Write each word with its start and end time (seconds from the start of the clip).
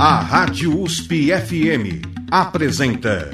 A 0.00 0.20
Rádio 0.20 0.80
USP 0.80 1.32
FM 1.32 2.06
apresenta 2.30 3.30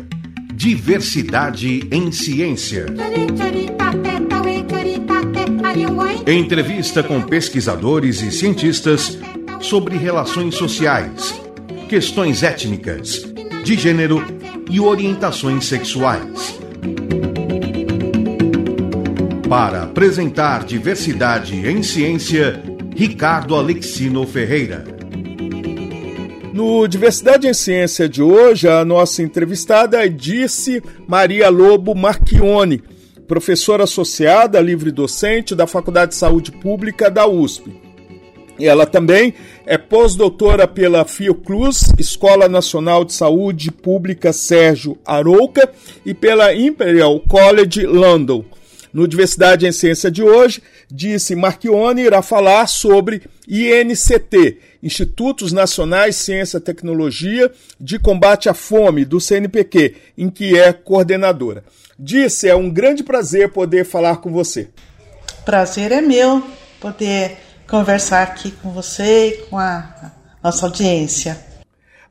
Diversidade 0.54 1.86
em 1.92 2.10
Ciência. 2.10 2.86
Entrevista 6.26 7.02
com 7.02 7.20
pesquisadores 7.20 8.22
e 8.22 8.32
cientistas 8.32 9.18
sobre 9.60 9.98
relações 9.98 10.54
sociais, 10.54 11.38
questões 11.86 12.42
étnicas, 12.42 13.22
de 13.62 13.76
gênero 13.76 14.24
e 14.70 14.80
orientações 14.80 15.66
sexuais. 15.66 16.58
Para 19.50 19.82
apresentar 19.82 20.64
diversidade 20.64 21.56
em 21.68 21.82
ciência, 21.82 22.62
Ricardo 22.96 23.54
Alexino 23.54 24.26
Ferreira. 24.26 24.93
No 26.54 26.86
Diversidade 26.86 27.48
em 27.48 27.52
Ciência 27.52 28.08
de 28.08 28.22
hoje, 28.22 28.68
a 28.68 28.84
nossa 28.84 29.24
entrevistada 29.24 30.06
é 30.06 30.08
Disse 30.08 30.80
Maria 31.04 31.48
Lobo 31.48 31.96
Marchione, 31.96 32.80
professora 33.26 33.82
associada, 33.82 34.60
livre 34.60 34.92
docente 34.92 35.52
da 35.52 35.66
Faculdade 35.66 36.12
de 36.12 36.16
Saúde 36.16 36.52
Pública 36.52 37.10
da 37.10 37.26
USP. 37.26 37.74
Ela 38.60 38.86
também 38.86 39.34
é 39.66 39.76
pós-doutora 39.76 40.68
pela 40.68 41.04
Fiocruz, 41.04 41.92
Escola 41.98 42.48
Nacional 42.48 43.04
de 43.04 43.14
Saúde 43.14 43.72
Pública 43.72 44.32
Sérgio 44.32 44.96
Arouca, 45.04 45.68
e 46.06 46.14
pela 46.14 46.54
Imperial 46.54 47.18
College 47.18 47.84
London. 47.84 48.44
No 48.94 49.08
Diversidade 49.08 49.66
em 49.66 49.72
Ciência 49.72 50.08
de 50.08 50.22
hoje, 50.22 50.62
disse 50.88 51.34
Marchione 51.34 52.02
irá 52.02 52.22
falar 52.22 52.68
sobre 52.68 53.22
INCT, 53.48 54.60
Institutos 54.80 55.52
Nacionais 55.52 56.14
Ciência 56.14 56.58
e 56.58 56.60
Tecnologia 56.60 57.50
de 57.80 57.98
Combate 57.98 58.48
à 58.48 58.54
Fome, 58.54 59.04
do 59.04 59.20
CNPq, 59.20 59.96
em 60.16 60.30
que 60.30 60.56
é 60.56 60.72
coordenadora. 60.72 61.64
Disse, 61.98 62.48
é 62.48 62.54
um 62.54 62.70
grande 62.70 63.02
prazer 63.02 63.48
poder 63.48 63.84
falar 63.84 64.18
com 64.18 64.30
você. 64.30 64.68
Prazer 65.44 65.90
é 65.90 66.00
meu 66.00 66.40
poder 66.80 67.36
conversar 67.68 68.22
aqui 68.22 68.52
com 68.52 68.70
você 68.70 69.28
e 69.28 69.32
com 69.48 69.58
a 69.58 70.12
nossa 70.40 70.66
audiência. 70.66 71.36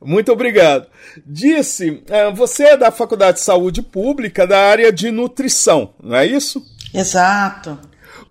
Muito 0.03 0.34
obrigado. 0.34 0.88
Disse, 1.25 2.03
é, 2.09 2.30
você 2.31 2.64
é 2.64 2.78
da 2.78 2.92
Faculdade 2.92 3.38
de 3.38 3.44
Saúde 3.44 3.81
Pública 3.81 4.45
da 4.45 4.59
área 4.59 4.92
de 4.92 5.12
nutrição, 5.12 5.94
não 6.02 6.18
é 6.18 6.25
isso? 6.25 6.72
Exato. 6.94 7.80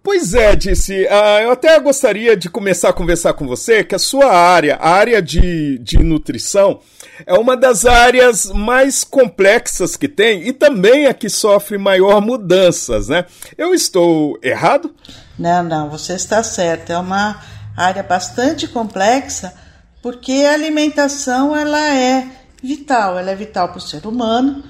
Pois 0.02 0.34
é, 0.34 0.56
disse. 0.56 1.04
Uh, 1.04 1.42
eu 1.42 1.50
até 1.52 1.78
gostaria 1.78 2.36
de 2.36 2.50
começar 2.50 2.88
a 2.88 2.92
conversar 2.92 3.34
com 3.34 3.46
você 3.46 3.84
que 3.84 3.94
a 3.94 3.98
sua 3.98 4.32
área, 4.32 4.76
a 4.76 4.90
área 4.90 5.22
de, 5.22 5.78
de 5.78 5.98
nutrição, 5.98 6.80
é 7.24 7.34
uma 7.34 7.56
das 7.56 7.86
áreas 7.86 8.46
mais 8.46 9.04
complexas 9.04 9.96
que 9.96 10.08
tem 10.08 10.46
e 10.46 10.52
também 10.52 11.06
a 11.06 11.14
que 11.14 11.28
sofre 11.28 11.78
maior 11.78 12.20
mudanças, 12.20 13.08
né? 13.08 13.26
Eu 13.56 13.72
estou 13.72 14.38
errado? 14.42 14.92
Não, 15.38 15.62
não, 15.62 15.88
você 15.88 16.14
está 16.14 16.42
certo. 16.42 16.90
É 16.90 16.98
uma 16.98 17.40
área 17.76 18.02
bastante 18.02 18.66
complexa 18.66 19.54
porque 20.02 20.32
a 20.32 20.54
alimentação 20.54 21.56
ela 21.56 21.94
é 21.94 22.26
vital, 22.60 23.18
ela 23.18 23.30
é 23.30 23.36
vital 23.36 23.68
para 23.68 23.78
o 23.78 23.80
ser 23.80 24.04
humano 24.04 24.64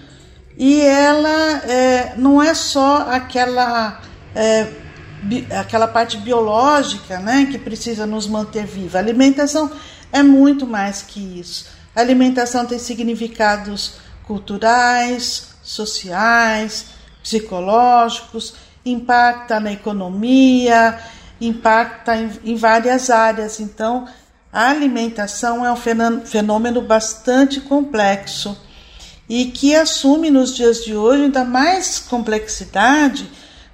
e 0.56 0.80
ela 0.80 1.58
é, 1.64 2.14
não 2.16 2.42
é 2.42 2.54
só 2.54 3.08
aquela 3.10 4.00
é, 4.34 4.68
bi, 5.22 5.46
aquela 5.50 5.88
parte 5.88 6.16
biológica, 6.18 7.18
né, 7.18 7.48
que 7.50 7.58
precisa 7.58 8.06
nos 8.06 8.26
manter 8.26 8.66
viva. 8.66 8.98
A 8.98 9.00
alimentação 9.00 9.70
é 10.12 10.22
muito 10.22 10.66
mais 10.66 11.02
que 11.02 11.20
isso. 11.40 11.66
A 11.94 12.00
alimentação 12.00 12.66
tem 12.66 12.78
significados 12.78 13.94
culturais, 14.26 15.48
sociais, 15.62 16.86
psicológicos, 17.22 18.54
impacta 18.84 19.60
na 19.60 19.72
economia, 19.72 20.98
impacta 21.40 22.16
em, 22.16 22.30
em 22.44 22.56
várias 22.56 23.10
áreas. 23.10 23.60
Então, 23.60 24.06
a 24.52 24.68
alimentação 24.68 25.64
é 25.64 25.72
um 25.72 25.76
fenômeno 26.24 26.82
bastante 26.82 27.60
complexo 27.60 28.56
e 29.34 29.46
que 29.46 29.74
assume 29.74 30.30
nos 30.30 30.54
dias 30.54 30.84
de 30.84 30.94
hoje 30.94 31.22
ainda 31.22 31.42
mais 31.42 31.98
complexidade, 31.98 33.26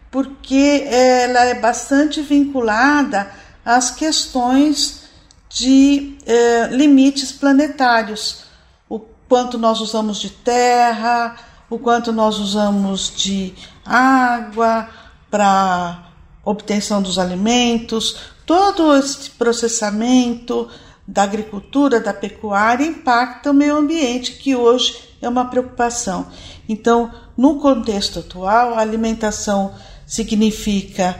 porque 0.08 0.86
ela 0.86 1.46
é 1.46 1.54
bastante 1.54 2.20
vinculada 2.20 3.28
às 3.64 3.90
questões 3.90 5.08
de 5.48 6.16
eh, 6.24 6.68
limites 6.70 7.32
planetários, 7.32 8.44
o 8.88 9.00
quanto 9.28 9.58
nós 9.58 9.80
usamos 9.80 10.18
de 10.18 10.30
terra, 10.30 11.34
o 11.68 11.76
quanto 11.76 12.12
nós 12.12 12.38
usamos 12.38 13.12
de 13.16 13.52
água 13.84 14.88
para 15.28 16.08
obtenção 16.44 17.02
dos 17.02 17.18
alimentos, 17.18 18.16
todo 18.46 18.96
esse 18.96 19.30
processamento 19.30 20.68
da 21.04 21.24
agricultura, 21.24 21.98
da 21.98 22.14
pecuária 22.14 22.86
impacta 22.86 23.50
o 23.50 23.54
meio 23.54 23.76
ambiente, 23.76 24.34
que 24.34 24.54
hoje 24.54 25.07
é 25.20 25.28
uma 25.28 25.44
preocupação. 25.46 26.26
Então, 26.68 27.10
no 27.36 27.58
contexto 27.60 28.20
atual, 28.20 28.74
a 28.74 28.80
alimentação 28.80 29.74
significa 30.06 31.16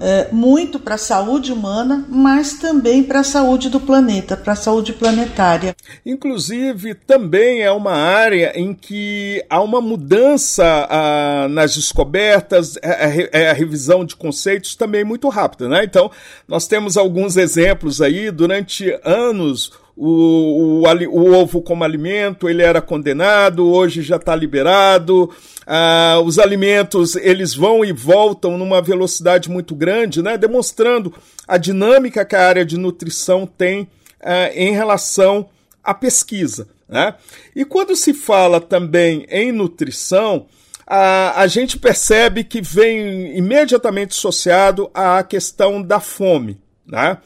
é, 0.00 0.28
muito 0.32 0.80
para 0.80 0.96
a 0.96 0.98
saúde 0.98 1.52
humana, 1.52 2.04
mas 2.08 2.54
também 2.54 3.02
para 3.02 3.20
a 3.20 3.24
saúde 3.24 3.70
do 3.70 3.78
planeta, 3.78 4.36
para 4.36 4.52
a 4.52 4.56
saúde 4.56 4.92
planetária. 4.92 5.76
Inclusive, 6.04 6.94
também 6.94 7.62
é 7.62 7.70
uma 7.70 7.92
área 7.92 8.52
em 8.58 8.74
que 8.74 9.44
há 9.48 9.60
uma 9.60 9.80
mudança 9.80 10.64
ah, 10.90 11.46
nas 11.48 11.76
descobertas, 11.76 12.76
é, 12.82 12.88
é, 12.88 13.30
é, 13.44 13.50
a 13.50 13.52
revisão 13.52 14.04
de 14.04 14.16
conceitos 14.16 14.74
também 14.74 15.04
muito 15.04 15.28
rápida. 15.28 15.68
Né? 15.68 15.84
Então, 15.84 16.10
nós 16.48 16.66
temos 16.66 16.96
alguns 16.96 17.36
exemplos 17.36 18.00
aí, 18.00 18.30
durante 18.30 18.98
anos 19.04 19.72
o, 19.96 20.82
o, 20.82 20.88
o, 21.08 21.32
ovo 21.32 21.62
como 21.62 21.82
alimento 21.82 22.48
ele 22.48 22.62
era 22.62 22.82
condenado, 22.82 23.66
hoje 23.66 24.02
já 24.02 24.16
está 24.16 24.36
liberado. 24.36 25.30
Ah, 25.66 26.20
os 26.24 26.38
alimentos 26.38 27.16
eles 27.16 27.54
vão 27.54 27.84
e 27.84 27.92
voltam 27.92 28.58
numa 28.58 28.82
velocidade 28.82 29.50
muito 29.50 29.74
grande, 29.74 30.22
né, 30.22 30.36
demonstrando 30.36 31.14
a 31.48 31.56
dinâmica 31.56 32.24
que 32.24 32.36
a 32.36 32.46
área 32.46 32.64
de 32.64 32.76
nutrição 32.76 33.46
tem 33.46 33.88
ah, 34.20 34.50
em 34.54 34.72
relação 34.72 35.48
à 35.82 35.94
pesquisa. 35.94 36.68
Né? 36.88 37.14
E 37.54 37.64
quando 37.64 37.96
se 37.96 38.12
fala 38.12 38.60
também 38.60 39.26
em 39.30 39.50
nutrição, 39.50 40.46
a, 40.86 41.40
a 41.40 41.46
gente 41.46 41.78
percebe 41.78 42.44
que 42.44 42.60
vem 42.60 43.36
imediatamente 43.36 44.12
associado 44.12 44.90
à 44.94 45.22
questão 45.22 45.82
da 45.82 45.98
fome. 45.98 46.60
Né? 46.86 47.18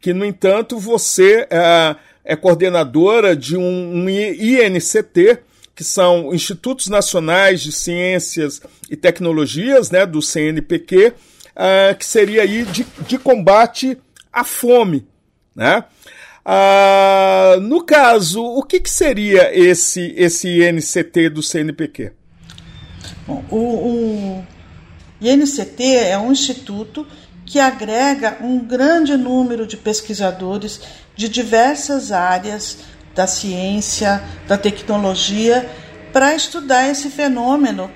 Que, 0.00 0.12
no 0.12 0.24
entanto, 0.24 0.78
você. 0.78 1.48
Ah, 1.50 1.96
é 2.28 2.36
coordenadora 2.36 3.34
de 3.34 3.56
um, 3.56 4.04
um 4.04 4.08
INCT, 4.10 5.38
que 5.74 5.82
são 5.82 6.34
Institutos 6.34 6.88
Nacionais 6.88 7.62
de 7.62 7.72
Ciências 7.72 8.60
e 8.90 8.96
Tecnologias, 8.96 9.90
né, 9.90 10.04
do 10.04 10.20
CNPq, 10.20 11.06
uh, 11.06 11.96
que 11.98 12.04
seria 12.04 12.42
aí 12.42 12.66
de, 12.66 12.86
de 13.06 13.18
combate 13.18 13.96
à 14.30 14.44
fome. 14.44 15.06
Né? 15.56 15.82
Uh, 16.44 17.60
no 17.60 17.82
caso, 17.82 18.44
o 18.44 18.62
que, 18.62 18.78
que 18.78 18.90
seria 18.90 19.50
esse, 19.58 20.12
esse 20.14 20.48
INCT 20.62 21.30
do 21.30 21.42
CNPq? 21.42 22.12
Bom, 23.26 23.42
o, 23.50 23.56
o 23.56 24.46
INCT 25.22 25.82
é 25.82 26.18
um 26.18 26.30
instituto 26.30 27.06
que 27.48 27.58
agrega 27.58 28.36
um 28.42 28.58
grande 28.58 29.16
número 29.16 29.66
de 29.66 29.74
pesquisadores 29.74 30.80
de 31.16 31.30
diversas 31.30 32.12
áreas 32.12 32.80
da 33.14 33.26
ciência, 33.26 34.22
da 34.46 34.58
tecnologia, 34.58 35.68
para 36.12 36.34
estudar 36.34 36.86
esse 36.88 37.08
fenômeno 37.08 37.90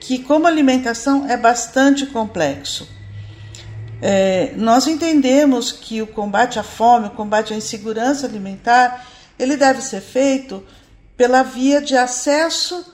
que, 0.00 0.18
como 0.18 0.48
alimentação, 0.48 1.30
é 1.30 1.36
bastante 1.36 2.04
complexo. 2.06 2.88
É, 4.02 4.52
nós 4.56 4.88
entendemos 4.88 5.70
que 5.70 6.02
o 6.02 6.06
combate 6.08 6.58
à 6.58 6.64
fome, 6.64 7.06
o 7.06 7.10
combate 7.10 7.54
à 7.54 7.56
insegurança 7.56 8.26
alimentar, 8.26 9.06
ele 9.38 9.56
deve 9.56 9.82
ser 9.82 10.00
feito 10.00 10.64
pela 11.16 11.44
via 11.44 11.80
de 11.80 11.96
acesso 11.96 12.84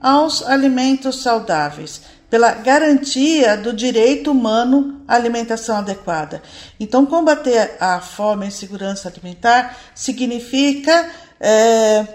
aos 0.00 0.42
alimentos 0.42 1.22
saudáveis, 1.22 2.02
pela 2.30 2.52
garantia 2.52 3.56
do 3.56 3.72
direito 3.72 4.30
humano 4.30 5.02
à 5.08 5.14
alimentação 5.14 5.78
adequada. 5.78 6.42
Então, 6.78 7.06
combater 7.06 7.76
a 7.80 8.00
fome 8.00 8.42
e 8.42 8.44
a 8.44 8.48
insegurança 8.48 9.08
alimentar 9.08 9.76
significa 9.94 11.10
é, 11.40 12.06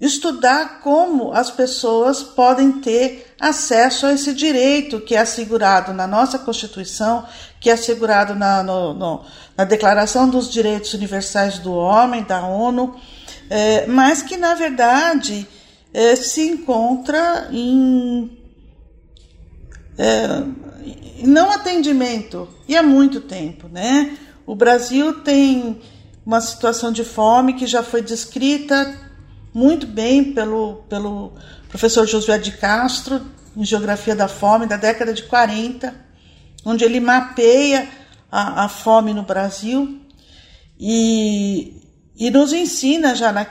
estudar 0.00 0.80
como 0.80 1.32
as 1.32 1.50
pessoas 1.50 2.22
podem 2.22 2.72
ter 2.72 3.34
acesso 3.40 4.06
a 4.06 4.12
esse 4.12 4.32
direito 4.32 5.00
que 5.00 5.16
é 5.16 5.20
assegurado 5.20 5.92
na 5.92 6.06
nossa 6.06 6.38
Constituição, 6.38 7.26
que 7.58 7.70
é 7.70 7.72
assegurado 7.72 8.34
na, 8.34 8.62
no, 8.62 8.94
no, 8.94 9.24
na 9.56 9.64
Declaração 9.64 10.28
dos 10.28 10.50
Direitos 10.50 10.94
Universais 10.94 11.58
do 11.58 11.72
Homem, 11.72 12.22
da 12.22 12.46
ONU, 12.46 12.94
é, 13.50 13.86
mas 13.86 14.22
que, 14.22 14.36
na 14.36 14.54
verdade, 14.54 15.46
é, 15.92 16.14
se 16.14 16.42
encontra 16.48 17.48
em 17.50 18.43
é, 19.96 20.42
não 21.26 21.50
atendimento 21.50 22.48
e 22.68 22.76
há 22.76 22.82
muito 22.82 23.20
tempo, 23.20 23.68
né? 23.68 24.16
O 24.46 24.54
Brasil 24.54 25.20
tem 25.20 25.80
uma 26.24 26.40
situação 26.40 26.92
de 26.92 27.04
fome 27.04 27.54
que 27.54 27.66
já 27.66 27.82
foi 27.82 28.02
descrita 28.02 28.94
muito 29.52 29.86
bem 29.86 30.32
pelo, 30.32 30.84
pelo 30.88 31.32
professor 31.68 32.06
Josué 32.06 32.38
de 32.38 32.52
Castro, 32.52 33.22
em 33.56 33.64
Geografia 33.64 34.16
da 34.16 34.26
Fome, 34.26 34.66
da 34.66 34.76
década 34.76 35.14
de 35.14 35.22
40, 35.22 35.94
onde 36.64 36.84
ele 36.84 36.98
mapeia 36.98 37.88
a, 38.30 38.64
a 38.64 38.68
fome 38.68 39.14
no 39.14 39.22
Brasil 39.22 40.00
e, 40.78 41.80
e 42.16 42.30
nos 42.30 42.52
ensina 42.52 43.14
já 43.14 43.30
na, 43.30 43.46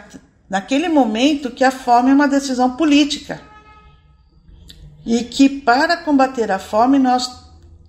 naquele 0.49 0.89
momento 0.89 1.51
que 1.51 1.63
a 1.63 1.71
fome 1.71 2.11
é 2.11 2.13
uma 2.13 2.27
decisão 2.27 2.75
política 2.75 3.52
e 5.05 5.23
que 5.23 5.49
para 5.49 5.97
combater 5.97 6.51
a 6.51 6.59
fome 6.59 6.97
nós 6.97 7.29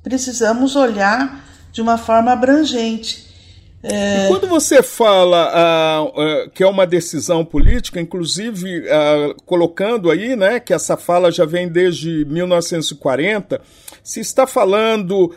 precisamos 0.02 0.76
olhar 0.76 1.44
de 1.72 1.80
uma 1.80 1.98
forma 1.98 2.32
abrangente. 2.32 3.24
É... 3.86 4.28
quando 4.28 4.48
você 4.48 4.82
fala 4.82 5.52
uh, 5.52 6.08
uh, 6.08 6.50
que 6.54 6.62
é 6.62 6.66
uma 6.66 6.86
decisão 6.86 7.44
política, 7.44 8.00
inclusive 8.00 8.80
uh, 8.80 9.34
colocando 9.44 10.10
aí 10.10 10.34
né, 10.34 10.58
que 10.58 10.72
essa 10.72 10.96
fala 10.96 11.30
já 11.30 11.44
vem 11.44 11.68
desde 11.68 12.24
1940, 12.24 13.60
se 14.02 14.20
está 14.20 14.46
falando 14.46 15.34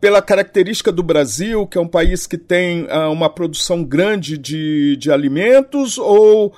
pela 0.00 0.20
característica 0.20 0.90
do 0.90 1.02
Brasil, 1.02 1.64
que 1.66 1.78
é 1.78 1.80
um 1.80 1.86
país 1.86 2.26
que 2.26 2.36
tem 2.36 2.88
uma 3.10 3.30
produção 3.30 3.84
grande 3.84 4.36
de, 4.36 4.96
de 4.96 5.12
alimentos, 5.12 5.96
ou 5.96 6.52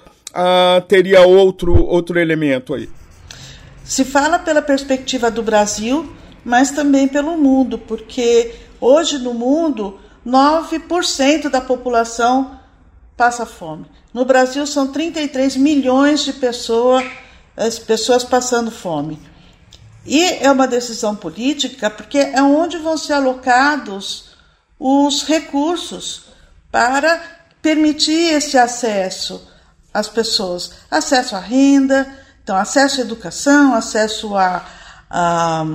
teria 0.88 1.20
outro, 1.20 1.76
outro 1.84 2.18
elemento 2.18 2.72
aí? 2.72 2.88
Se 3.88 4.04
fala 4.04 4.38
pela 4.38 4.60
perspectiva 4.60 5.30
do 5.30 5.42
Brasil, 5.42 6.14
mas 6.44 6.70
também 6.70 7.08
pelo 7.08 7.38
mundo, 7.38 7.78
porque 7.78 8.54
hoje 8.78 9.18
no 9.18 9.32
mundo 9.32 9.98
9% 10.26 11.48
da 11.48 11.62
população 11.62 12.60
passa 13.16 13.46
fome. 13.46 13.86
No 14.12 14.26
Brasil 14.26 14.66
são 14.66 14.88
33 14.88 15.56
milhões 15.56 16.22
de 16.22 16.34
pessoas, 16.34 17.02
as 17.56 17.78
pessoas 17.78 18.22
passando 18.24 18.70
fome. 18.70 19.18
E 20.04 20.22
é 20.22 20.52
uma 20.52 20.68
decisão 20.68 21.16
política 21.16 21.88
porque 21.88 22.18
é 22.18 22.42
onde 22.42 22.76
vão 22.76 22.98
ser 22.98 23.14
alocados 23.14 24.36
os 24.78 25.22
recursos 25.22 26.24
para 26.70 27.22
permitir 27.62 28.34
esse 28.34 28.58
acesso 28.58 29.50
às 29.94 30.08
pessoas, 30.08 30.72
acesso 30.90 31.34
à 31.34 31.40
renda, 31.40 32.27
então, 32.48 32.56
acesso 32.56 33.02
à 33.02 33.04
educação, 33.04 33.74
acesso 33.74 34.34
à, 34.34 34.64
à 35.10 35.66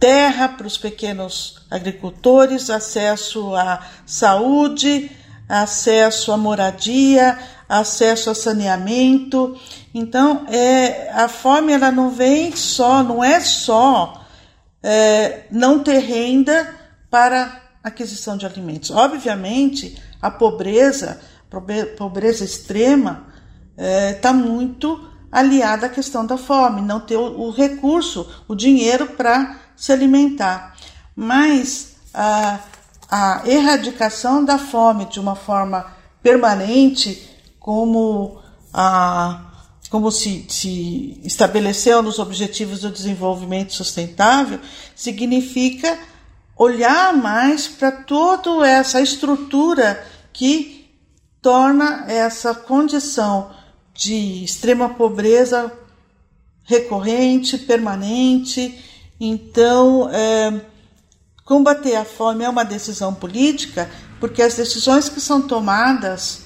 terra 0.00 0.48
para 0.48 0.66
os 0.66 0.78
pequenos 0.78 1.60
agricultores, 1.70 2.70
acesso 2.70 3.54
à 3.54 3.86
saúde, 4.06 5.10
acesso 5.46 6.32
à 6.32 6.38
moradia, 6.38 7.38
acesso 7.68 8.30
a 8.30 8.34
saneamento. 8.34 9.54
Então, 9.92 10.46
é, 10.48 11.10
a 11.12 11.28
fome 11.28 11.74
ela 11.74 11.92
não 11.92 12.08
vem 12.08 12.56
só, 12.56 13.02
não 13.02 13.22
é 13.22 13.38
só 13.38 14.24
é, 14.82 15.44
não 15.50 15.80
ter 15.84 15.98
renda 15.98 16.74
para 17.10 17.60
aquisição 17.84 18.38
de 18.38 18.46
alimentos. 18.46 18.90
Obviamente, 18.90 20.02
a 20.22 20.30
pobreza, 20.30 21.20
pobreza 21.98 22.46
extrema, 22.46 23.30
está 23.82 23.86
é, 23.86 24.12
tá 24.12 24.32
muito 24.32 25.08
aliada 25.30 25.86
à 25.86 25.88
questão 25.88 26.24
da 26.24 26.36
fome, 26.36 26.80
não 26.80 27.00
ter 27.00 27.16
o, 27.16 27.40
o 27.40 27.50
recurso, 27.50 28.28
o 28.46 28.54
dinheiro 28.54 29.08
para 29.08 29.56
se 29.74 29.92
alimentar. 29.92 30.76
Mas 31.16 31.96
a, 32.14 32.60
a 33.10 33.42
erradicação 33.44 34.44
da 34.44 34.58
fome 34.58 35.06
de 35.06 35.18
uma 35.18 35.34
forma 35.34 35.86
permanente, 36.22 37.28
como, 37.58 38.40
a, 38.72 39.40
como 39.90 40.12
se, 40.12 40.46
se 40.48 41.20
estabeleceu 41.24 42.02
nos 42.02 42.18
Objetivos 42.18 42.80
do 42.80 42.90
Desenvolvimento 42.90 43.72
Sustentável, 43.72 44.60
significa 44.94 45.98
olhar 46.56 47.16
mais 47.16 47.66
para 47.66 47.90
toda 47.90 48.68
essa 48.68 49.00
estrutura 49.00 50.06
que 50.32 50.88
torna 51.40 52.04
essa 52.06 52.54
condição 52.54 53.50
de 53.94 54.44
extrema 54.44 54.90
pobreza 54.90 55.72
recorrente, 56.64 57.58
permanente. 57.58 58.78
Então, 59.20 60.08
é, 60.10 60.60
combater 61.44 61.96
a 61.96 62.04
fome 62.04 62.44
é 62.44 62.48
uma 62.48 62.64
decisão 62.64 63.14
política, 63.14 63.90
porque 64.20 64.42
as 64.42 64.54
decisões 64.54 65.08
que 65.08 65.20
são 65.20 65.42
tomadas 65.42 66.42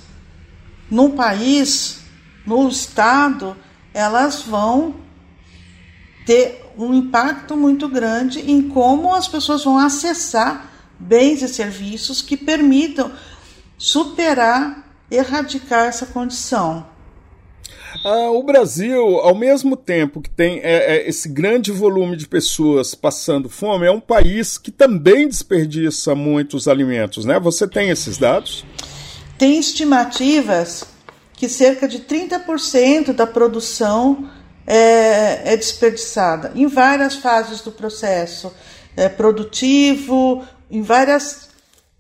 no 0.91 1.11
país, 1.11 2.01
no 2.47 2.69
Estado, 2.69 3.57
elas 3.93 4.43
vão 4.43 4.95
ter 6.25 6.65
um 6.77 6.93
impacto 6.93 7.57
muito 7.57 7.89
grande 7.89 8.41
em 8.41 8.69
como 8.69 9.15
as 9.15 9.27
pessoas 9.27 9.65
vão 9.65 9.79
acessar 9.79 10.71
bens 10.99 11.43
e 11.43 11.49
serviços 11.49 12.21
que 12.21 12.37
permitam 12.37 13.13
superar, 13.79 14.85
erradicar 15.11 15.87
essa 15.87 16.07
condição. 16.07 16.87
Ah, 18.05 18.31
o 18.31 18.43
Brasil, 18.43 19.19
ao 19.21 19.35
mesmo 19.35 19.77
tempo 19.77 20.21
que 20.21 20.31
tem 20.31 20.61
é, 20.61 20.97
é, 20.97 21.09
esse 21.09 21.29
grande 21.29 21.73
volume 21.73 22.17
de 22.17 22.27
pessoas 22.29 22.95
passando 22.95 23.49
fome, 23.49 23.87
é 23.87 23.91
um 23.91 24.01
país 24.01 24.59
que 24.59 24.71
também 24.71 25.29
desperdiça 25.29 26.15
muitos 26.15 26.69
alimentos, 26.69 27.25
né? 27.25 27.39
Você 27.41 27.67
tem 27.67 27.91
esses 27.91 28.19
dados? 28.19 28.65
Tem 29.39 29.59
estimativas 29.59 30.85
que 31.35 31.49
cerca 31.49 31.87
de 31.87 32.01
30% 32.01 33.13
da 33.13 33.27
produção 33.27 34.29
é, 34.67 35.53
é, 35.53 35.57
desperdiçada 35.57 36.53
em 36.55 36.67
várias 36.67 37.17
fases 37.17 37.61
do 37.61 37.71
processo 37.71 38.53
é, 38.97 39.09
produtivo, 39.09 40.45
em 40.71 40.83
várias 40.83 41.51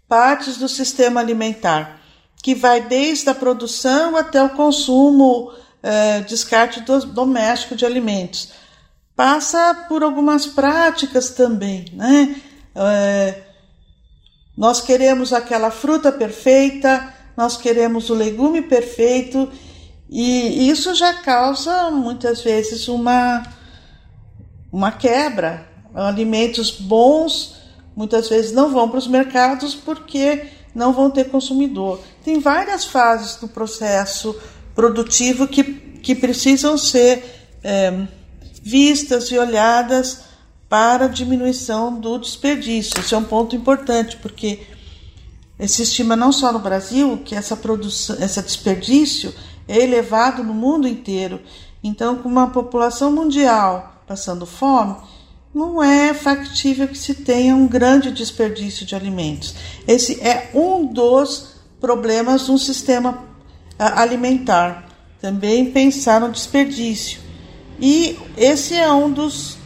partes 0.09 0.57
do 0.57 0.69
sistema 0.69 1.21
alimentar, 1.21 2.00
que 2.43 2.55
vai 2.55 2.81
desde 2.81 3.29
a 3.29 3.35
produção 3.35 4.17
até 4.17 4.43
o 4.43 4.50
consumo 4.50 5.53
é, 5.87 6.21
descarte 6.23 6.81
do, 6.81 6.99
doméstico 7.07 7.76
de 7.76 7.87
alimentos. 7.87 8.49
Passa 9.14 9.87
por 9.88 10.02
algumas 10.02 10.45
práticas 10.45 11.31
também, 11.31 11.87
né? 11.93 12.35
É, 12.75 13.43
nós 14.57 14.81
queremos 14.81 15.33
aquela 15.33 15.71
fruta 15.71 16.11
perfeita, 16.11 17.14
nós 17.37 17.57
queremos 17.57 18.11
o 18.11 18.14
legume 18.14 18.62
perfeito, 18.62 19.49
e 20.11 20.69
isso 20.69 20.93
já 20.93 21.14
causa 21.14 21.90
muitas 21.90 22.43
vezes 22.43 22.88
uma, 22.88 23.45
uma 24.73 24.90
quebra. 24.90 25.69
Alimentos 25.95 26.71
bons 26.71 27.57
muitas 27.95 28.28
vezes 28.28 28.52
não 28.52 28.71
vão 28.71 28.88
para 28.88 28.99
os 28.99 29.07
mercados 29.07 29.75
porque 29.75 30.47
não 30.75 30.93
vão 30.93 31.11
ter 31.11 31.31
consumidor. 31.31 32.00
Tem 32.25 32.40
várias 32.40 32.85
fases 32.85 33.37
do 33.37 33.49
processo 33.49 34.38
produtivo 34.76 35.49
que, 35.49 35.64
que 35.64 36.14
precisam 36.14 36.78
ser 36.78 37.25
é, 37.64 38.06
vistas 38.62 39.30
e 39.30 39.38
olhadas 39.38 40.21
para 40.68 41.06
a 41.06 41.09
diminuição 41.09 41.99
do 41.99 42.18
desperdício. 42.18 43.00
Isso 43.00 43.14
é 43.14 43.18
um 43.18 43.25
ponto 43.25 43.56
importante, 43.56 44.16
porque 44.18 44.66
se 45.66 45.83
estima 45.83 46.14
não 46.14 46.30
só 46.30 46.52
no 46.52 46.59
Brasil 46.59 47.23
que 47.25 47.35
essa 47.35 47.56
produção, 47.56 48.16
esse 48.21 48.42
desperdício 48.42 49.33
é 49.66 49.78
elevado 49.78 50.45
no 50.45 50.52
mundo 50.52 50.87
inteiro. 50.87 51.40
Então, 51.83 52.16
com 52.18 52.28
uma 52.28 52.50
população 52.50 53.11
mundial 53.11 54.02
passando 54.06 54.45
fome, 54.45 54.97
não 55.54 55.83
é 55.83 56.12
factível 56.12 56.87
que 56.87 56.99
se 56.99 57.14
tenha 57.14 57.56
um 57.56 57.66
grande 57.66 58.11
desperdício 58.11 58.85
de 58.85 58.95
alimentos. 58.95 59.54
Esse 59.88 60.21
é 60.21 60.50
um 60.54 60.85
dos 60.85 61.56
problemas 61.80 62.45
de 62.45 62.52
um 62.52 62.59
sistema 62.59 63.36
alimentar, 63.78 64.87
também 65.21 65.71
pensar 65.71 66.21
no 66.21 66.30
desperdício. 66.30 67.21
E 67.80 68.18
esse 68.37 68.75
é 68.75 68.90
um 68.90 69.11
dos 69.11 69.56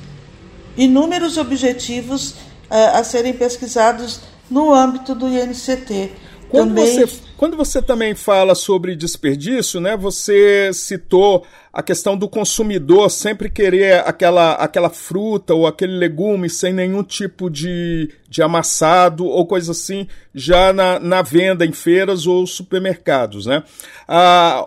inúmeros 0.76 1.36
objetivos 1.36 2.32
uh, 2.32 2.96
a 2.96 3.04
serem 3.04 3.32
pesquisados 3.32 4.20
no 4.50 4.72
âmbito 4.74 5.14
do 5.14 5.28
INCT. 5.28 6.12
Quando, 6.48 6.74
também... 6.74 7.06
você, 7.06 7.20
Quando 7.40 7.56
você 7.56 7.80
também 7.80 8.14
fala 8.14 8.54
sobre 8.54 8.94
desperdício, 8.94 9.80
né, 9.80 9.96
você 9.96 10.70
citou 10.74 11.46
a 11.72 11.82
questão 11.82 12.14
do 12.14 12.28
consumidor 12.28 13.10
sempre 13.10 13.48
querer 13.48 14.06
aquela, 14.06 14.52
aquela 14.56 14.90
fruta 14.90 15.54
ou 15.54 15.66
aquele 15.66 15.96
legume 15.96 16.50
sem 16.50 16.70
nenhum 16.70 17.02
tipo 17.02 17.48
de, 17.48 18.12
de 18.28 18.42
amassado 18.42 19.24
ou 19.24 19.46
coisa 19.46 19.72
assim, 19.72 20.06
já 20.34 20.70
na, 20.70 21.00
na 21.00 21.22
venda 21.22 21.64
em 21.64 21.72
feiras 21.72 22.26
ou 22.26 22.46
supermercados. 22.46 23.46
Né? 23.46 23.64
A, 24.06 24.62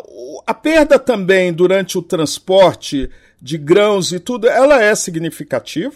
a 0.47 0.53
perda 0.55 0.97
também 0.97 1.53
durante 1.53 1.95
o 1.95 2.01
transporte 2.01 3.07
de 3.39 3.55
grãos 3.55 4.11
e 4.11 4.19
tudo, 4.19 4.49
ela 4.49 4.81
é 4.81 4.95
significativa? 4.95 5.93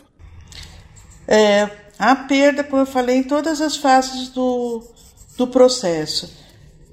É, 1.27 1.71
a 1.97 2.15
perda, 2.15 2.63
como 2.63 2.83
eu 2.83 2.85
falei, 2.85 3.15
em 3.15 3.23
todas 3.23 3.61
as 3.61 3.75
fases 3.75 4.29
do, 4.29 4.83
do 5.35 5.47
processo. 5.47 6.45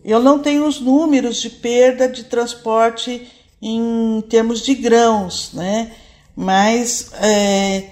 Eu 0.04 0.20
não 0.20 0.38
tenho 0.38 0.66
os 0.66 0.78
números 0.80 1.40
de 1.40 1.49
perda 1.49 2.08
de 2.08 2.25
transporte 2.25 3.26
em 3.62 4.23
termos 4.28 4.61
de 4.61 4.75
grãos, 4.75 5.50
né? 5.54 5.92
Mas 6.37 7.11
é, 7.14 7.90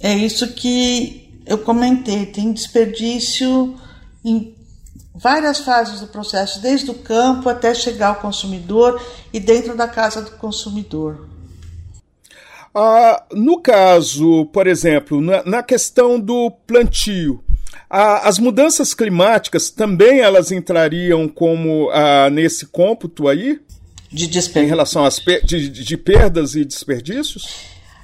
é 0.00 0.14
isso 0.14 0.54
que 0.54 1.42
eu 1.44 1.58
comentei, 1.58 2.26
tem 2.26 2.52
desperdício 2.52 3.78
em 4.24 4.54
várias 5.14 5.60
fases 5.60 6.00
do 6.00 6.06
processo, 6.06 6.60
desde 6.60 6.90
o 6.90 6.94
campo 6.94 7.48
até 7.48 7.74
chegar 7.74 8.08
ao 8.08 8.16
consumidor 8.16 9.02
e 9.32 9.40
dentro 9.40 9.76
da 9.76 9.88
casa 9.88 10.22
do 10.22 10.30
consumidor. 10.32 11.28
Ah, 12.74 13.24
no 13.32 13.60
caso, 13.60 14.46
por 14.46 14.66
exemplo, 14.66 15.20
na, 15.20 15.42
na 15.42 15.62
questão 15.62 16.20
do 16.20 16.50
plantio, 16.66 17.42
ah, 17.90 18.28
as 18.28 18.38
mudanças 18.38 18.94
climáticas 18.94 19.70
também 19.70 20.20
elas 20.20 20.52
entrariam 20.52 21.28
como 21.28 21.90
ah, 21.90 22.28
nesse 22.30 22.66
cômputo 22.66 23.28
aí? 23.28 23.60
De 24.10 24.26
desperdício. 24.26 24.66
Em 24.66 24.68
relação 24.68 25.04
às 25.04 25.18
per 25.18 25.44
de, 25.44 25.68
de, 25.68 25.96
perdas 25.96 26.54
e 26.54 26.64
desperdícios? 26.64 27.46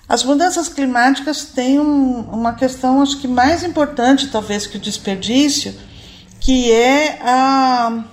As 0.08 0.22
mudanças 0.22 0.68
climáticas 0.68 1.44
têm 1.46 1.78
um, 1.78 2.20
uma 2.20 2.54
questão, 2.54 3.00
acho 3.00 3.18
que 3.18 3.26
mais 3.26 3.64
importante, 3.64 4.28
talvez, 4.28 4.66
que 4.66 4.76
o 4.76 4.80
desperdício, 4.80 5.74
que 6.40 6.70
é 6.70 7.18
a 7.22 8.04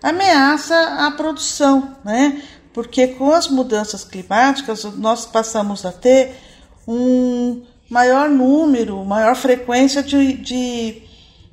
ameaça 0.00 1.06
à 1.06 1.10
produção, 1.10 1.96
né? 2.04 2.40
porque 2.72 3.08
com 3.08 3.32
as 3.32 3.48
mudanças 3.48 4.04
climáticas 4.04 4.84
nós 4.96 5.26
passamos 5.26 5.84
a 5.84 5.92
ter 5.92 6.34
um 6.86 7.62
maior 7.92 8.30
número, 8.30 9.04
maior 9.04 9.36
frequência 9.36 10.02
de, 10.02 10.32
de 10.32 11.02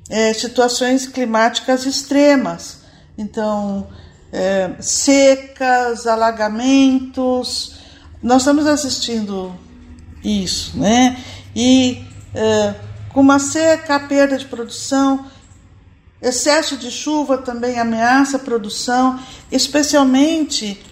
é, 0.08 0.32
situações 0.32 1.06
climáticas 1.06 1.84
extremas. 1.84 2.78
Então, 3.18 3.86
é, 4.32 4.70
secas, 4.80 6.06
alagamentos, 6.06 7.74
nós 8.22 8.40
estamos 8.40 8.66
assistindo 8.66 9.54
isso, 10.24 10.78
né? 10.78 11.22
E 11.54 12.02
é, 12.34 12.74
com 13.12 13.20
uma 13.20 13.38
seca, 13.38 13.96
a 13.96 14.00
perda 14.00 14.38
de 14.38 14.46
produção, 14.46 15.26
excesso 16.22 16.78
de 16.78 16.90
chuva 16.90 17.36
também 17.36 17.78
ameaça 17.78 18.38
a 18.38 18.40
produção, 18.40 19.20
especialmente 19.52 20.82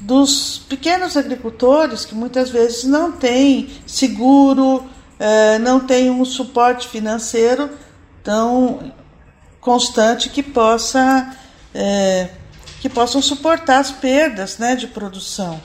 dos 0.00 0.58
pequenos 0.68 1.16
agricultores 1.16 2.04
que 2.04 2.14
muitas 2.14 2.50
vezes 2.50 2.84
não 2.84 3.12
têm 3.12 3.70
seguro, 3.86 4.84
é, 5.18 5.58
não 5.58 5.80
têm 5.80 6.10
um 6.10 6.24
suporte 6.24 6.88
financeiro 6.88 7.70
tão 8.22 8.92
constante 9.60 10.28
que 10.28 10.42
possa 10.42 11.34
é, 11.74 12.28
que 12.80 12.88
possam 12.88 13.20
suportar 13.22 13.80
as 13.80 13.90
perdas 13.90 14.58
né, 14.58 14.76
de 14.76 14.86
produção. 14.86 15.60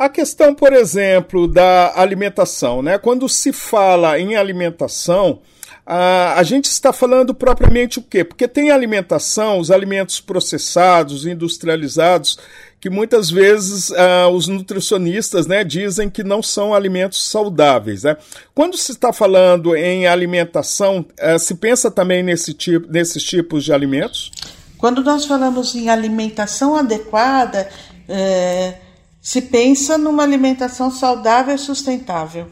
A 0.00 0.08
questão, 0.08 0.54
por 0.54 0.72
exemplo, 0.72 1.46
da 1.46 1.92
alimentação, 1.94 2.80
né? 2.80 2.96
Quando 2.96 3.28
se 3.28 3.52
fala 3.52 4.18
em 4.18 4.34
alimentação, 4.34 5.40
a, 5.84 6.38
a 6.38 6.42
gente 6.42 6.64
está 6.64 6.90
falando 6.90 7.34
propriamente 7.34 7.98
o 7.98 8.02
quê? 8.02 8.24
Porque 8.24 8.48
tem 8.48 8.70
alimentação, 8.70 9.58
os 9.58 9.70
alimentos 9.70 10.18
processados, 10.18 11.26
industrializados, 11.26 12.38
que 12.80 12.88
muitas 12.88 13.30
vezes 13.30 13.90
uh, 13.90 14.30
os 14.32 14.48
nutricionistas 14.48 15.46
né, 15.46 15.62
dizem 15.62 16.08
que 16.08 16.24
não 16.24 16.42
são 16.42 16.72
alimentos 16.72 17.28
saudáveis. 17.28 18.04
Né? 18.04 18.16
Quando 18.54 18.78
se 18.78 18.92
está 18.92 19.12
falando 19.12 19.76
em 19.76 20.06
alimentação, 20.06 21.04
uh, 21.20 21.38
se 21.38 21.56
pensa 21.56 21.90
também 21.90 22.22
nesse 22.22 22.54
tipo, 22.54 22.90
nesses 22.90 23.22
tipos 23.22 23.64
de 23.64 23.72
alimentos? 23.74 24.32
Quando 24.78 25.04
nós 25.04 25.26
falamos 25.26 25.74
em 25.74 25.90
alimentação 25.90 26.74
adequada, 26.74 27.68
é, 28.08 28.76
se 29.20 29.42
pensa 29.42 29.98
numa 29.98 30.22
alimentação 30.22 30.90
saudável 30.90 31.54
e 31.54 31.58
sustentável. 31.58 32.48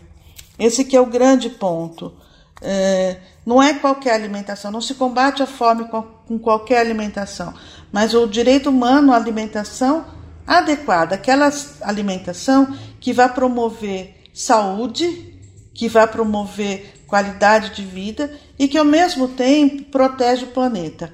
Esse 0.58 0.84
que 0.84 0.96
é 0.96 1.00
o 1.00 1.06
grande 1.06 1.50
ponto. 1.50 2.12
É, 2.60 3.18
não 3.46 3.62
é 3.62 3.74
qualquer 3.74 4.14
alimentação, 4.14 4.70
não 4.70 4.80
se 4.80 4.94
combate 4.94 5.42
a 5.42 5.46
fome 5.46 5.84
com 5.84 6.38
qualquer 6.38 6.80
alimentação, 6.80 7.54
mas 7.92 8.12
o 8.12 8.26
direito 8.26 8.68
humano 8.68 9.12
à 9.12 9.16
alimentação 9.16 10.04
adequada, 10.46 11.14
aquela 11.14 11.48
alimentação 11.82 12.76
que 12.98 13.12
vai 13.12 13.32
promover 13.32 14.24
saúde, 14.34 15.34
que 15.72 15.88
vai 15.88 16.06
promover 16.08 17.04
qualidade 17.06 17.74
de 17.74 17.84
vida 17.84 18.30
e 18.58 18.66
que 18.66 18.76
ao 18.76 18.84
mesmo 18.84 19.28
tempo 19.28 19.84
protege 19.84 20.44
o 20.44 20.48
planeta. 20.48 21.12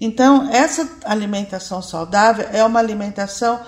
Então, 0.00 0.48
essa 0.50 0.88
alimentação 1.04 1.80
saudável 1.80 2.46
é 2.52 2.64
uma 2.64 2.78
alimentação 2.78 3.60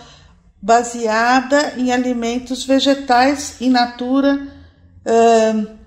baseada 0.60 1.74
em 1.76 1.92
alimentos 1.92 2.64
vegetais 2.64 3.60
in 3.60 3.70
natura. 3.70 4.48
Uh, 5.06 5.78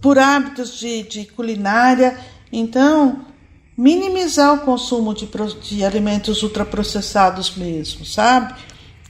por 0.00 0.18
hábitos 0.18 0.78
de, 0.78 1.02
de 1.02 1.26
culinária. 1.26 2.18
Então, 2.52 3.24
minimizar 3.76 4.54
o 4.54 4.60
consumo 4.60 5.14
de, 5.14 5.28
de 5.62 5.84
alimentos 5.84 6.42
ultraprocessados 6.42 7.56
mesmo, 7.56 8.04
sabe? 8.04 8.54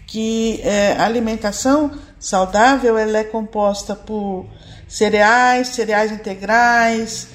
Que 0.07 0.61
é, 0.63 0.97
a 0.99 1.05
alimentação 1.05 1.93
saudável 2.19 2.97
ela 2.97 3.19
é 3.19 3.25
composta 3.25 3.95
por 3.95 4.47
cereais, 4.87 5.69
cereais 5.69 6.11
integrais, 6.11 7.29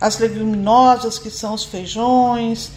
as 0.00 0.18
leguminosas, 0.18 1.18
que 1.18 1.30
são 1.30 1.54
os 1.54 1.64
feijões, 1.64 2.70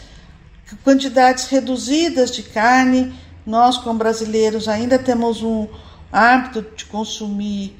quantidades 0.84 1.46
reduzidas 1.46 2.32
de 2.32 2.44
carne. 2.44 3.14
Nós, 3.46 3.78
como 3.78 3.98
brasileiros, 3.98 4.68
ainda 4.68 5.00
temos 5.00 5.42
um 5.42 5.68
hábito 6.12 6.66
de 6.76 6.86
consumir 6.86 7.76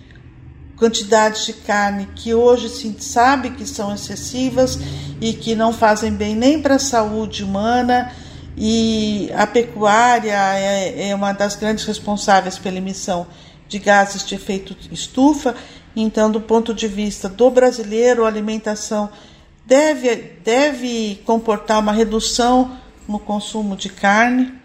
quantidades 0.78 1.46
de 1.46 1.54
carne 1.54 2.08
que 2.16 2.34
hoje 2.34 2.68
se 2.68 2.96
sabe 3.00 3.52
que 3.52 3.68
são 3.68 3.94
excessivas 3.94 4.80
e 5.22 5.34
que 5.34 5.54
não 5.54 5.72
fazem 5.72 6.12
bem 6.12 6.36
nem 6.36 6.60
para 6.60 6.76
a 6.76 6.80
saúde 6.80 7.44
humana. 7.44 8.12
E 8.58 9.30
a 9.36 9.46
pecuária 9.46 10.36
é, 10.56 11.10
é 11.10 11.16
uma 11.16 11.34
das 11.34 11.56
grandes 11.56 11.86
responsáveis 11.86 12.58
pela 12.58 12.78
emissão 12.78 13.28
de 13.68 13.78
gases 13.80 14.26
de 14.26 14.36
efeito 14.36 14.76
estufa. 14.92 15.56
Então, 15.96 16.32
do 16.32 16.42
ponto 16.42 16.74
de 16.74 16.88
vista 16.88 17.30
do 17.30 17.50
brasileiro, 17.50 18.26
a 18.26 18.28
alimentação 18.28 19.10
deve, 19.66 20.16
deve 20.44 21.22
comportar 21.26 21.80
uma 21.80 21.92
redução 21.92 22.78
no 23.08 23.20
consumo 23.20 23.76
de 23.76 23.90
carne. 23.90 24.61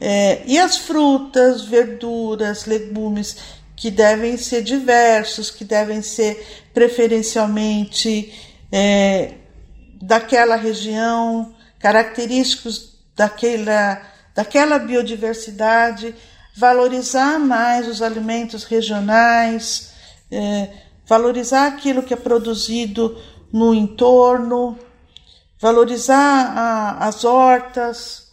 É, 0.00 0.42
e 0.46 0.58
as 0.58 0.76
frutas, 0.76 1.64
verduras, 1.64 2.66
legumes 2.66 3.36
que 3.74 3.90
devem 3.90 4.36
ser 4.36 4.62
diversos, 4.62 5.50
que 5.50 5.64
devem 5.64 6.02
ser 6.02 6.64
preferencialmente 6.74 8.32
é, 8.70 9.34
daquela 10.00 10.56
região, 10.56 11.54
característicos 11.78 12.98
daquela, 13.16 14.00
daquela 14.34 14.78
biodiversidade, 14.78 16.14
valorizar 16.54 17.38
mais 17.38 17.86
os 17.86 18.00
alimentos 18.00 18.64
regionais, 18.64 19.92
é, 20.30 20.70
valorizar 21.06 21.66
aquilo 21.66 22.02
que 22.02 22.14
é 22.14 22.16
produzido 22.16 23.16
no 23.52 23.74
entorno, 23.74 24.78
valorizar 25.60 26.52
a, 26.56 27.06
as 27.06 27.24
hortas, 27.24 28.27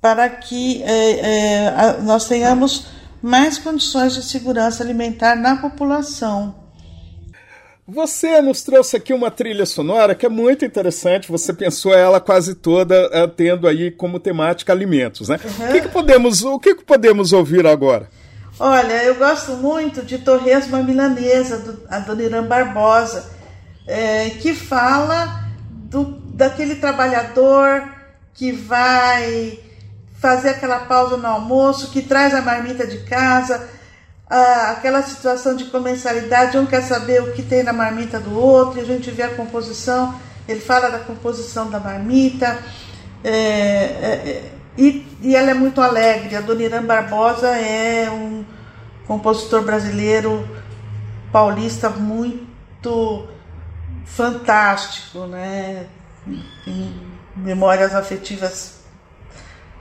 para 0.00 0.28
que 0.28 0.82
é, 0.82 1.20
é, 1.20 1.68
a, 1.68 1.92
nós 2.02 2.26
tenhamos 2.26 2.86
mais 3.22 3.58
condições 3.58 4.14
de 4.14 4.22
segurança 4.22 4.82
alimentar 4.82 5.36
na 5.36 5.56
população. 5.56 6.66
Você 7.88 8.42
nos 8.42 8.62
trouxe 8.62 8.96
aqui 8.96 9.12
uma 9.12 9.30
trilha 9.30 9.64
sonora 9.64 10.14
que 10.14 10.26
é 10.26 10.28
muito 10.28 10.64
interessante. 10.64 11.30
Você 11.30 11.52
pensou 11.52 11.94
ela 11.94 12.20
quase 12.20 12.56
toda 12.56 13.06
uh, 13.06 13.28
tendo 13.28 13.68
aí 13.68 13.92
como 13.92 14.18
temática 14.18 14.72
alimentos, 14.72 15.28
né? 15.28 15.38
Uhum. 15.44 15.68
O, 15.68 15.72
que, 15.72 15.80
que, 15.82 15.88
podemos, 15.88 16.42
o 16.44 16.58
que, 16.58 16.74
que 16.74 16.84
podemos 16.84 17.32
ouvir 17.32 17.64
agora? 17.64 18.08
Olha, 18.58 19.04
eu 19.04 19.14
gosto 19.14 19.52
muito 19.52 20.02
de 20.02 20.18
Torresma 20.18 20.82
Milanesa, 20.82 21.58
do 21.58 21.82
Adoniran 21.88 22.44
Barbosa, 22.44 23.30
é, 23.86 24.30
que 24.30 24.52
fala 24.52 25.44
do, 25.70 26.04
daquele 26.34 26.76
trabalhador 26.76 27.84
que 28.34 28.50
vai 28.50 29.60
fazer 30.18 30.50
aquela 30.50 30.80
pausa 30.80 31.16
no 31.16 31.26
almoço, 31.26 31.90
que 31.90 32.02
traz 32.02 32.34
a 32.34 32.42
marmita 32.42 32.86
de 32.86 32.98
casa, 33.04 33.68
aquela 34.28 35.02
situação 35.02 35.54
de 35.54 35.66
comensalidade, 35.66 36.58
um 36.58 36.66
quer 36.66 36.82
saber 36.82 37.22
o 37.22 37.32
que 37.32 37.42
tem 37.42 37.62
na 37.62 37.72
marmita 37.72 38.18
do 38.18 38.36
outro, 38.36 38.78
e 38.78 38.82
a 38.82 38.86
gente 38.86 39.10
vê 39.10 39.22
a 39.22 39.34
composição, 39.34 40.18
ele 40.48 40.60
fala 40.60 40.90
da 40.90 40.98
composição 40.98 41.70
da 41.70 41.78
marmita, 41.78 42.58
é, 43.22 43.30
é, 43.30 44.22
é 44.28 44.52
e, 44.78 45.06
e, 45.22 45.34
ela 45.34 45.50
é 45.50 45.54
muito 45.54 45.80
alegre. 45.80 46.36
A 46.36 46.42
Dona 46.42 46.62
Irã 46.62 46.84
Barbosa 46.84 47.48
é 47.48 48.10
um 48.10 48.44
compositor 49.06 49.62
brasileiro 49.62 50.46
paulista 51.32 51.88
muito 51.88 53.26
fantástico, 54.04 55.20
né? 55.20 55.86
Tem 56.64 56.94
memórias 57.34 57.94
afetivas 57.94 58.75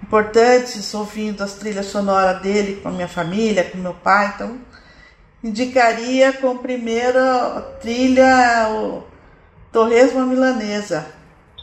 importantes, 0.03 0.93
ouvindo 0.93 1.43
as 1.43 1.53
trilhas 1.55 1.87
sonoras 1.87 2.41
dele 2.41 2.79
com 2.81 2.89
a 2.89 2.91
minha 2.91 3.07
família, 3.07 3.63
com 3.63 3.77
meu 3.77 3.93
pai. 3.93 4.33
Então, 4.35 4.59
indicaria 5.43 6.33
com 6.33 6.57
primeira 6.57 7.61
trilha 7.81 8.67
o 8.69 9.03
Torresmo 9.71 10.25
Milanesa. 10.25 11.05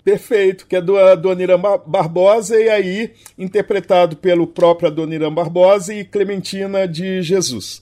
Perfeito, 0.04 0.66
que 0.66 0.74
é 0.74 0.80
do 0.80 0.98
Adoniran 0.98 1.60
Barbosa, 1.60 2.60
e 2.60 2.68
aí 2.68 3.12
interpretado 3.38 4.16
pelo 4.16 4.48
próprio 4.48 4.88
Adoniran 4.88 5.32
Barbosa 5.32 5.94
e 5.94 6.04
Clementina 6.04 6.88
de 6.88 7.22
Jesus. 7.22 7.80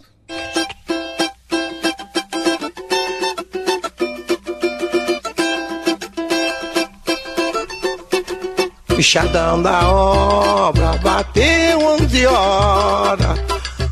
Fichadão 9.00 9.62
da 9.62 9.90
obra, 9.90 10.92
bateu 10.98 11.78
11 12.02 12.26
horas. 12.26 13.40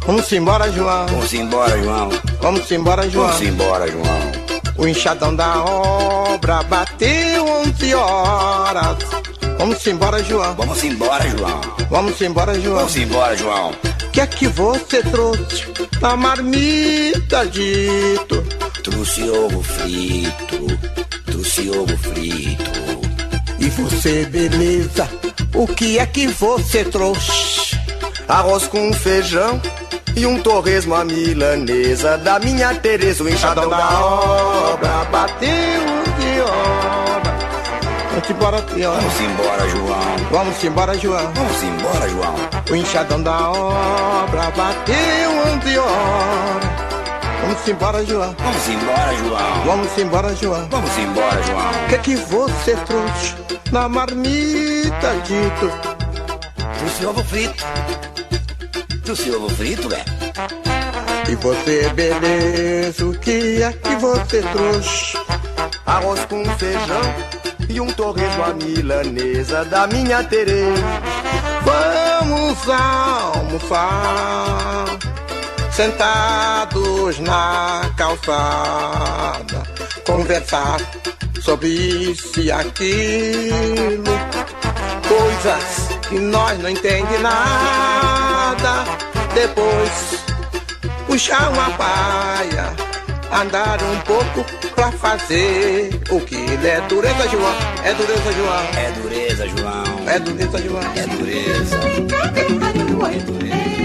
Vamos 0.07 0.31
embora, 0.31 0.71
João. 0.71 1.07
Vamos 1.07 1.33
embora, 1.33 1.83
João. 1.83 2.11
Vamos 2.43 2.71
embora, 2.71 3.09
João. 3.09 3.29
Vamos 3.29 3.49
embora, 3.49 3.91
João. 3.91 4.33
O 4.77 4.87
enxadão 4.87 5.35
da 5.35 5.65
obra 5.65 6.63
bateu 6.65 7.43
11 7.43 7.95
horas. 7.95 8.99
Vamos 9.57 9.87
embora, 9.87 10.23
João. 10.23 10.55
Vamos 10.55 10.85
embora, 10.85 11.31
João. 11.31 11.61
Vamos 11.89 12.21
embora, 12.21 12.61
João. 12.61 12.77
Vamos 12.77 12.97
embora, 12.99 13.35
João. 13.35 13.71
O 13.71 14.11
que 14.11 14.21
é 14.21 14.27
que 14.27 14.47
você 14.47 15.03
trouxe 15.05 15.65
na 16.03 16.19
marmita, 16.19 17.47
dito? 17.47 18.45
Trouxe 18.85 19.23
ovo 19.23 19.63
frito. 19.63 20.79
Trouxe 21.25 21.71
ovo 21.71 21.97
frito. 21.97 22.88
E 23.69 23.71
você, 23.71 24.25
beleza? 24.25 25.07
O 25.55 25.67
que 25.67 25.99
é 25.99 26.07
que 26.07 26.27
você 26.29 26.85
trouxe? 26.85 27.79
Arroz 28.27 28.67
com 28.67 28.91
feijão 28.95 29.61
e 30.17 30.25
um 30.25 30.41
torresmo 30.41 30.95
à 30.95 31.05
milanesa 31.05 32.17
da 32.17 32.39
minha 32.39 32.75
Tereza, 32.77 33.23
o 33.23 33.29
enxadão 33.29 33.69
da 33.69 34.01
obra 34.01 35.05
bateu 35.13 35.51
de 36.19 36.41
obra. 36.41 37.39
Vamos 38.11 38.31
embora, 38.31 38.65
João. 38.75 38.95
Vamos 38.97 39.21
embora, 39.21 39.69
João. 39.69 40.17
Vamos 40.31 40.65
embora, 40.65 40.99
João. 40.99 41.33
Vamos 41.35 41.63
embora, 41.63 42.09
João. 42.09 42.35
O 42.71 42.75
enxadão 42.75 43.23
da 43.23 43.51
obra 43.51 44.51
bateu 44.57 45.59
de 45.63 45.79
obra. 45.79 46.68
Vamos 47.49 47.67
embora, 47.67 48.05
João. 48.05 48.37
Vamos 48.39 48.69
embora, 48.69 49.17
João. 49.17 49.65
Vamos 49.65 49.99
embora, 49.99 50.37
João. 50.37 50.69
Vamos 50.69 50.99
embora, 50.99 51.43
João. 51.45 51.71
O 51.71 51.89
que 51.89 51.95
é 51.95 51.99
que 51.99 52.17
você 52.17 52.77
trouxe 52.77 53.35
na 53.73 53.89
marmita, 53.89 55.15
dito? 55.25 55.73
Trouxe 56.79 57.07
ovo 57.07 57.25
frito. 57.25 57.65
Trouxe 59.03 59.31
ovo 59.31 59.49
frito, 59.49 59.89
é? 59.95 60.05
E 61.31 61.35
você, 61.37 61.89
beleza, 61.95 63.07
o 63.07 63.19
que 63.19 63.63
é 63.63 63.73
que 63.73 63.97
você 63.97 64.43
trouxe? 64.43 65.17
Arroz 65.87 66.27
com 66.27 66.45
feijão 66.59 67.15
e 67.71 67.81
um 67.81 67.87
torresmo 67.87 68.45
à 68.45 68.53
milanesa 68.53 69.65
da 69.65 69.87
minha 69.87 70.23
Tereza. 70.23 70.85
Vamos 71.65 72.59
almoçar 72.69 74.09
sentados 75.79 77.21
na 77.21 77.89
calçada, 77.97 79.63
conversar 80.05 80.81
sobre 81.41 81.69
isso 81.69 82.41
e 82.41 82.51
aquilo, 82.51 84.03
coisas 85.07 85.89
que 86.09 86.19
nós 86.19 86.59
não 86.59 86.71
entendemos 86.71 87.21
nada. 87.21 88.87
Depois 89.33 90.25
puxar 91.07 91.49
uma 91.53 91.71
paia, 91.71 92.75
andar 93.41 93.79
um 93.81 94.01
pouco 94.01 94.45
pra 94.75 94.91
fazer 94.91 95.91
o 96.11 96.21
que 96.23 96.45
é 96.67 96.81
dureza, 96.89 97.29
João. 97.29 97.55
É 97.85 97.95
dureza, 97.95 98.33
João. 98.33 98.65
É 98.75 98.91
dureza, 99.01 99.49
João. 99.49 100.09
É 100.09 100.19
dureza, 100.19 100.59
João. 100.59 100.83
É 100.97 101.07
dureza. 101.07 101.77
É 101.77 103.19
dureza. 103.21 103.78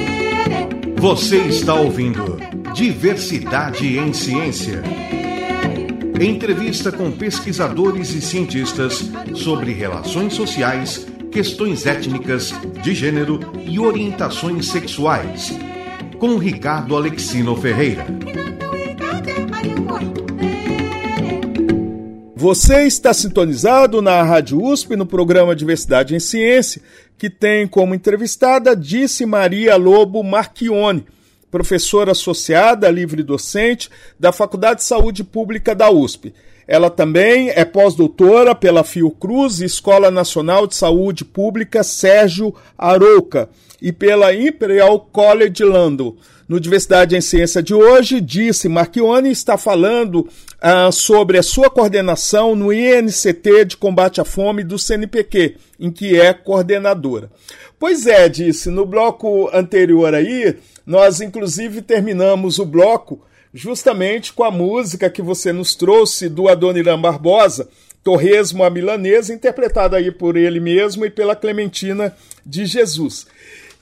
Você 1.03 1.35
está 1.35 1.73
ouvindo 1.73 2.37
Diversidade 2.73 3.99
em 3.99 4.13
Ciência. 4.13 4.81
Entrevista 6.17 6.93
com 6.93 7.11
pesquisadores 7.11 8.13
e 8.13 8.21
cientistas 8.21 9.11
sobre 9.35 9.73
relações 9.73 10.33
sociais, 10.33 11.05
questões 11.29 11.85
étnicas, 11.85 12.53
de 12.81 12.95
gênero 12.95 13.41
e 13.65 13.77
orientações 13.81 14.67
sexuais. 14.67 15.51
Com 16.17 16.37
Ricardo 16.37 16.95
Alexino 16.95 17.53
Ferreira. 17.57 18.05
Você 22.33 22.83
está 22.83 23.13
sintonizado 23.13 24.01
na 24.01 24.21
Rádio 24.21 24.61
USP 24.61 24.95
no 24.95 25.05
programa 25.05 25.53
Diversidade 25.53 26.15
em 26.15 26.19
Ciência 26.19 26.81
que 27.17 27.29
tem 27.29 27.67
como 27.67 27.95
entrevistada 27.95 28.75
Disse 28.75 29.25
Maria 29.25 29.75
Lobo 29.75 30.23
Marchione, 30.23 31.05
professora 31.49 32.11
associada, 32.11 32.89
livre 32.89 33.21
docente 33.21 33.89
da 34.19 34.31
Faculdade 34.31 34.79
de 34.79 34.85
Saúde 34.85 35.23
Pública 35.23 35.75
da 35.75 35.89
USP. 35.89 36.33
Ela 36.67 36.89
também 36.89 37.49
é 37.49 37.65
pós-doutora 37.65 38.55
pela 38.55 38.83
Fiocruz, 38.83 39.59
Escola 39.59 40.09
Nacional 40.09 40.65
de 40.65 40.75
Saúde 40.75 41.25
Pública 41.25 41.83
Sérgio 41.83 42.55
Arouca, 42.77 43.49
e 43.81 43.91
pela 43.91 44.33
Imperial 44.33 44.99
College 44.99 45.63
London. 45.63 46.15
No 46.53 46.59
Diversidade 46.59 47.15
em 47.15 47.19
Ciência 47.19 47.63
de 47.63 47.73
hoje, 47.73 48.21
disse 48.21 48.69
Marchione 48.69 49.31
está 49.31 49.57
falando 49.57 50.29
ah, 50.61 50.91
sobre 50.91 51.39
a 51.39 51.41
sua 51.41 51.67
coordenação 51.67 52.55
no 52.55 52.71
INCT 52.71 53.65
de 53.65 53.75
combate 53.75 54.21
à 54.21 54.23
fome 54.23 54.63
do 54.63 54.77
CNPq, 54.77 55.55
em 55.79 55.89
que 55.89 56.15
é 56.15 56.31
coordenadora. 56.31 57.31
Pois 57.79 58.05
é, 58.05 58.29
disse, 58.29 58.69
no 58.69 58.85
bloco 58.85 59.49
anterior 59.51 60.13
aí, 60.13 60.55
nós 60.85 61.21
inclusive 61.21 61.81
terminamos 61.81 62.59
o 62.59 62.67
bloco 62.67 63.25
justamente 63.51 64.31
com 64.31 64.43
a 64.43 64.51
música 64.51 65.09
que 65.09 65.23
você 65.23 65.51
nos 65.51 65.73
trouxe 65.73 66.29
do 66.29 66.47
Adoniran 66.47 67.01
Barbosa, 67.01 67.67
Torresmo 68.03 68.63
a 68.63 68.69
Milanesa, 68.69 69.33
interpretada 69.33 69.97
aí 69.97 70.11
por 70.11 70.37
ele 70.37 70.59
mesmo 70.59 71.03
e 71.03 71.09
pela 71.09 71.35
Clementina 71.35 72.15
de 72.45 72.67
Jesus. 72.67 73.25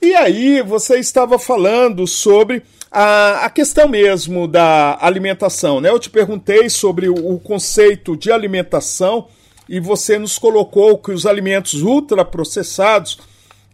E 0.02 0.16
aí 0.16 0.60
você 0.62 0.98
estava 0.98 1.38
falando 1.38 2.08
sobre 2.08 2.64
a, 2.90 3.46
a 3.46 3.50
questão 3.50 3.86
mesmo 3.86 4.48
da 4.48 4.98
alimentação, 5.00 5.80
né? 5.80 5.90
Eu 5.90 5.98
te 6.00 6.10
perguntei 6.10 6.68
sobre 6.68 7.08
o, 7.08 7.14
o 7.14 7.38
conceito 7.38 8.16
de 8.16 8.32
alimentação 8.32 9.28
e 9.68 9.78
você 9.78 10.18
nos 10.18 10.40
colocou 10.40 10.98
que 10.98 11.12
os 11.12 11.24
alimentos 11.24 11.82
ultraprocessados, 11.82 13.16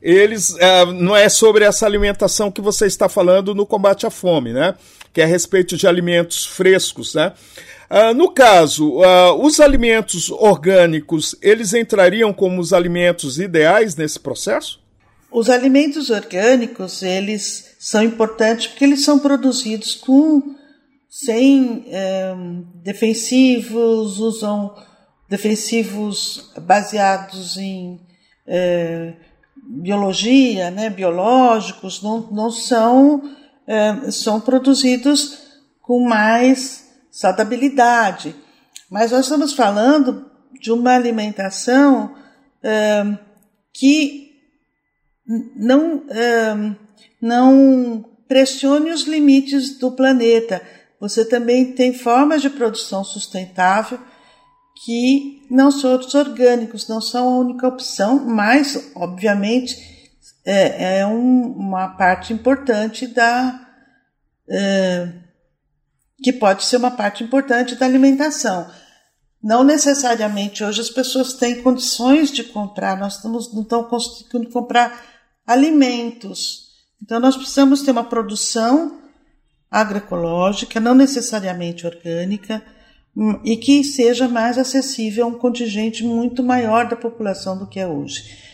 eles 0.02 0.54
é, 0.58 0.84
não 0.84 1.16
é 1.16 1.30
sobre 1.30 1.64
essa 1.64 1.86
alimentação 1.86 2.50
que 2.50 2.60
você 2.60 2.84
está 2.84 3.08
falando 3.08 3.54
no 3.54 3.64
combate 3.64 4.04
à 4.06 4.10
fome, 4.10 4.52
né? 4.52 4.74
Que 5.14 5.22
é 5.22 5.24
a 5.24 5.26
respeito 5.26 5.78
de 5.78 5.86
alimentos 5.86 6.44
frescos, 6.44 7.14
né? 7.14 7.32
Uh, 7.90 8.12
no 8.12 8.30
caso, 8.30 8.98
uh, 8.98 9.32
os 9.42 9.60
alimentos 9.60 10.30
orgânicos, 10.30 11.34
eles 11.40 11.72
entrariam 11.72 12.34
como 12.34 12.60
os 12.60 12.74
alimentos 12.74 13.38
ideais 13.38 13.96
nesse 13.96 14.20
processo? 14.20 14.86
Os 15.30 15.50
alimentos 15.50 16.08
orgânicos, 16.08 17.02
eles 17.02 17.76
são 17.78 18.02
importantes 18.02 18.68
porque 18.68 18.84
eles 18.84 19.04
são 19.04 19.18
produzidos 19.18 19.94
com 19.94 20.56
sem 21.08 21.84
é, 21.88 22.34
defensivos, 22.82 24.18
usam 24.18 24.74
defensivos 25.28 26.52
baseados 26.62 27.56
em 27.56 28.00
é, 28.46 29.14
biologia, 29.56 30.70
né, 30.70 30.88
biológicos, 30.88 32.02
não, 32.02 32.20
não 32.30 32.50
são, 32.50 33.22
é, 33.66 34.10
são 34.10 34.40
produzidos 34.40 35.38
com 35.82 36.00
mais 36.06 36.88
saudabilidade. 37.10 38.34
Mas 38.90 39.10
nós 39.10 39.26
estamos 39.26 39.52
falando 39.52 40.30
de 40.60 40.72
uma 40.72 40.94
alimentação 40.94 42.14
que 43.72 44.27
não, 45.28 46.02
não 47.20 48.04
pressione 48.26 48.90
os 48.90 49.02
limites 49.02 49.78
do 49.78 49.92
planeta. 49.92 50.62
Você 51.00 51.24
também 51.24 51.72
tem 51.72 51.92
formas 51.92 52.42
de 52.42 52.50
produção 52.50 53.04
sustentável 53.04 53.98
que 54.84 55.46
não 55.50 55.70
são 55.70 55.98
os 55.98 56.14
orgânicos, 56.14 56.88
não 56.88 57.00
são 57.00 57.28
a 57.28 57.38
única 57.38 57.66
opção, 57.66 58.24
mas, 58.24 58.92
obviamente, 58.94 59.76
é, 60.44 61.00
é 61.00 61.06
um, 61.06 61.52
uma 61.52 61.88
parte 61.88 62.32
importante 62.32 63.06
da. 63.06 63.66
É, 64.48 65.12
que 66.22 66.32
pode 66.32 66.64
ser 66.64 66.76
uma 66.78 66.90
parte 66.90 67.22
importante 67.22 67.76
da 67.76 67.86
alimentação. 67.86 68.68
Não 69.42 69.62
necessariamente 69.62 70.64
hoje 70.64 70.80
as 70.80 70.90
pessoas 70.90 71.34
têm 71.34 71.62
condições 71.62 72.32
de 72.32 72.42
comprar, 72.42 72.96
nós 72.96 73.16
estamos, 73.16 73.54
não 73.54 73.62
estamos 73.62 73.88
conseguindo 73.88 74.50
comprar 74.50 75.00
alimentos. 75.48 76.68
Então, 77.02 77.18
nós 77.18 77.36
precisamos 77.36 77.82
ter 77.82 77.90
uma 77.90 78.04
produção 78.04 79.00
agroecológica, 79.70 80.78
não 80.78 80.94
necessariamente 80.94 81.86
orgânica, 81.86 82.62
hum, 83.16 83.40
e 83.44 83.56
que 83.56 83.82
seja 83.82 84.28
mais 84.28 84.58
acessível 84.58 85.24
a 85.24 85.28
um 85.28 85.38
contingente 85.38 86.04
muito 86.04 86.42
maior 86.42 86.88
da 86.88 86.96
população 86.96 87.58
do 87.58 87.66
que 87.66 87.80
é 87.80 87.86
hoje 87.86 88.46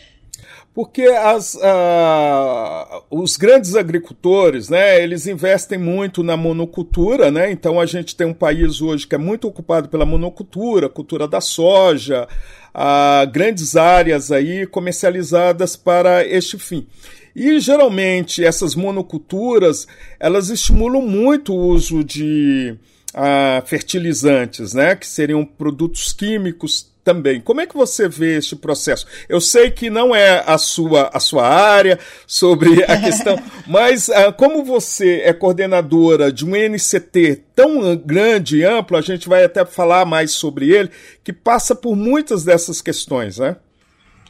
porque 0.75 1.03
as, 1.03 1.55
uh, 1.55 3.03
os 3.09 3.37
grandes 3.37 3.77
agricultores, 3.77 4.67
né, 4.67 5.01
eles 5.01 5.25
investem 5.25 5.79
muito 5.79 6.21
na 6.21 6.35
monocultura, 6.35 7.31
né, 7.31 7.49
então 7.49 7.79
a 7.79 7.85
gente 7.85 8.13
tem 8.13 8.27
um 8.27 8.33
país 8.33 8.81
hoje 8.81 9.07
que 9.07 9.15
é 9.15 9.17
muito 9.17 9.47
ocupado 9.47 9.87
pela 9.87 10.05
monocultura, 10.05 10.89
cultura 10.89 11.29
da 11.29 11.39
soja, 11.39 12.27
uh, 12.75 13.31
grandes 13.31 13.77
áreas 13.77 14.33
aí 14.33 14.67
comercializadas 14.67 15.77
para 15.77 16.27
este 16.27 16.59
fim. 16.59 16.85
E 17.33 17.57
geralmente 17.61 18.43
essas 18.43 18.75
monoculturas, 18.75 19.87
elas 20.19 20.49
estimulam 20.49 21.01
muito 21.01 21.53
o 21.53 21.67
uso 21.69 22.03
de 22.03 22.75
uh, 23.13 23.65
fertilizantes, 23.65 24.73
né, 24.73 24.93
que 24.93 25.07
seriam 25.07 25.45
produtos 25.45 26.11
químicos 26.11 26.93
também. 27.05 27.39
Como 27.39 27.61
é 27.61 27.67
que 27.67 27.77
você 27.77 28.09
vê 28.09 28.37
este 28.37 28.55
processo? 28.55 29.05
Eu 29.29 29.39
sei 29.39 29.69
que 29.69 29.91
não 29.91 30.13
é 30.13 30.43
a 30.45 30.57
sua, 30.57 31.11
a 31.13 31.19
sua 31.19 31.47
área 31.47 31.99
sobre 32.25 32.83
a 32.83 32.97
questão, 32.99 33.37
mas 33.67 34.09
ah, 34.09 34.33
como 34.33 34.65
você 34.65 35.21
é 35.23 35.31
coordenadora 35.31 36.31
de 36.31 36.43
um 36.43 36.55
NCT 36.55 37.43
tão 37.55 37.95
grande 37.95 38.57
e 38.57 38.65
amplo, 38.65 38.97
a 38.97 39.01
gente 39.01 39.29
vai 39.29 39.43
até 39.43 39.63
falar 39.63 40.03
mais 40.03 40.31
sobre 40.31 40.71
ele, 40.71 40.89
que 41.23 41.31
passa 41.31 41.75
por 41.75 41.95
muitas 41.95 42.43
dessas 42.43 42.81
questões, 42.81 43.37
né? 43.37 43.55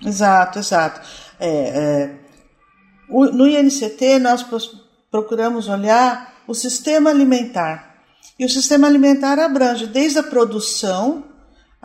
Exato, 0.06 0.60
exato. 0.60 1.00
É, 1.40 1.50
é, 1.50 2.12
o, 3.10 3.26
no 3.26 3.48
INCT, 3.48 4.20
nós 4.20 4.46
procuramos 5.10 5.70
olhar 5.70 6.36
o 6.46 6.54
sistema 6.54 7.10
alimentar. 7.10 7.96
E 8.38 8.46
o 8.46 8.50
sistema 8.50 8.86
alimentar 8.86 9.40
abrange 9.40 9.88
desde 9.88 10.20
a 10.20 10.24
produção 10.24 11.35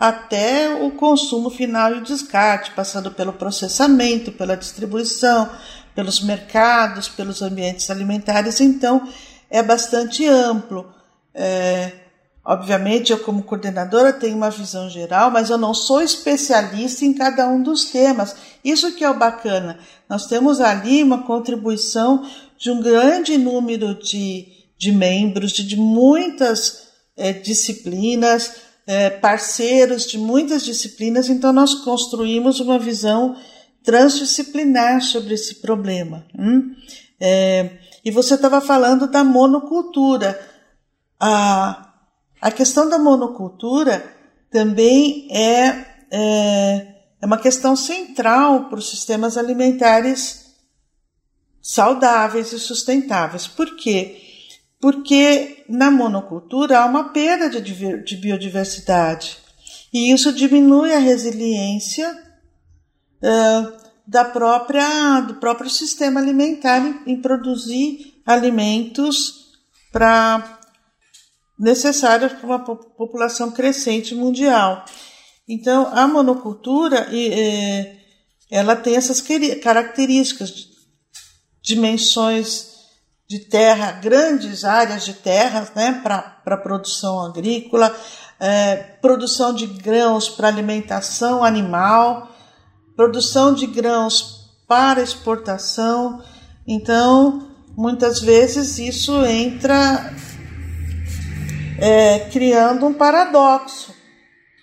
até 0.01 0.67
o 0.83 0.89
consumo 0.89 1.51
final 1.51 1.93
e 1.93 1.99
o 1.99 2.03
descarte, 2.03 2.71
passando 2.71 3.11
pelo 3.11 3.31
processamento, 3.31 4.31
pela 4.31 4.57
distribuição, 4.57 5.47
pelos 5.93 6.23
mercados, 6.23 7.07
pelos 7.07 7.43
ambientes 7.43 7.87
alimentares. 7.91 8.59
Então, 8.59 9.07
é 9.47 9.61
bastante 9.61 10.25
amplo. 10.25 10.91
É, 11.35 11.91
obviamente, 12.43 13.11
eu, 13.11 13.19
como 13.19 13.43
coordenadora, 13.43 14.11
tenho 14.11 14.35
uma 14.35 14.49
visão 14.49 14.89
geral, 14.89 15.29
mas 15.29 15.51
eu 15.51 15.57
não 15.59 15.71
sou 15.71 16.01
especialista 16.01 17.05
em 17.05 17.13
cada 17.13 17.47
um 17.47 17.61
dos 17.61 17.85
temas. 17.85 18.35
Isso 18.65 18.95
que 18.95 19.03
é 19.03 19.09
o 19.09 19.19
bacana. 19.19 19.77
Nós 20.09 20.25
temos 20.25 20.59
ali 20.59 21.03
uma 21.03 21.21
contribuição 21.21 22.27
de 22.57 22.71
um 22.71 22.81
grande 22.81 23.37
número 23.37 23.93
de, 23.93 24.47
de 24.79 24.91
membros, 24.91 25.51
de, 25.51 25.63
de 25.63 25.75
muitas 25.77 26.87
é, 27.15 27.31
disciplinas 27.31 28.70
é, 28.87 29.09
parceiros 29.09 30.05
de 30.05 30.17
muitas 30.17 30.63
disciplinas, 30.63 31.29
então 31.29 31.53
nós 31.53 31.73
construímos 31.73 32.59
uma 32.59 32.79
visão 32.79 33.35
transdisciplinar 33.83 35.01
sobre 35.01 35.33
esse 35.33 35.55
problema. 35.55 36.25
Hum? 36.37 36.75
É, 37.19 37.79
e 38.03 38.11
você 38.11 38.35
estava 38.35 38.61
falando 38.61 39.07
da 39.07 39.23
monocultura. 39.23 40.39
A, 41.19 41.93
a 42.41 42.51
questão 42.51 42.89
da 42.89 42.97
monocultura 42.97 44.03
também 44.49 45.27
é, 45.31 45.85
é, 46.11 46.87
é 47.21 47.25
uma 47.25 47.37
questão 47.37 47.75
central 47.75 48.69
para 48.69 48.79
os 48.79 48.89
sistemas 48.89 49.37
alimentares 49.37 50.51
saudáveis 51.61 52.51
e 52.53 52.59
sustentáveis. 52.59 53.47
Por 53.47 53.75
quê? 53.75 54.21
porque 54.81 55.60
na 55.71 55.89
monocultura 55.89 56.79
há 56.79 56.85
uma 56.85 57.09
perda 57.09 57.49
de 57.49 58.17
biodiversidade 58.17 59.37
e 59.93 60.11
isso 60.13 60.31
diminui 60.31 60.93
a 60.93 60.99
resiliência 60.99 62.09
uh, 63.21 63.81
da 64.07 64.23
própria, 64.23 65.21
do 65.21 65.35
próprio 65.35 65.69
sistema 65.69 66.19
alimentar 66.19 66.79
em, 66.79 67.13
em 67.13 67.21
produzir 67.21 68.21
alimentos 68.25 69.51
para 69.91 70.59
necessários 71.59 72.33
para 72.33 72.47
uma 72.47 72.59
população 72.59 73.51
crescente 73.51 74.15
mundial. 74.15 74.83
Então, 75.47 75.91
a 75.93 76.07
monocultura 76.07 77.07
ela 78.49 78.75
tem 78.75 78.95
essas 78.95 79.21
características, 79.61 80.69
dimensões 81.61 82.70
de 83.31 83.39
terra, 83.39 83.93
grandes 83.93 84.65
áreas 84.65 85.05
de 85.05 85.13
terra 85.13 85.65
né, 85.73 86.01
para 86.03 86.57
produção 86.57 87.25
agrícola, 87.25 87.95
é, 88.37 88.75
produção 88.75 89.53
de 89.53 89.67
grãos 89.67 90.27
para 90.27 90.49
alimentação 90.49 91.41
animal, 91.41 92.29
produção 92.93 93.53
de 93.53 93.67
grãos 93.67 94.51
para 94.67 95.01
exportação. 95.01 96.21
Então, 96.67 97.47
muitas 97.73 98.19
vezes 98.19 98.77
isso 98.79 99.25
entra 99.25 100.13
é, 101.79 102.27
criando 102.33 102.85
um 102.85 102.93
paradoxo, 102.93 103.95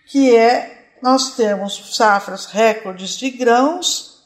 que 0.09 0.37
é 0.37 0.91
nós 1.01 1.35
temos 1.37 1.97
safras 1.97 2.45
recordes 2.45 3.17
de 3.17 3.31
grãos 3.31 4.23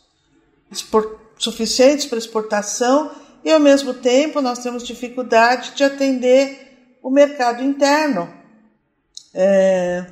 suficientes 1.38 2.07
para 2.07 2.18
exportação 2.18 3.21
e, 3.44 3.50
ao 3.50 3.61
mesmo 3.61 3.94
tempo, 3.94 4.40
nós 4.40 4.59
temos 4.59 4.87
dificuldade 4.87 5.72
de 5.74 5.85
atender 5.85 6.98
o 7.02 7.11
mercado 7.11 7.62
interno, 7.62 8.33
é, 9.35 10.07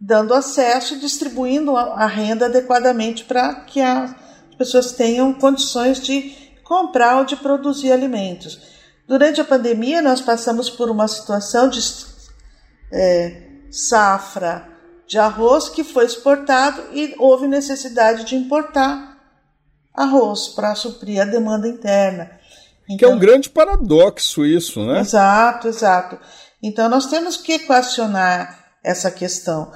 dando 0.00 0.34
acesso 0.34 0.94
e 0.94 0.98
distribuindo 0.98 1.76
a, 1.76 2.06
renda 2.06 2.46
adequadamente 2.46 3.24
para 3.24 3.54
que 3.54 3.80
as 3.80 4.14
pessoas 4.56 4.92
tenham 4.92 5.32
condições 5.34 6.00
de 6.00 6.36
comprar 6.64 7.18
ou 7.18 7.24
de 7.24 7.36
produzir 7.36 7.92
alimentos. 7.92 8.60
Durante 9.06 9.40
a 9.40 9.44
pandemia, 9.44 10.02
nós 10.02 10.20
passamos 10.20 10.68
por 10.68 10.90
uma 10.90 11.08
situação 11.08 11.68
de 11.68 11.80
é, 12.92 13.42
safra 13.70 14.78
de 15.06 15.18
arroz 15.18 15.70
que 15.70 15.82
foi 15.82 16.04
exportado 16.04 16.82
e 16.92 17.14
houve 17.18 17.48
necessidade 17.48 18.24
de 18.24 18.36
importar 18.36 19.16
arroz 19.94 20.48
para 20.48 20.74
suprir 20.74 21.20
a 21.20 21.24
demanda 21.24 21.66
interna. 21.66 22.37
Então, 22.88 22.96
que 22.96 23.04
é 23.04 23.08
um 23.08 23.16
então 23.16 23.18
grande 23.18 23.50
paradoxo 23.50 24.44
isso, 24.44 24.84
né? 24.84 25.00
Exato, 25.00 25.68
exato. 25.68 26.18
Então 26.62 26.88
nós 26.88 27.06
temos 27.06 27.36
que 27.36 27.52
equacionar 27.52 28.66
essa 28.82 29.10
questão. 29.10 29.70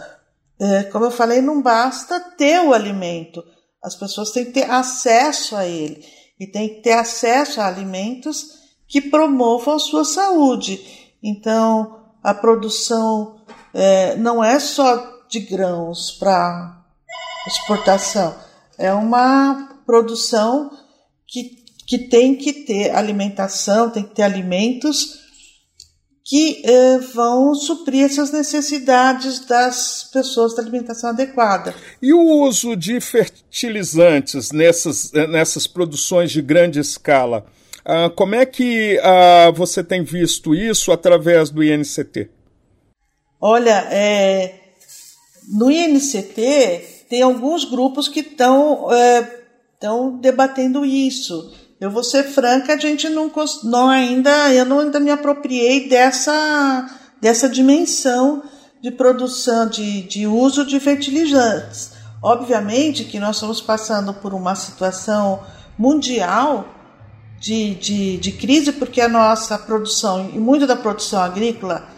É, 0.59 0.85
como 0.85 1.05
eu 1.05 1.11
falei, 1.11 1.43
não 1.43 1.61
basta 1.61 2.21
ter 2.21 2.61
o 2.61 2.73
alimento, 2.73 3.45
as 3.83 3.97
pessoas 3.97 4.31
têm 4.31 4.45
que 4.47 4.53
ter 4.53 4.71
acesso 4.71 5.57
a 5.57 5.67
ele 5.67 6.05
e 6.39 6.47
têm 6.47 6.69
que 6.69 6.83
ter 6.83 6.93
acesso 6.93 7.61
a 7.61 7.67
alimentos 7.67 8.61
que 8.87 9.01
promovam 9.01 9.75
a 9.75 9.79
sua 9.79 10.05
saúde. 10.05 10.81
Então, 11.23 12.01
a 12.23 12.33
produção 12.33 13.45
é, 13.75 14.17
não 14.17 14.43
é 14.43 14.59
só 14.61 15.25
de 15.29 15.41
grãos 15.41 16.13
para 16.13 16.85
exportação, 17.47 18.35
é 18.79 18.93
uma 18.93 19.81
produção 19.87 20.71
que 21.27 21.62
que 21.87 21.99
tem 21.99 22.35
que 22.35 22.53
ter 22.53 22.91
alimentação, 22.91 23.91
tem 23.91 24.03
que 24.03 24.15
ter 24.15 24.23
alimentos 24.23 25.21
que 26.25 26.63
eh, 26.65 26.99
vão 27.13 27.55
suprir 27.55 28.05
essas 28.05 28.31
necessidades 28.31 29.41
das 29.41 30.09
pessoas 30.13 30.55
da 30.55 30.63
alimentação 30.63 31.11
adequada. 31.11 31.75
E 32.01 32.13
o 32.13 32.23
uso 32.45 32.77
de 32.77 33.01
fertilizantes 33.01 34.53
nessas, 34.53 35.13
eh, 35.13 35.27
nessas 35.27 35.67
produções 35.67 36.31
de 36.31 36.41
grande 36.41 36.79
escala? 36.79 37.45
Ah, 37.85 38.09
como 38.15 38.37
é 38.37 38.47
que 38.47 39.01
ah, 39.03 39.51
você 39.55 39.83
tem 39.83 40.05
visto 40.05 40.55
isso 40.55 40.93
através 40.93 41.51
do 41.51 41.63
INCT? 41.63 42.31
Olha, 43.41 43.89
é, 43.91 44.61
no 45.49 45.69
INCT 45.69 47.07
tem 47.11 47.23
alguns 47.23 47.65
grupos 47.65 48.07
que 48.07 48.21
estão 48.21 48.89
estão 49.75 50.17
debatendo 50.17 50.85
isso. 50.85 51.53
Eu 51.83 51.91
vou 51.91 52.05
ser 52.05 52.23
franca, 52.23 52.75
a 52.75 52.79
gente 52.79 53.09
não, 53.09 53.29
não 53.65 53.91
ainda, 53.91 54.55
eu 54.55 54.65
não 54.65 54.79
ainda 54.79 55.01
me 55.01 55.11
apropriei 55.11 55.89
dessa, 55.89 56.89
dessa 57.21 57.49
dimensão 57.49 58.45
de 58.81 58.93
produção, 58.93 59.69
de, 59.69 60.03
de 60.03 60.25
uso 60.25 60.65
de 60.65 60.79
fertilizantes. 60.79 61.91
Obviamente 62.23 63.03
que 63.03 63.19
nós 63.19 63.35
estamos 63.35 63.61
passando 63.61 64.15
por 64.15 64.33
uma 64.33 64.55
situação 64.55 65.43
mundial 65.77 66.73
de, 67.41 67.75
de, 67.75 68.17
de 68.17 68.31
crise, 68.31 68.71
porque 68.71 69.01
a 69.01 69.09
nossa 69.09 69.59
produção, 69.59 70.31
e 70.33 70.39
muito 70.39 70.69
da 70.69 70.77
produção 70.77 71.21
agrícola 71.21 71.89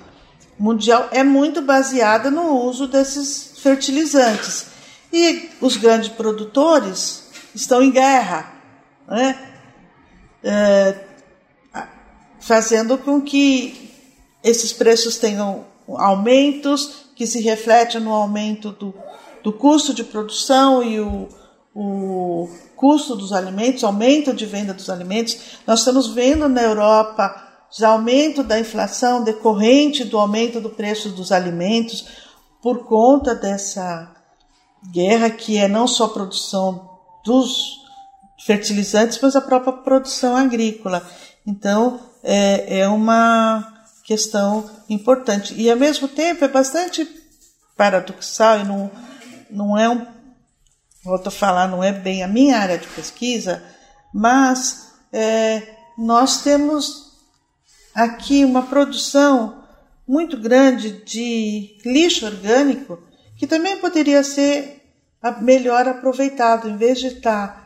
mundial, 0.59 1.11
é 1.12 1.23
muito 1.23 1.61
baseada 1.61 2.31
no 2.31 2.59
uso 2.62 2.87
desses 2.87 3.53
fertilizantes. 3.59 4.64
E 5.12 5.51
os 5.61 5.77
grandes 5.77 6.09
produtores 6.09 7.29
estão 7.55 7.83
em 7.83 7.90
guerra, 7.90 8.51
né? 9.07 9.51
É, 10.44 10.94
fazendo 12.38 12.98
com 12.98 13.20
que 13.20 13.90
esses 14.42 14.72
preços 14.72 15.16
tenham 15.16 15.64
aumentos, 15.88 17.07
que 17.16 17.26
se 17.26 17.40
refletem 17.40 18.00
no 18.00 18.12
aumento 18.12 18.70
do, 18.72 18.94
do 19.42 19.52
custo 19.52 19.94
de 19.94 20.04
produção 20.04 20.83
e 20.83 21.00
o, 21.00 21.28
o 21.74 22.48
custo 22.76 23.16
dos 23.16 23.33
alimentos, 23.33 23.83
aumento 23.83 24.35
de 24.35 24.44
venda 24.44 24.74
dos 24.74 24.90
alimentos. 24.90 25.59
Nós 25.66 25.78
estamos 25.80 26.09
vendo 26.09 26.48
na 26.48 26.62
Europa 26.62 27.42
já 27.70 27.88
aumento 27.88 28.44
da 28.44 28.61
inflação 28.61 29.24
decorrente 29.24 30.04
do 30.04 30.18
aumento 30.18 30.61
do 30.61 30.70
preço 30.70 31.09
dos 31.09 31.33
alimentos 31.33 32.07
por 32.62 32.85
conta 32.87 33.35
dessa 33.35 34.14
guerra 34.92 35.30
que 35.30 35.59
é 35.59 35.66
não 35.66 35.87
só 35.87 36.09
produção 36.09 36.90
dos 37.24 37.84
fertilizantes, 38.44 39.18
mas 39.22 39.35
a 39.35 39.40
própria 39.40 39.72
produção 39.72 40.37
agrícola. 40.37 41.07
Então, 41.46 42.00
é, 42.22 42.80
é 42.80 42.88
uma 42.88 43.74
questão 44.04 44.70
importante. 44.88 45.54
E, 45.54 45.70
ao 45.70 45.76
mesmo 45.76 46.07
tempo, 46.07 46.44
é 46.44 46.48
bastante 46.48 47.09
paradoxal 47.76 48.61
e 48.61 48.64
não, 48.64 48.90
não 49.50 49.78
é 49.78 49.88
um. 49.88 50.07
Volto 51.02 51.28
a 51.28 51.30
falar, 51.30 51.68
não 51.68 51.83
é 51.83 51.92
bem 51.92 52.22
a 52.22 52.28
minha 52.28 52.59
área 52.59 52.78
de 52.78 52.87
pesquisa, 52.88 53.62
mas 54.12 54.92
é, 55.12 55.76
nós 55.98 56.42
temos 56.42 57.12
aqui 57.94 58.44
uma 58.44 58.62
produção 58.62 59.62
muito 60.07 60.38
grande 60.38 61.02
de 61.04 61.78
lixo 61.85 62.26
orgânico 62.26 63.02
que 63.37 63.46
também 63.46 63.78
poderia 63.78 64.22
ser 64.22 64.83
melhor 65.40 65.88
aproveitado, 65.88 66.68
em 66.68 66.76
vez 66.76 66.98
de 67.00 67.07
estar 67.09 67.63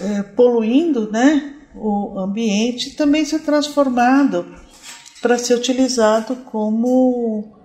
é, 0.00 0.22
poluindo 0.22 1.10
né, 1.10 1.54
o 1.74 2.18
ambiente, 2.18 2.96
também 2.96 3.24
ser 3.24 3.40
transformado 3.40 4.46
para 5.20 5.38
ser 5.38 5.54
utilizado 5.54 6.36
como. 6.36 7.56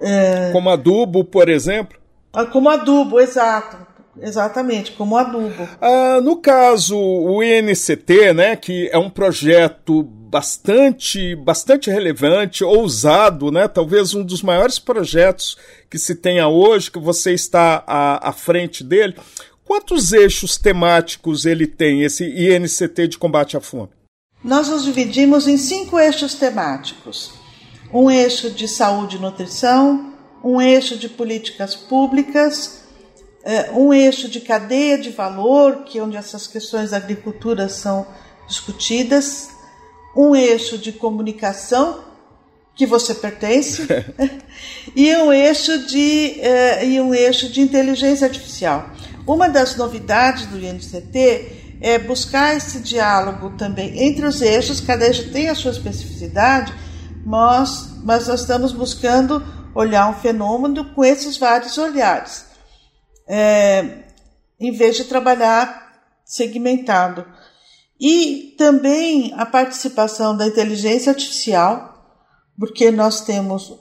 É, 0.00 0.50
como 0.52 0.70
adubo, 0.70 1.24
por 1.24 1.48
exemplo? 1.48 1.98
Ah, 2.32 2.46
como 2.46 2.68
adubo, 2.68 3.20
exato. 3.20 3.90
Exatamente, 4.20 4.92
como 4.92 5.16
adubo. 5.16 5.68
Ah, 5.80 6.20
no 6.22 6.36
caso, 6.36 6.96
o 6.96 7.42
INCT, 7.42 8.32
né, 8.34 8.56
que 8.56 8.88
é 8.92 8.98
um 8.98 9.08
projeto 9.08 10.02
bastante, 10.02 11.34
bastante 11.34 11.90
relevante, 11.90 12.62
ousado, 12.62 13.50
né? 13.50 13.66
Talvez 13.66 14.14
um 14.14 14.22
dos 14.22 14.42
maiores 14.42 14.78
projetos 14.78 15.56
que 15.90 15.98
se 15.98 16.14
tenha 16.14 16.46
hoje, 16.46 16.90
que 16.90 17.00
você 17.00 17.32
está 17.32 17.82
à, 17.84 18.28
à 18.28 18.32
frente 18.32 18.84
dele. 18.84 19.16
Quantos 19.70 20.12
eixos 20.12 20.58
temáticos 20.58 21.46
ele 21.46 21.64
tem, 21.64 22.02
esse 22.02 22.24
INCT 22.24 23.06
de 23.06 23.16
combate 23.16 23.56
à 23.56 23.60
fome? 23.60 23.90
Nós 24.42 24.66
nos 24.66 24.82
dividimos 24.82 25.46
em 25.46 25.56
cinco 25.56 25.96
eixos 25.96 26.34
temáticos: 26.34 27.30
um 27.94 28.10
eixo 28.10 28.50
de 28.50 28.66
saúde 28.66 29.14
e 29.14 29.20
nutrição, 29.20 30.12
um 30.42 30.60
eixo 30.60 30.96
de 30.96 31.08
políticas 31.08 31.76
públicas, 31.76 32.82
é, 33.44 33.70
um 33.70 33.94
eixo 33.94 34.28
de 34.28 34.40
cadeia 34.40 34.98
de 34.98 35.10
valor, 35.10 35.84
que 35.84 36.00
é 36.00 36.02
onde 36.02 36.16
essas 36.16 36.48
questões 36.48 36.90
da 36.90 36.96
agricultura 36.96 37.68
são 37.68 38.08
discutidas, 38.48 39.50
um 40.16 40.34
eixo 40.34 40.78
de 40.78 40.90
comunicação 40.90 42.02
que 42.74 42.86
você 42.86 43.14
pertence 43.14 43.86
e 44.96 45.14
um 45.14 45.32
eixo 45.32 45.86
de 45.86 46.40
uh, 46.40 46.84
e 46.84 47.00
um 47.00 47.14
eixo 47.14 47.48
de 47.48 47.60
inteligência 47.60 48.26
artificial. 48.26 48.90
Uma 49.26 49.48
das 49.48 49.76
novidades 49.76 50.46
do 50.46 50.58
INCT 50.58 51.78
é 51.80 51.98
buscar 51.98 52.56
esse 52.56 52.80
diálogo 52.80 53.56
também 53.56 54.02
entre 54.02 54.26
os 54.26 54.42
eixos, 54.42 54.80
cada 54.80 55.06
eixo 55.06 55.30
tem 55.32 55.48
a 55.48 55.54
sua 55.54 55.70
especificidade, 55.70 56.74
mas, 57.24 57.94
mas 58.02 58.28
nós 58.28 58.40
estamos 58.40 58.72
buscando 58.72 59.42
olhar 59.74 60.08
um 60.08 60.14
fenômeno 60.14 60.92
com 60.94 61.04
esses 61.04 61.36
vários 61.36 61.78
olhares, 61.78 62.44
é, 63.26 64.04
em 64.58 64.72
vez 64.72 64.96
de 64.96 65.04
trabalhar 65.04 66.02
segmentado. 66.24 67.24
E 68.00 68.54
também 68.56 69.32
a 69.36 69.44
participação 69.44 70.36
da 70.36 70.46
inteligência 70.46 71.12
artificial, 71.12 71.90
porque 72.58 72.90
nós 72.90 73.20
temos 73.22 73.78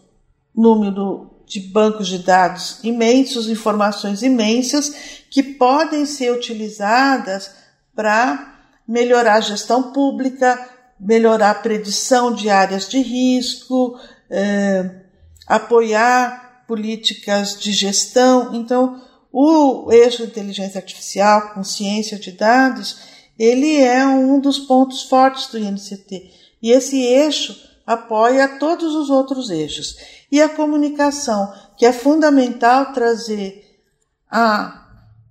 número 0.56 1.39
de 1.50 1.60
bancos 1.60 2.08
de 2.08 2.20
dados 2.20 2.80
imensos, 2.84 3.50
informações 3.50 4.22
imensas, 4.22 4.94
que 5.30 5.42
podem 5.42 6.06
ser 6.06 6.32
utilizadas 6.32 7.52
para 7.96 8.56
melhorar 8.88 9.36
a 9.36 9.42
gestão 9.42 9.92
pública, 9.92 10.70
melhorar 11.00 11.50
a 11.52 11.56
predição 11.56 12.34
de 12.34 12.50
áreas 12.50 12.88
de 12.88 13.02
risco, 13.02 14.00
eh, 14.30 14.90
apoiar 15.48 16.64
políticas 16.68 17.60
de 17.60 17.72
gestão. 17.72 18.54
Então, 18.54 19.02
o 19.32 19.92
eixo 19.92 20.18
de 20.20 20.30
inteligência 20.30 20.80
artificial 20.80 21.54
com 21.54 21.64
ciência 21.64 22.18
de 22.18 22.32
dados 22.32 23.20
ele 23.40 23.78
é 23.78 24.06
um 24.06 24.38
dos 24.38 24.60
pontos 24.60 25.04
fortes 25.04 25.48
do 25.48 25.58
INCT. 25.58 26.30
E 26.62 26.72
esse 26.72 27.02
eixo 27.02 27.56
apoia 27.92 28.60
todos 28.60 28.94
os 28.96 29.10
outros 29.10 29.50
eixos. 29.50 29.96
E 30.32 30.42
a 30.42 30.50
comunicação, 30.50 31.54
que 31.78 31.86
é 31.86 31.94
fundamental 31.94 32.94
trazer 32.94 33.82
a 34.30 34.86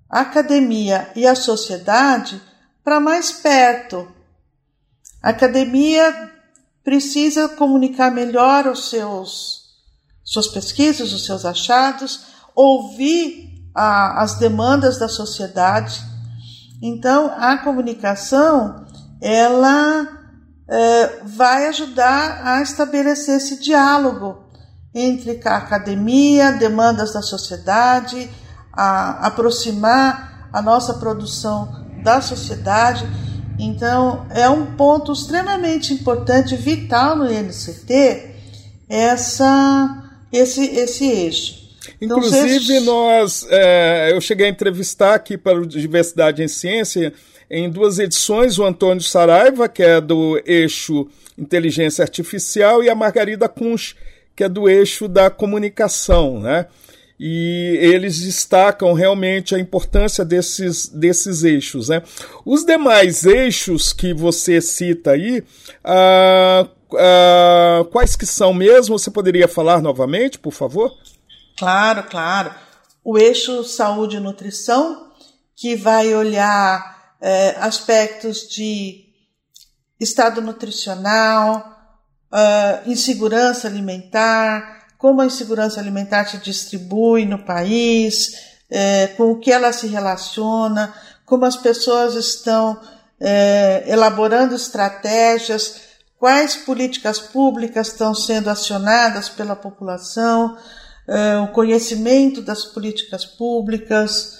academia 0.09 1.11
e 1.15 1.27
a 1.27 1.35
sociedade 1.35 2.41
para 2.83 2.99
mais 2.99 3.31
perto. 3.31 4.09
A 5.23 5.31
academia 5.31 6.33
precisa 6.83 7.49
comunicar 7.49 8.11
melhor 8.11 8.67
os 8.67 8.91
seus 8.91 9.69
suas 10.25 10.49
pesquisas, 10.49 11.15
os 11.15 11.25
seus 11.25 11.47
achados, 11.47 12.27
ouvir 12.55 13.65
a, 13.75 14.23
as 14.23 14.39
demandas 14.39 14.99
da 14.99 15.09
sociedade 15.09 16.03
então, 16.81 17.33
a 17.37 17.59
comunicação 17.59 18.87
ela 19.21 20.18
vai 21.25 21.67
ajudar 21.69 22.43
a 22.45 22.63
estabelecer 22.63 23.37
esse 23.37 23.59
diálogo 23.61 24.45
entre 24.95 25.41
a 25.45 25.57
academia, 25.57 26.53
demandas 26.53 27.13
da 27.13 27.23
sociedade, 27.23 28.29
a 28.73 29.27
aproximar 29.27 30.49
a 30.53 30.61
nossa 30.61 30.95
produção 30.95 31.87
da 32.03 32.21
sociedade. 32.21 33.07
Então, 33.59 34.27
é 34.31 34.49
um 34.49 34.77
ponto 34.77 35.13
extremamente 35.13 35.93
importante, 35.93 36.55
vital 36.55 37.17
no 37.17 37.31
INCT, 37.31 38.35
essa, 38.89 40.11
esse, 40.33 40.65
esse 40.65 41.05
eixo. 41.05 41.59
Inclusive, 42.01 42.81
nós, 42.81 43.47
é, 43.51 44.13
eu 44.13 44.21
cheguei 44.21 44.47
a 44.47 44.51
entrevistar 44.51 45.15
aqui 45.15 45.37
para 45.37 45.59
o 45.59 45.67
Diversidade 45.67 46.43
em 46.43 46.49
Ciência, 46.49 47.13
em 47.51 47.71
duas 47.71 47.99
edições, 47.99 48.59
o 48.59 48.65
Antônio 48.65 49.03
Saraiva, 49.03 49.69
que 49.69 49.83
é 49.83 50.01
do 50.01 50.41
eixo 50.45 51.09
Inteligência 51.37 52.03
Artificial, 52.03 52.83
e 52.83 52.91
a 52.91 52.95
Margarida 52.95 53.49
Kunsch, 53.49 53.95
que 54.37 54.45
é 54.45 54.49
do 54.49 54.69
eixo 54.69 55.09
da 55.09 55.31
comunicação, 55.31 56.41
né? 56.41 56.67
E 57.19 57.77
eles 57.81 58.21
destacam 58.21 58.93
realmente 58.93 59.55
a 59.55 59.59
importância 59.59 60.25
desses, 60.25 60.87
desses 60.87 61.43
eixos. 61.43 61.89
Né? 61.89 62.01
Os 62.45 62.65
demais 62.65 63.27
eixos 63.27 63.93
que 63.93 64.15
você 64.15 64.61
cita 64.61 65.13
aí, 65.13 65.43
ah, 65.83 66.69
ah, 66.95 67.85
quais 67.91 68.15
que 68.15 68.25
são 68.25 68.55
mesmo? 68.55 68.97
Você 68.97 69.11
poderia 69.11 69.49
falar 69.49 69.83
novamente, 69.83 70.39
por 70.39 70.53
favor? 70.53 70.93
Claro, 71.59 72.05
claro. 72.05 72.55
O 73.03 73.19
eixo 73.19 73.65
saúde 73.65 74.17
e 74.17 74.21
nutrição, 74.21 75.09
que 75.57 75.75
vai 75.75 76.15
olhar 76.15 76.98
é, 77.21 77.57
aspectos 77.59 78.49
de 78.49 79.07
estado 80.01 80.41
nutricional, 80.41 81.77
uh, 82.33 82.91
insegurança 82.91 83.67
alimentar, 83.67 84.87
como 84.97 85.21
a 85.21 85.27
insegurança 85.27 85.81
alimentar 85.81 86.27
se 86.27 86.39
distribui 86.39 87.25
no 87.25 87.45
país, 87.45 88.33
é, 88.71 89.09
com 89.09 89.31
o 89.31 89.39
que 89.39 89.51
ela 89.51 89.73
se 89.73 89.87
relaciona, 89.87 90.93
como 91.25 91.45
as 91.45 91.57
pessoas 91.57 92.15
estão 92.15 92.81
é, 93.21 93.85
elaborando 93.87 94.55
estratégias, 94.55 95.81
quais 96.19 96.57
políticas 96.57 97.19
públicas 97.19 97.89
estão 97.89 98.15
sendo 98.15 98.51
acionadas 98.51 99.29
pela 99.29 99.55
população, 99.55 100.57
é, 101.07 101.39
o 101.39 101.49
conhecimento 101.49 102.43
das 102.43 102.65
políticas 102.65 103.25
públicas. 103.25 104.39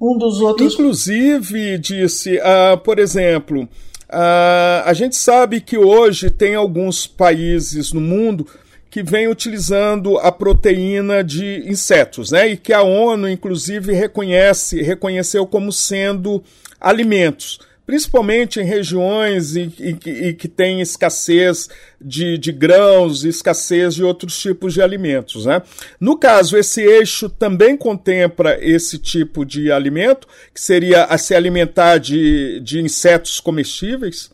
Um 0.00 0.18
dos 0.18 0.40
outros. 0.40 0.74
Inclusive, 0.74 1.78
disse, 1.78 2.38
uh, 2.38 2.76
por 2.78 2.98
exemplo, 2.98 3.62
uh, 3.62 4.82
a 4.84 4.92
gente 4.92 5.16
sabe 5.16 5.60
que 5.60 5.78
hoje 5.78 6.30
tem 6.30 6.54
alguns 6.54 7.06
países 7.06 7.92
no 7.92 8.00
mundo 8.00 8.46
que 8.90 9.02
vem 9.02 9.28
utilizando 9.28 10.18
a 10.18 10.32
proteína 10.32 11.22
de 11.22 11.64
insetos, 11.68 12.30
né? 12.30 12.48
E 12.48 12.56
que 12.56 12.72
a 12.72 12.82
ONU, 12.82 13.28
inclusive, 13.28 13.92
reconhece, 13.92 14.80
reconheceu 14.80 15.46
como 15.46 15.70
sendo 15.70 16.42
alimentos, 16.80 17.58
principalmente 17.86 18.58
em 18.58 18.64
regiões 18.64 19.52
que 20.38 20.48
tem 20.48 20.80
escassez 20.80 21.68
de, 22.00 22.36
de 22.36 22.50
grãos, 22.50 23.24
escassez 23.24 23.94
de 23.94 24.02
outros 24.02 24.38
tipos 24.38 24.74
de 24.74 24.82
alimentos. 24.82 25.46
Né? 25.46 25.62
No 26.00 26.18
caso, 26.18 26.56
esse 26.56 26.82
eixo 26.82 27.30
também 27.30 27.76
contempla 27.76 28.58
esse 28.60 28.98
tipo 28.98 29.44
de 29.46 29.70
alimento, 29.70 30.26
que 30.52 30.60
seria 30.60 31.04
a 31.04 31.16
se 31.16 31.34
alimentar 31.34 31.98
de, 31.98 32.60
de 32.60 32.80
insetos 32.80 33.38
comestíveis? 33.38 34.30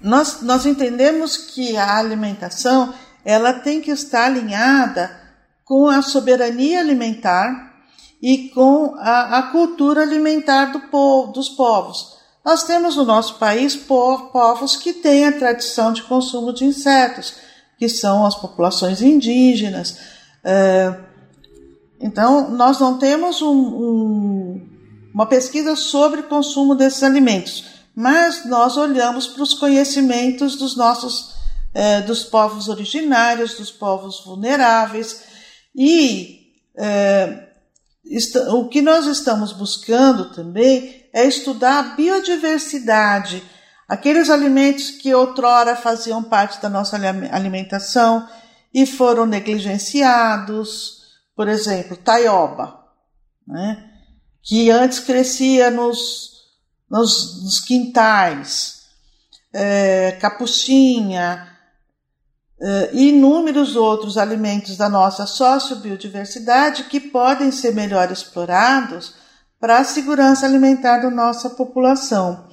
Nós, 0.00 0.42
nós 0.42 0.66
entendemos 0.66 1.36
que 1.36 1.76
a 1.76 1.96
alimentação 1.96 2.92
ela 3.24 3.54
tem 3.54 3.80
que 3.80 3.90
estar 3.90 4.26
alinhada 4.26 5.10
com 5.64 5.88
a 5.88 6.02
soberania 6.02 6.80
alimentar 6.80 7.72
e 8.20 8.48
com 8.50 8.94
a, 8.98 9.38
a 9.38 9.42
cultura 9.50 10.02
alimentar 10.02 10.66
do 10.66 10.80
povo, 10.90 11.32
dos 11.32 11.48
povos. 11.48 12.21
Nós 12.44 12.64
temos 12.64 12.96
no 12.96 13.04
nosso 13.04 13.38
país 13.38 13.76
povos 13.76 14.76
que 14.76 14.92
têm 14.92 15.26
a 15.26 15.38
tradição 15.38 15.92
de 15.92 16.02
consumo 16.02 16.52
de 16.52 16.64
insetos, 16.64 17.34
que 17.78 17.88
são 17.88 18.26
as 18.26 18.34
populações 18.34 19.00
indígenas. 19.00 19.98
É, 20.42 20.94
então, 22.00 22.50
nós 22.50 22.80
não 22.80 22.98
temos 22.98 23.40
um, 23.42 23.52
um, 23.52 24.68
uma 25.14 25.26
pesquisa 25.26 25.76
sobre 25.76 26.24
consumo 26.24 26.74
desses 26.74 27.02
alimentos, 27.04 27.64
mas 27.94 28.44
nós 28.46 28.76
olhamos 28.76 29.28
para 29.28 29.42
os 29.42 29.54
conhecimentos 29.54 30.56
dos 30.56 30.76
nossos 30.76 31.32
é, 31.74 32.00
dos 32.02 32.24
povos 32.24 32.68
originários, 32.68 33.54
dos 33.54 33.70
povos 33.70 34.22
vulneráveis, 34.24 35.22
e 35.74 36.40
é, 36.76 37.48
o 38.50 38.68
que 38.68 38.82
nós 38.82 39.06
estamos 39.06 39.52
buscando 39.52 40.34
também 40.34 41.01
é 41.12 41.26
estudar 41.26 41.78
a 41.78 41.82
biodiversidade, 41.94 43.42
aqueles 43.88 44.30
alimentos 44.30 44.90
que 44.90 45.14
outrora 45.14 45.76
faziam 45.76 46.22
parte 46.22 46.60
da 46.60 46.68
nossa 46.68 46.96
alimentação 47.30 48.28
e 48.72 48.86
foram 48.86 49.26
negligenciados, 49.26 51.02
por 51.36 51.48
exemplo, 51.48 51.96
taioba, 51.96 52.84
né? 53.46 53.90
que 54.42 54.70
antes 54.70 54.98
crescia 54.98 55.70
nos, 55.70 56.30
nos, 56.90 57.42
nos 57.44 57.60
quintais, 57.60 58.82
é, 59.52 60.12
capuchinha, 60.20 61.52
uh, 62.62 62.88
e 62.96 63.08
inúmeros 63.08 63.76
outros 63.76 64.16
alimentos 64.16 64.76
da 64.76 64.88
nossa 64.88 65.26
sociobiodiversidade 65.26 66.84
que 66.84 67.00
podem 67.00 67.50
ser 67.50 67.74
melhor 67.74 68.10
explorados 68.10 69.14
para 69.62 69.78
a 69.78 69.84
segurança 69.84 70.44
alimentar 70.44 70.98
da 70.98 71.08
nossa 71.08 71.48
população. 71.50 72.48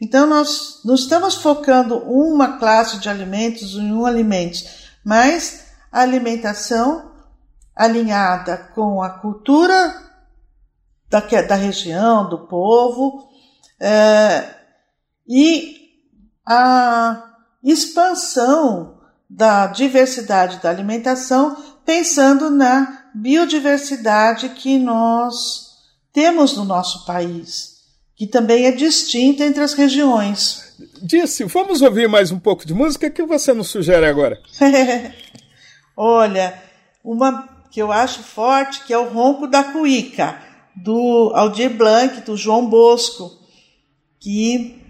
Então, 0.00 0.28
nós 0.28 0.80
não 0.84 0.94
estamos 0.94 1.34
focando 1.34 1.98
uma 2.08 2.56
classe 2.56 3.00
de 3.00 3.08
alimentos 3.08 3.74
em 3.74 3.92
um 3.92 4.06
alimento, 4.06 4.60
mas 5.04 5.64
a 5.90 6.02
alimentação 6.02 7.10
alinhada 7.74 8.56
com 8.76 9.02
a 9.02 9.10
cultura 9.10 9.92
da, 11.10 11.18
da 11.18 11.56
região, 11.56 12.28
do 12.28 12.46
povo, 12.46 13.28
é, 13.80 14.48
e 15.26 15.80
a 16.46 17.24
expansão 17.60 19.00
da 19.28 19.66
diversidade 19.66 20.62
da 20.62 20.70
alimentação, 20.70 21.56
pensando 21.84 22.50
na 22.50 23.02
biodiversidade 23.12 24.50
que 24.50 24.78
nós 24.78 25.61
temos 26.12 26.56
no 26.56 26.64
nosso 26.64 27.04
país, 27.06 27.78
que 28.16 28.26
também 28.26 28.66
é 28.66 28.72
distinta 28.72 29.44
entre 29.44 29.62
as 29.62 29.72
regiões. 29.72 30.74
Disse, 31.02 31.44
vamos 31.44 31.82
ouvir 31.82 32.08
mais 32.08 32.30
um 32.30 32.38
pouco 32.38 32.66
de 32.66 32.74
música? 32.74 33.06
O 33.06 33.10
que 33.10 33.24
você 33.24 33.52
nos 33.52 33.68
sugere 33.68 34.06
agora? 34.06 34.40
Olha, 35.96 36.60
uma 37.02 37.48
que 37.70 37.80
eu 37.80 37.90
acho 37.90 38.22
forte, 38.22 38.84
que 38.84 38.92
é 38.92 38.98
o 38.98 39.08
Ronco 39.08 39.46
da 39.46 39.64
Cuíca, 39.64 40.38
do 40.76 41.32
Aldir 41.34 41.70
Blanc, 41.70 42.20
do 42.22 42.36
João 42.36 42.68
Bosco, 42.68 43.30
que 44.20 44.82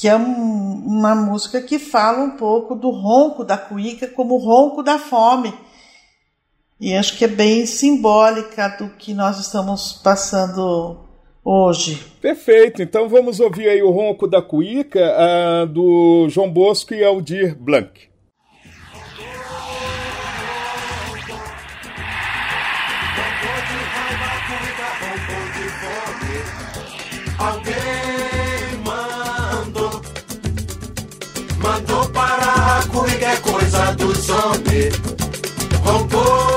que 0.00 0.08
é 0.08 0.16
um, 0.16 0.72
uma 0.86 1.14
música 1.14 1.60
que 1.60 1.78
fala 1.78 2.24
um 2.24 2.30
pouco 2.30 2.74
do 2.74 2.88
ronco 2.88 3.44
da 3.44 3.58
cuíca 3.58 4.08
como 4.08 4.36
o 4.36 4.38
ronco 4.38 4.82
da 4.82 4.98
fome. 4.98 5.52
E 6.80 6.94
acho 6.94 7.18
que 7.18 7.24
é 7.24 7.28
bem 7.28 7.66
simbólica 7.66 8.68
do 8.68 8.88
que 8.90 9.12
nós 9.12 9.38
estamos 9.38 9.92
passando 10.02 10.98
hoje. 11.44 12.02
Perfeito, 12.22 12.82
então 12.82 13.08
vamos 13.08 13.38
ouvir 13.38 13.68
aí 13.68 13.82
o 13.82 13.90
ronco 13.90 14.26
da 14.26 14.40
cuíca 14.40 14.98
uh, 14.98 15.66
do 15.66 16.26
João 16.30 16.50
Bosco 16.50 16.94
e 16.94 17.04
Aldir 17.04 17.54
Blanc. 17.54 18.08
Alguém 27.38 28.00
Mandou 31.62 32.08
parar 32.10 32.88
comigo 32.88 33.24
é 33.24 33.36
coisa 33.36 33.92
dos 33.96 34.28
homens. 34.30 34.94
Roncou, 35.84 36.49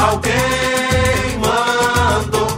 Alguém 0.00 1.38
mandou. 1.38 2.48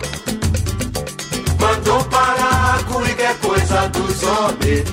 Mandou 1.61 2.05
parar 2.05 2.85
comigo 2.85 3.21
é 3.21 3.35
coisa 3.35 3.89
dos 3.89 4.23
homens. 4.23 4.85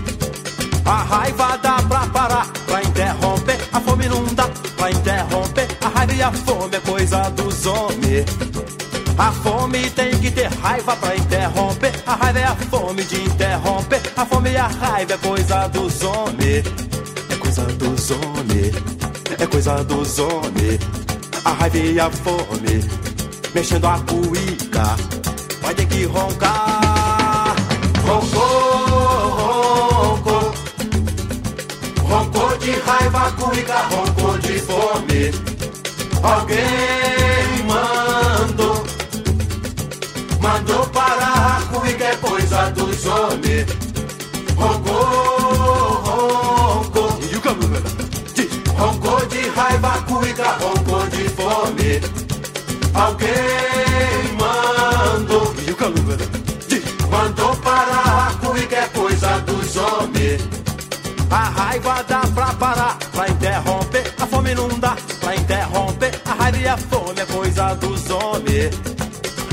A 0.85 1.03
raiva 1.03 1.57
dá 1.57 1.81
pra 1.83 2.07
parar, 2.07 2.47
pra 2.65 2.83
interromper. 2.83 3.59
A 3.71 3.79
fome 3.79 4.09
não 4.09 4.25
dá 4.33 4.49
pra 4.75 4.91
interromper. 4.91 5.67
A 5.81 5.87
raiva 5.89 6.13
e 6.13 6.21
a 6.21 6.31
fome 6.31 6.75
é 6.75 6.79
coisa 6.79 7.29
dos 7.29 7.65
homens. 7.67 8.25
A 9.17 9.31
fome 9.31 9.89
tem 9.91 10.17
que 10.17 10.31
ter 10.31 10.49
raiva 10.61 10.95
pra 10.95 11.15
interromper. 11.15 11.91
A 12.07 12.15
raiva 12.15 12.39
é 12.39 12.45
a 12.45 12.55
fome 12.55 13.03
de 13.03 13.21
interromper. 13.21 14.01
A 14.17 14.25
fome 14.25 14.51
e 14.51 14.57
a 14.57 14.67
raiva 14.67 15.13
é 15.13 15.17
coisa 15.17 15.67
dos 15.67 16.01
homens. 16.01 16.63
É 17.29 17.35
coisa 17.35 17.63
dos 17.63 18.11
homens. 18.11 18.73
É 19.37 19.45
coisa 19.45 19.83
dos 19.83 20.17
homens. 20.19 21.08
A 21.45 21.51
raiva 21.51 21.77
e 21.77 21.99
a 21.99 22.09
fome. 22.09 22.83
Mexendo 23.53 23.87
a 23.87 23.99
cuíca. 23.99 24.95
Vai 25.61 25.73
ter 25.75 25.85
que 25.87 26.05
roncar. 26.05 27.55
Roncou, 28.05 29.29
roncou. 30.01 30.53
Roncou 32.03 32.57
de 32.57 32.71
raiva, 32.71 33.31
cuíca, 33.31 33.77
roncou 33.89 34.37
de 34.39 34.59
fome. 34.59 35.31
Alguém 36.21 37.63
mandou 37.65 38.89
Mandou 40.41 40.87
parar 40.87 41.61
comigo 41.69 42.03
é 42.03 42.15
coisa 42.15 42.71
dos 42.71 43.05
homens. 43.05 43.88
Alguém 52.99 53.29
mandou. 54.37 55.53
E 55.65 55.71
o 55.71 55.75
cabelo, 55.75 56.17
Mandou 57.09 57.55
parar 57.57 58.37
comigo 58.39 58.75
é 58.75 58.87
coisa 58.89 59.39
dos 59.39 59.77
homens. 59.77 60.41
A 61.31 61.43
raiva 61.49 62.03
dá 62.07 62.21
pra 62.33 62.47
parar, 62.55 62.97
pra 63.11 63.29
interromper. 63.29 64.13
A 64.19 64.27
fome 64.27 64.53
não 64.53 64.67
dá 64.79 64.97
pra 65.21 65.35
interromper. 65.35 66.21
A 66.25 66.33
raiva 66.33 66.57
e 66.57 66.67
a 66.67 66.77
fome 66.77 67.21
é 67.21 67.25
coisa 67.25 67.73
dos 67.75 68.09
homens. 68.09 68.75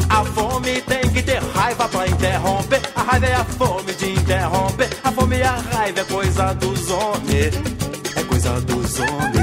A 0.08 0.24
fome 0.24 0.82
tem 0.82 1.08
que 1.12 1.22
ter 1.22 1.40
raiva 1.54 1.88
pra 1.88 2.08
interromper. 2.08 2.80
A 2.96 3.02
raiva 3.02 3.26
é 3.26 3.34
a 3.34 3.44
fome 3.44 3.94
de 3.94 4.10
interromper. 4.10 4.88
A 5.04 5.12
fome 5.12 5.36
e 5.36 5.42
a 5.42 5.52
raiva 5.52 6.00
é 6.00 6.04
coisa 6.04 6.52
dos 6.54 6.90
homens. 6.90 7.54
É 8.16 8.22
coisa 8.24 8.60
dos 8.62 8.98
homens. 8.98 9.35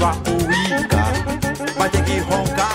Enchendo 0.00 0.06
a 0.06 0.12
cuíca. 0.14 1.04
Vai 1.76 1.90
ter 1.90 2.04
que 2.04 2.18
roncar. 2.20 2.70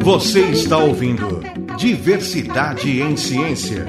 Você 0.00 0.40
está 0.40 0.78
ouvindo 0.78 1.40
Diversidade 1.78 3.00
em 3.00 3.16
Ciência. 3.16 3.86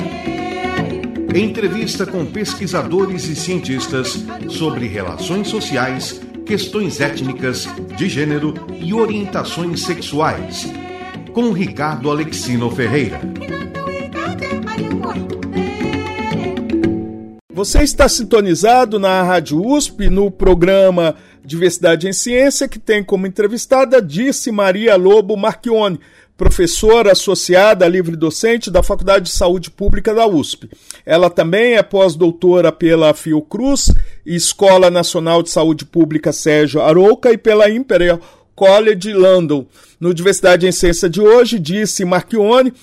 Entrevista 1.35 2.05
com 2.05 2.27
pesquisadores 2.27 3.27
e 3.27 3.35
cientistas 3.35 4.23
sobre 4.49 4.85
relações 4.85 5.47
sociais, 5.47 6.21
questões 6.45 7.01
étnicas, 7.01 7.67
de 7.97 8.07
gênero 8.07 8.53
e 8.79 8.93
orientações 8.93 9.81
sexuais. 9.81 10.71
Com 11.33 11.51
Ricardo 11.51 12.11
Alexino 12.11 12.69
Ferreira. 12.69 13.19
Você 17.51 17.81
está 17.81 18.07
sintonizado 18.07 18.99
na 18.99 19.23
Rádio 19.23 19.65
USP 19.65 20.09
no 20.09 20.29
programa 20.29 21.15
Diversidade 21.43 22.07
em 22.07 22.13
Ciência, 22.13 22.67
que 22.67 22.77
tem 22.77 23.03
como 23.03 23.25
entrevistada 23.25 24.01
Disse 24.01 24.51
Maria 24.51 24.95
Lobo 24.95 25.35
Marchione, 25.35 25.99
professora 26.37 27.11
associada 27.11 27.87
livre 27.87 28.15
docente 28.15 28.71
da 28.71 28.81
Faculdade 28.81 29.25
de 29.25 29.31
Saúde 29.31 29.69
Pública 29.69 30.13
da 30.13 30.25
USP. 30.25 30.69
Ela 31.05 31.29
também 31.29 31.75
é 31.75 31.83
pós-doutora 31.83 32.71
pela 32.71 33.13
Fiocruz, 33.13 33.93
Escola 34.25 34.89
Nacional 34.89 35.43
de 35.43 35.49
Saúde 35.49 35.85
Pública 35.85 36.31
Sérgio 36.31 36.81
Arouca 36.81 37.31
e 37.31 37.37
pela 37.37 37.69
Imperial 37.69 38.19
College 38.55 39.13
London. 39.13 39.65
No 39.99 40.13
Diversidade 40.13 40.67
em 40.67 40.71
Ciência 40.71 41.09
de 41.09 41.21
hoje, 41.21 41.57
disse 41.57 42.03
Marchione, 42.03 42.73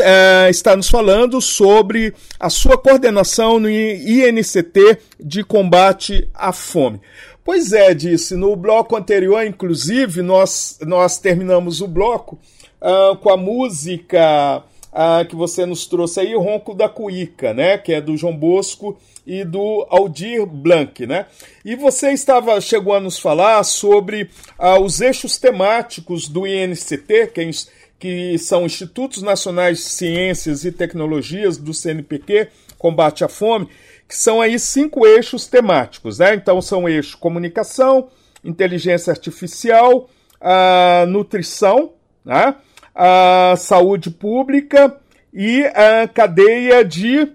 é, 0.00 0.48
está 0.50 0.76
nos 0.76 0.88
falando 0.88 1.40
sobre 1.40 2.12
a 2.38 2.50
sua 2.50 2.76
coordenação 2.76 3.58
no 3.58 3.70
INCT 3.70 4.98
de 5.18 5.42
combate 5.42 6.28
à 6.34 6.52
fome. 6.52 7.00
Pois 7.46 7.72
é, 7.72 7.94
disse. 7.94 8.34
No 8.34 8.56
bloco 8.56 8.96
anterior, 8.96 9.46
inclusive, 9.46 10.20
nós, 10.20 10.78
nós 10.82 11.16
terminamos 11.18 11.80
o 11.80 11.86
bloco 11.86 12.38
uh, 12.80 13.16
com 13.16 13.30
a 13.30 13.36
música 13.36 14.62
uh, 14.92 15.26
que 15.28 15.36
você 15.36 15.66
nos 15.66 15.86
trouxe 15.86 16.20
aí, 16.20 16.34
Ronco 16.34 16.74
da 16.74 16.88
Cuíca, 16.88 17.52
né? 17.52 17.76
Que 17.78 17.94
é 17.94 18.00
do 18.00 18.16
João 18.16 18.36
Bosco 18.36 18.98
e 19.26 19.44
do 19.44 19.86
Aldir 19.90 20.46
Blanc, 20.46 21.06
né? 21.06 21.26
E 21.64 21.74
você 21.74 22.12
estava 22.12 22.60
chegou 22.60 22.94
a 22.94 23.00
nos 23.00 23.18
falar 23.18 23.62
sobre 23.64 24.30
uh, 24.58 24.80
os 24.80 25.00
eixos 25.00 25.36
temáticos 25.36 26.28
do 26.28 26.46
INCT, 26.46 27.26
que, 27.34 27.40
é, 27.40 27.50
que 27.98 28.38
são 28.38 28.64
Institutos 28.64 29.22
Nacionais 29.22 29.78
de 29.78 29.84
Ciências 29.84 30.64
e 30.64 30.70
Tecnologias 30.70 31.58
do 31.58 31.74
CNPq, 31.74 32.48
combate 32.78 33.24
à 33.24 33.28
fome, 33.28 33.68
que 34.08 34.16
são 34.16 34.40
aí 34.40 34.58
cinco 34.58 35.04
eixos 35.04 35.46
temáticos, 35.46 36.18
né? 36.18 36.34
Então 36.34 36.62
são 36.62 36.88
eixos 36.88 37.16
comunicação, 37.16 38.08
inteligência 38.44 39.10
artificial, 39.10 40.08
a 40.40 41.04
nutrição, 41.08 41.92
né? 42.24 42.54
A 42.96 43.54
saúde 43.58 44.10
pública 44.10 44.96
e 45.32 45.62
a 45.66 46.08
cadeia 46.08 46.82
de 46.82 47.30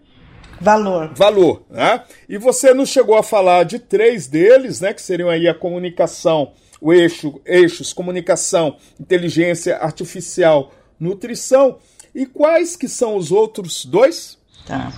valor. 0.59 1.11
Valor, 1.13 1.61
né? 1.69 2.03
E 2.27 2.37
você 2.39 2.73
nos 2.73 2.89
chegou 2.89 3.15
a 3.15 3.21
falar 3.21 3.63
de 3.63 3.77
três 3.77 4.25
deles, 4.25 4.81
né? 4.81 4.91
Que 4.91 5.01
seriam 5.01 5.29
aí 5.29 5.47
a 5.47 5.53
comunicação, 5.53 6.53
o 6.81 6.91
eixo, 6.91 7.39
eixos 7.45 7.93
comunicação, 7.93 8.77
inteligência 8.99 9.77
artificial, 9.77 10.71
nutrição. 10.99 11.77
E 12.13 12.25
quais 12.25 12.75
que 12.75 12.87
são 12.87 13.15
os 13.15 13.31
outros 13.31 13.85
dois? 13.85 14.37
Tá. 14.65 14.91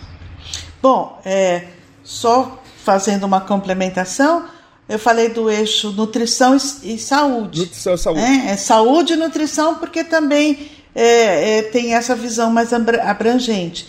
Bom, 0.82 1.20
é, 1.26 1.68
só 2.04 2.62
fazendo 2.78 3.26
uma 3.26 3.42
complementação, 3.42 4.48
eu 4.88 5.00
falei 5.00 5.30
do 5.30 5.50
eixo 5.50 5.92
nutrição 5.92 6.56
e, 6.56 6.98
saúde. 6.98 7.62
Nutrição 7.62 7.94
e 7.94 7.98
saúde. 7.98 8.22
É, 8.22 8.52
é, 8.52 8.58
saúde 8.58 9.14
e 9.14 9.16
nutrição, 9.16 9.76
porque 9.76 10.04
também 10.04 10.70
é, 10.94 11.58
é, 11.58 11.62
tem 11.64 11.94
essa 11.94 12.16
visão 12.16 12.52
mais 12.52 12.72
abrangente. 12.74 13.88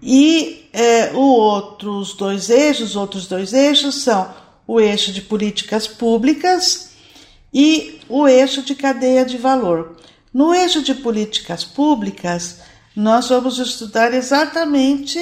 E 0.00 0.68
é, 0.72 1.10
o 1.12 1.20
outros 1.20 2.14
dois 2.14 2.50
eixos, 2.50 2.94
outros 2.94 3.26
dois 3.26 3.52
eixos 3.52 4.02
são 4.02 4.32
o 4.66 4.80
eixo 4.80 5.12
de 5.12 5.22
políticas 5.22 5.86
públicas 5.86 6.90
e 7.52 8.00
o 8.08 8.28
eixo 8.28 8.62
de 8.62 8.74
cadeia 8.74 9.24
de 9.24 9.36
valor. 9.38 9.96
No 10.32 10.54
eixo 10.54 10.82
de 10.82 10.94
políticas 10.94 11.64
públicas, 11.64 12.58
nós 12.94 13.28
vamos 13.28 13.58
estudar 13.58 14.12
exatamente 14.14 15.18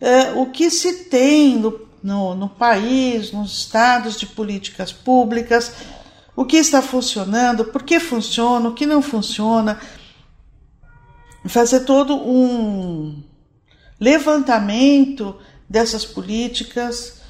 é, 0.00 0.32
o 0.32 0.46
que 0.46 0.70
se 0.70 1.04
tem 1.04 1.56
no, 1.56 1.80
no, 2.04 2.34
no 2.34 2.50
país, 2.50 3.32
nos 3.32 3.60
estados 3.60 4.20
de 4.20 4.26
políticas 4.26 4.92
públicas, 4.92 5.72
o 6.36 6.44
que 6.44 6.58
está 6.58 6.82
funcionando, 6.82 7.64
por 7.64 7.82
que 7.82 7.98
funciona, 7.98 8.68
o 8.68 8.74
que 8.74 8.84
não 8.84 9.00
funciona, 9.00 9.80
fazer 11.46 11.80
todo 11.80 12.14
um 12.14 13.22
levantamento 13.98 15.34
dessas 15.66 16.04
políticas, 16.04 17.22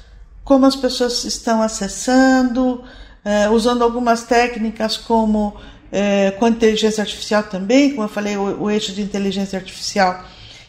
como 0.43 0.65
as 0.65 0.75
pessoas 0.75 1.23
estão 1.23 1.61
acessando, 1.61 2.83
é, 3.23 3.49
usando 3.49 3.81
algumas 3.81 4.23
técnicas 4.23 4.97
como 4.97 5.55
é, 5.89 6.31
com 6.31 6.49
inteligência 6.49 7.01
artificial 7.01 7.43
também, 7.43 7.91
como 7.91 8.03
eu 8.03 8.09
falei, 8.09 8.35
o, 8.35 8.63
o 8.63 8.69
eixo 8.69 8.91
de 8.91 9.01
inteligência 9.01 9.57
artificial 9.57 10.25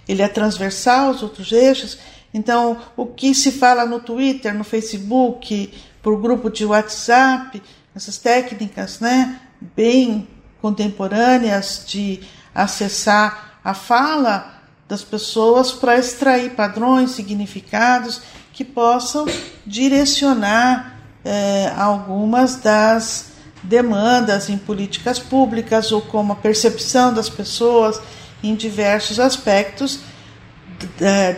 ele 0.07 0.23
é 0.23 0.29
transversal 0.29 1.09
aos 1.09 1.23
outros 1.25 1.51
eixos. 1.51 1.99
Então, 2.33 2.79
o 2.97 3.07
que 3.07 3.35
se 3.35 3.53
fala 3.53 3.87
no 3.87 4.01
Twitter, 4.01 4.55
no 4.55 4.64
Facebook, 4.64 5.72
por 6.03 6.20
grupo 6.20 6.51
de 6.51 6.64
WhatsApp, 6.64 7.62
essas 7.95 8.18
técnicas, 8.18 9.01
né, 9.01 9.41
bem 9.74 10.29
contemporâneas 10.61 11.85
de 11.87 12.20
acessar 12.55 13.59
a 13.64 13.74
fala 13.74 14.61
das 14.89 15.03
pessoas 15.03 15.72
para 15.72 15.99
extrair 15.99 16.51
padrões, 16.51 17.11
significados 17.11 18.20
que 18.53 18.64
possam 18.64 19.27
direcionar 19.66 21.01
eh, 21.24 21.72
algumas 21.77 22.57
das 22.57 23.27
demandas 23.62 24.49
em 24.49 24.57
políticas 24.57 25.18
públicas 25.18 25.91
ou 25.91 26.01
como 26.01 26.33
a 26.33 26.37
percepção 26.37 27.12
das 27.12 27.29
pessoas 27.29 28.01
em 28.43 28.55
diversos 28.55 29.18
aspectos 29.18 30.01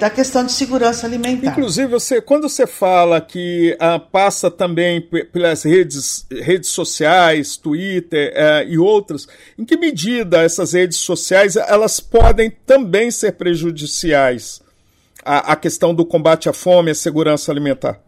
da 0.01 0.11
questão 0.11 0.45
de 0.45 0.53
segurança 0.53 1.07
alimentar. 1.07 1.51
Inclusive, 1.51 1.89
você, 1.89 2.21
quando 2.21 2.49
você 2.49 2.67
fala 2.67 3.21
que 3.21 3.77
ah, 3.79 3.99
passa 3.99 4.51
também 4.51 5.01
pelas 5.01 5.63
redes, 5.63 6.27
redes 6.31 6.71
sociais, 6.71 7.57
Twitter 7.57 8.33
eh, 8.35 8.67
e 8.69 8.79
outras, 8.79 9.27
em 9.59 9.65
que 9.65 9.77
medida 9.77 10.43
essas 10.43 10.73
redes 10.73 10.99
sociais 10.99 11.57
elas 11.57 12.01
podem 12.01 12.51
também 12.51 13.11
ser 13.11 13.33
prejudiciais 13.33 14.61
à, 15.25 15.53
à 15.53 15.57
questão 15.57 15.95
do 15.95 16.05
combate 16.05 16.49
à 16.49 16.53
fome 16.53 16.91
e 16.91 16.93
à 16.93 16.95
segurança 16.95 17.51
alimentar? 17.51 18.01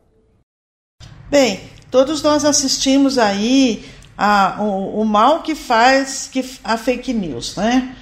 Bem, 1.30 1.60
todos 1.90 2.22
nós 2.22 2.44
assistimos 2.44 3.18
aí 3.18 3.84
a, 4.16 4.56
o, 4.60 5.00
o 5.00 5.04
mal 5.04 5.42
que 5.42 5.54
faz 5.54 6.28
que, 6.30 6.44
a 6.62 6.76
fake 6.76 7.12
news, 7.12 7.56
né? 7.56 7.96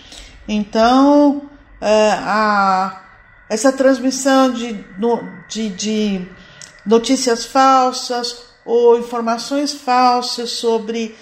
Então, 0.48 1.42
é, 1.80 2.10
a, 2.12 3.07
essa 3.48 3.72
transmissão 3.72 4.52
de, 4.52 4.84
de, 5.48 5.68
de 5.70 6.28
notícias 6.84 7.46
falsas 7.46 8.44
ou 8.64 8.98
informações 8.98 9.72
falsas 9.72 10.50
sobre 10.50 11.16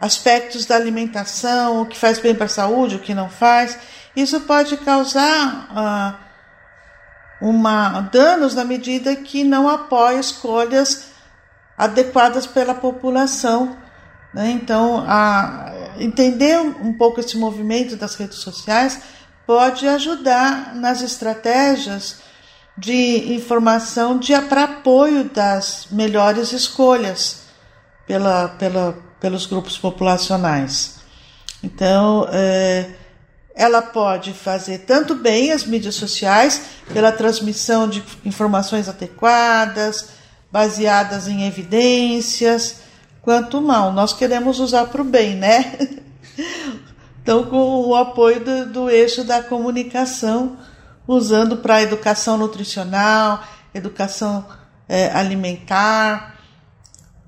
aspectos 0.00 0.66
da 0.66 0.76
alimentação, 0.76 1.82
o 1.82 1.86
que 1.86 1.96
faz 1.96 2.18
bem 2.18 2.34
para 2.34 2.46
a 2.46 2.48
saúde, 2.48 2.96
o 2.96 3.00
que 3.00 3.14
não 3.14 3.28
faz, 3.28 3.78
isso 4.14 4.40
pode 4.40 4.76
causar 4.78 6.18
uh, 7.40 7.48
uma, 7.48 8.00
danos 8.00 8.54
na 8.54 8.64
medida 8.64 9.14
que 9.14 9.44
não 9.44 9.68
apoia 9.68 10.18
escolhas 10.18 11.08
adequadas 11.76 12.46
pela 12.46 12.74
população. 12.74 13.76
Né? 14.34 14.50
Então, 14.50 15.04
a, 15.06 15.72
entender 15.98 16.58
um 16.58 16.92
pouco 16.92 17.20
esse 17.20 17.36
movimento 17.36 17.96
das 17.96 18.14
redes 18.14 18.38
sociais 18.38 19.00
pode 19.48 19.88
ajudar 19.88 20.74
nas 20.74 21.00
estratégias 21.00 22.16
de 22.76 23.32
informação 23.32 24.18
de 24.18 24.38
para 24.42 24.64
apoio 24.64 25.24
das 25.24 25.86
melhores 25.90 26.52
escolhas 26.52 27.44
pela, 28.06 28.50
pela, 28.50 28.98
pelos 29.18 29.46
grupos 29.46 29.78
populacionais. 29.78 30.96
Então, 31.62 32.28
é, 32.30 32.90
ela 33.54 33.80
pode 33.80 34.34
fazer 34.34 34.80
tanto 34.80 35.14
bem 35.14 35.50
as 35.50 35.64
mídias 35.64 35.94
sociais, 35.94 36.60
pela 36.92 37.10
transmissão 37.10 37.88
de 37.88 38.04
informações 38.26 38.86
adequadas, 38.86 40.10
baseadas 40.52 41.26
em 41.26 41.46
evidências, 41.46 42.80
quanto 43.22 43.62
mal. 43.62 43.94
Nós 43.94 44.12
queremos 44.12 44.60
usar 44.60 44.88
para 44.88 45.00
o 45.00 45.04
bem, 45.04 45.36
né? 45.36 45.72
Então, 47.28 47.44
com 47.44 47.86
o 47.86 47.94
apoio 47.94 48.42
do, 48.42 48.72
do 48.72 48.88
eixo 48.88 49.22
da 49.22 49.42
comunicação, 49.42 50.56
usando 51.06 51.58
para 51.58 51.82
educação 51.82 52.38
nutricional, 52.38 53.44
educação 53.74 54.46
é, 54.88 55.10
alimentar, 55.12 56.36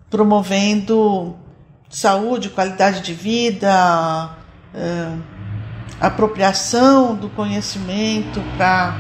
promovendo 0.09 1.37
saúde, 1.91 2.49
qualidade 2.49 3.03
de 3.03 3.13
vida, 3.13 4.31
é, 4.75 5.13
apropriação 6.01 7.15
do 7.15 7.29
conhecimento 7.29 8.41
para 8.57 8.97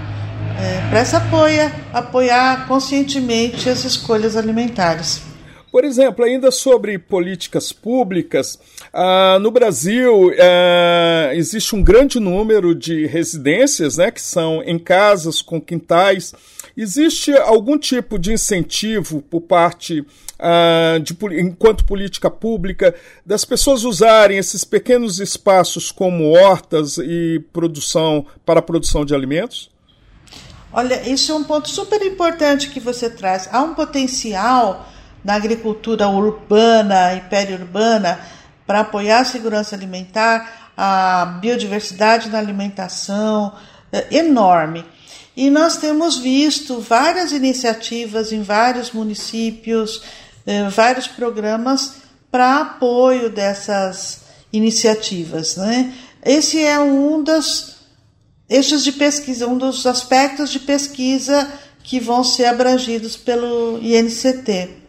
é, 0.58 0.98
essa 0.98 1.16
apoia, 1.16 1.74
apoiar 1.94 2.68
conscientemente 2.68 3.70
as 3.70 3.86
escolhas 3.86 4.36
alimentares. 4.36 5.29
Por 5.70 5.84
exemplo, 5.84 6.24
ainda 6.24 6.50
sobre 6.50 6.98
políticas 6.98 7.72
públicas, 7.72 8.58
ah, 8.92 9.38
no 9.40 9.52
Brasil 9.52 10.32
ah, 10.36 11.30
existe 11.34 11.76
um 11.76 11.82
grande 11.82 12.18
número 12.18 12.74
de 12.74 13.06
residências 13.06 13.96
né, 13.96 14.10
que 14.10 14.20
são 14.20 14.62
em 14.64 14.78
casas 14.78 15.40
com 15.40 15.60
quintais. 15.60 16.34
Existe 16.76 17.32
algum 17.32 17.78
tipo 17.78 18.18
de 18.18 18.32
incentivo 18.32 19.22
por 19.22 19.42
parte, 19.42 20.04
ah, 20.40 20.98
de, 21.00 21.16
enquanto 21.38 21.84
política 21.84 22.28
pública, 22.28 22.92
das 23.24 23.44
pessoas 23.44 23.84
usarem 23.84 24.38
esses 24.38 24.64
pequenos 24.64 25.20
espaços 25.20 25.92
como 25.92 26.30
hortas 26.30 26.98
e 26.98 27.44
produção 27.52 28.26
para 28.44 28.58
a 28.58 28.62
produção 28.62 29.04
de 29.04 29.14
alimentos? 29.14 29.70
Olha, 30.72 31.08
isso 31.08 31.30
é 31.30 31.34
um 31.34 31.44
ponto 31.44 31.68
super 31.68 32.02
importante 32.02 32.70
que 32.70 32.80
você 32.80 33.08
traz. 33.08 33.48
Há 33.52 33.62
um 33.62 33.74
potencial 33.74 34.88
na 35.24 35.34
agricultura 35.34 36.08
urbana 36.08 37.14
e 37.14 37.20
periurbana 37.22 38.20
para 38.66 38.80
apoiar 38.80 39.20
a 39.20 39.24
segurança 39.24 39.74
alimentar, 39.74 40.72
a 40.76 41.38
biodiversidade 41.40 42.28
na 42.28 42.38
alimentação, 42.38 43.52
é 43.92 44.16
enorme. 44.16 44.84
E 45.36 45.50
nós 45.50 45.76
temos 45.76 46.18
visto 46.18 46.80
várias 46.80 47.32
iniciativas 47.32 48.32
em 48.32 48.42
vários 48.42 48.92
municípios, 48.92 50.02
é, 50.46 50.68
vários 50.68 51.06
programas 51.06 51.94
para 52.30 52.60
apoio 52.60 53.30
dessas 53.30 54.20
iniciativas. 54.52 55.56
Né? 55.56 55.92
Esse 56.24 56.62
é 56.62 56.78
um 56.78 57.22
dos 57.22 57.76
eixos 58.48 58.84
de 58.84 58.92
pesquisa, 58.92 59.46
um 59.46 59.58
dos 59.58 59.86
aspectos 59.86 60.50
de 60.50 60.60
pesquisa 60.60 61.50
que 61.82 61.98
vão 61.98 62.22
ser 62.22 62.46
abrangidos 62.46 63.16
pelo 63.16 63.78
INCT. 63.82 64.79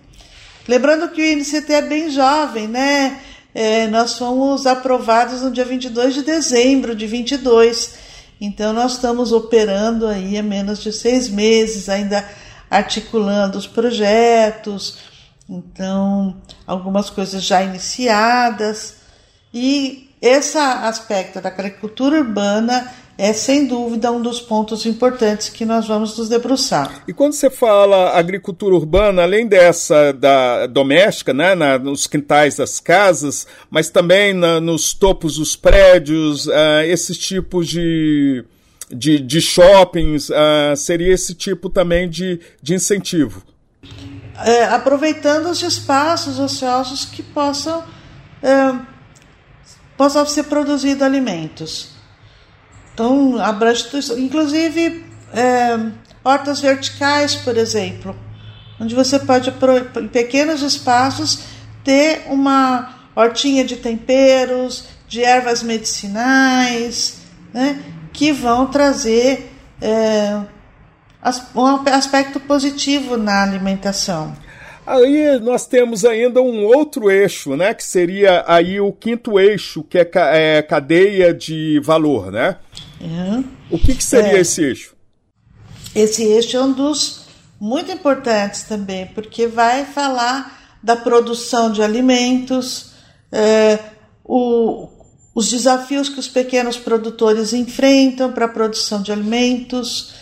Lembrando 0.67 1.09
que 1.09 1.21
o 1.21 1.25
INCT 1.25 1.73
é 1.73 1.81
bem 1.81 2.09
jovem, 2.09 2.67
né? 2.67 3.19
É, 3.53 3.87
nós 3.87 4.17
fomos 4.17 4.65
aprovados 4.65 5.41
no 5.41 5.51
dia 5.51 5.65
22 5.65 6.13
de 6.13 6.21
dezembro 6.23 6.95
de 6.95 7.05
22. 7.05 7.95
Então, 8.39 8.71
nós 8.73 8.93
estamos 8.93 9.31
operando 9.31 10.07
aí 10.07 10.37
há 10.37 10.43
menos 10.43 10.79
de 10.79 10.91
seis 10.91 11.29
meses, 11.29 11.89
ainda 11.89 12.27
articulando 12.69 13.57
os 13.57 13.67
projetos. 13.67 14.99
Então, 15.49 16.41
algumas 16.65 17.09
coisas 17.09 17.43
já 17.43 17.61
iniciadas. 17.61 18.95
E 19.53 20.09
esse 20.21 20.57
aspecto 20.57 21.41
da 21.41 21.49
agricultura 21.49 22.19
urbana 22.19 22.89
é 23.21 23.33
sem 23.33 23.67
dúvida 23.67 24.11
um 24.11 24.19
dos 24.19 24.41
pontos 24.41 24.83
importantes 24.83 25.47
que 25.47 25.63
nós 25.63 25.87
vamos 25.87 26.17
nos 26.17 26.27
debruçar. 26.27 27.03
E 27.07 27.13
quando 27.13 27.33
você 27.33 27.51
fala 27.51 28.17
agricultura 28.17 28.73
urbana, 28.73 29.21
além 29.21 29.45
dessa 29.45 30.11
da 30.11 30.65
doméstica, 30.65 31.31
né, 31.31 31.53
na, 31.53 31.77
nos 31.77 32.07
quintais 32.07 32.55
das 32.55 32.79
casas, 32.79 33.45
mas 33.69 33.91
também 33.91 34.33
na, 34.33 34.59
nos 34.59 34.95
topos 34.95 35.35
dos 35.35 35.55
prédios, 35.55 36.47
uh, 36.47 36.81
esses 36.83 37.15
tipos 37.15 37.67
de, 37.67 38.43
de, 38.89 39.19
de 39.19 39.39
shoppings, 39.39 40.31
uh, 40.31 40.75
seria 40.75 41.13
esse 41.13 41.35
tipo 41.35 41.69
também 41.69 42.09
de, 42.09 42.39
de 42.59 42.73
incentivo? 42.73 43.43
É, 44.43 44.63
aproveitando 44.63 45.45
os 45.45 45.61
espaços 45.61 46.39
ociosos 46.39 47.05
que 47.05 47.21
possam, 47.21 47.83
é, 48.41 48.75
possam 49.95 50.25
ser 50.25 50.45
produzidos 50.45 51.03
alimentos. 51.03 52.00
Então, 53.01 53.41
abrange 53.41 53.85
tudo 53.85 54.19
inclusive 54.19 55.03
é, 55.33 55.75
hortas 56.23 56.59
verticais, 56.61 57.35
por 57.35 57.57
exemplo, 57.57 58.15
onde 58.79 58.93
você 58.93 59.17
pode, 59.17 59.51
em 59.99 60.07
pequenos 60.07 60.61
espaços, 60.61 61.45
ter 61.83 62.25
uma 62.27 62.93
hortinha 63.15 63.65
de 63.65 63.77
temperos, 63.77 64.85
de 65.07 65.23
ervas 65.23 65.63
medicinais, 65.63 67.21
né, 67.51 67.81
que 68.13 68.31
vão 68.31 68.67
trazer 68.67 69.51
é, 69.81 70.39
um 71.55 71.65
aspecto 71.91 72.39
positivo 72.39 73.17
na 73.17 73.41
alimentação. 73.41 74.31
Aí 74.85 75.39
nós 75.39 75.65
temos 75.65 76.05
ainda 76.05 76.39
um 76.39 76.65
outro 76.65 77.09
eixo, 77.09 77.55
né, 77.55 77.73
que 77.73 77.83
seria 77.83 78.43
aí 78.47 78.79
o 78.79 78.91
quinto 78.91 79.39
eixo, 79.39 79.83
que 79.83 79.97
é, 79.97 80.07
é 80.13 80.61
cadeia 80.61 81.33
de 81.33 81.79
valor, 81.83 82.31
né? 82.31 82.57
Uhum. 83.01 83.43
O 83.69 83.79
que, 83.79 83.95
que 83.95 84.03
seria 84.03 84.37
é, 84.37 84.41
esse 84.41 84.61
eixo? 84.61 84.95
Esse 85.95 86.23
eixo 86.23 86.55
é 86.55 86.61
um 86.61 86.71
dos 86.71 87.21
muito 87.59 87.91
importantes 87.91 88.63
também, 88.63 89.07
porque 89.07 89.47
vai 89.47 89.85
falar 89.85 90.79
da 90.81 90.95
produção 90.95 91.71
de 91.71 91.83
alimentos, 91.83 92.91
é, 93.31 93.77
o, 94.23 94.87
os 95.33 95.49
desafios 95.49 96.09
que 96.09 96.19
os 96.19 96.27
pequenos 96.27 96.77
produtores 96.77 97.53
enfrentam 97.53 98.31
para 98.31 98.45
a 98.45 98.49
produção 98.49 99.01
de 99.01 99.11
alimentos. 99.11 100.13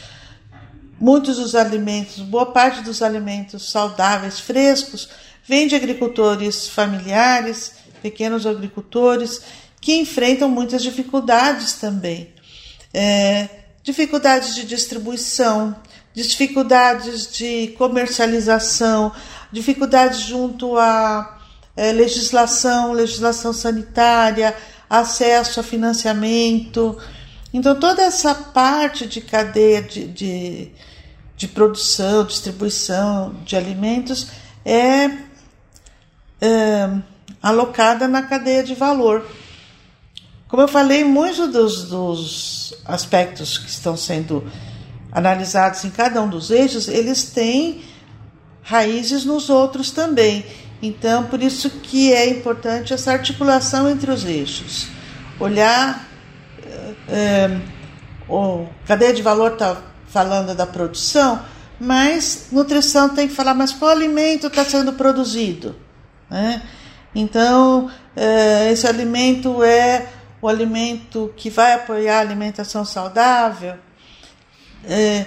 Muitos 0.99 1.37
dos 1.37 1.55
alimentos, 1.55 2.19
boa 2.19 2.47
parte 2.47 2.81
dos 2.81 3.01
alimentos 3.01 3.71
saudáveis, 3.71 4.39
frescos, 4.39 5.07
vem 5.45 5.65
de 5.65 5.75
agricultores 5.75 6.67
familiares, 6.67 7.73
pequenos 8.01 8.45
agricultores, 8.45 9.41
que 9.79 9.95
enfrentam 9.95 10.49
muitas 10.49 10.83
dificuldades 10.83 11.73
também 11.75 12.33
é, 12.93 13.47
dificuldades 13.83 14.55
de 14.55 14.65
distribuição, 14.65 15.75
dificuldades 16.13 17.31
de 17.31 17.75
comercialização, 17.77 19.11
dificuldades 19.51 20.21
junto 20.21 20.77
à 20.77 21.39
é, 21.75 21.91
legislação, 21.91 22.93
legislação 22.93 23.53
sanitária, 23.53 24.55
acesso 24.89 25.59
a 25.59 25.63
financiamento. 25.63 26.97
Então, 27.53 27.79
toda 27.79 28.01
essa 28.01 28.35
parte 28.35 29.05
de 29.05 29.21
cadeia 29.21 29.81
de, 29.81 30.07
de, 30.07 30.71
de 31.35 31.47
produção, 31.47 32.25
distribuição 32.25 33.35
de 33.45 33.55
alimentos 33.55 34.27
é, 34.65 35.09
é 36.41 36.89
alocada 37.41 38.07
na 38.07 38.23
cadeia 38.23 38.63
de 38.63 38.75
valor. 38.75 39.25
Como 40.49 40.63
eu 40.63 40.67
falei, 40.67 41.03
muitos 41.03 41.47
dos, 41.51 41.83
dos 41.83 42.73
aspectos 42.83 43.59
que 43.59 43.69
estão 43.69 43.95
sendo 43.95 44.43
analisados 45.11 45.85
em 45.85 45.91
cada 45.91 46.19
um 46.23 46.27
dos 46.27 46.49
eixos, 46.49 46.87
eles 46.87 47.25
têm 47.25 47.83
raízes 48.63 49.23
nos 49.23 49.47
outros 49.51 49.91
também. 49.91 50.43
Então, 50.81 51.25
por 51.25 51.39
isso 51.39 51.69
que 51.69 52.11
é 52.11 52.27
importante 52.27 52.93
essa 52.93 53.11
articulação 53.11 53.87
entre 53.87 54.09
os 54.09 54.25
eixos. 54.25 54.87
Olhar, 55.39 56.07
é, 57.07 57.59
o 58.27 58.65
cadeia 58.87 59.13
de 59.13 59.21
valor 59.21 59.53
está 59.53 59.77
falando 60.07 60.55
da 60.55 60.65
produção, 60.65 61.41
mas 61.79 62.47
nutrição 62.51 63.09
tem 63.09 63.27
que 63.27 63.35
falar, 63.35 63.53
mas 63.53 63.71
qual 63.71 63.91
alimento 63.91 64.47
está 64.47 64.65
sendo 64.65 64.93
produzido? 64.93 65.75
Né? 66.27 66.63
Então, 67.13 67.87
é, 68.15 68.71
esse 68.71 68.87
alimento 68.87 69.63
é 69.63 70.07
o 70.41 70.47
alimento 70.47 71.33
que 71.35 71.49
vai 71.49 71.73
apoiar 71.73 72.17
a 72.17 72.21
alimentação 72.21 72.85
saudável, 72.85 73.75
é, 74.85 75.25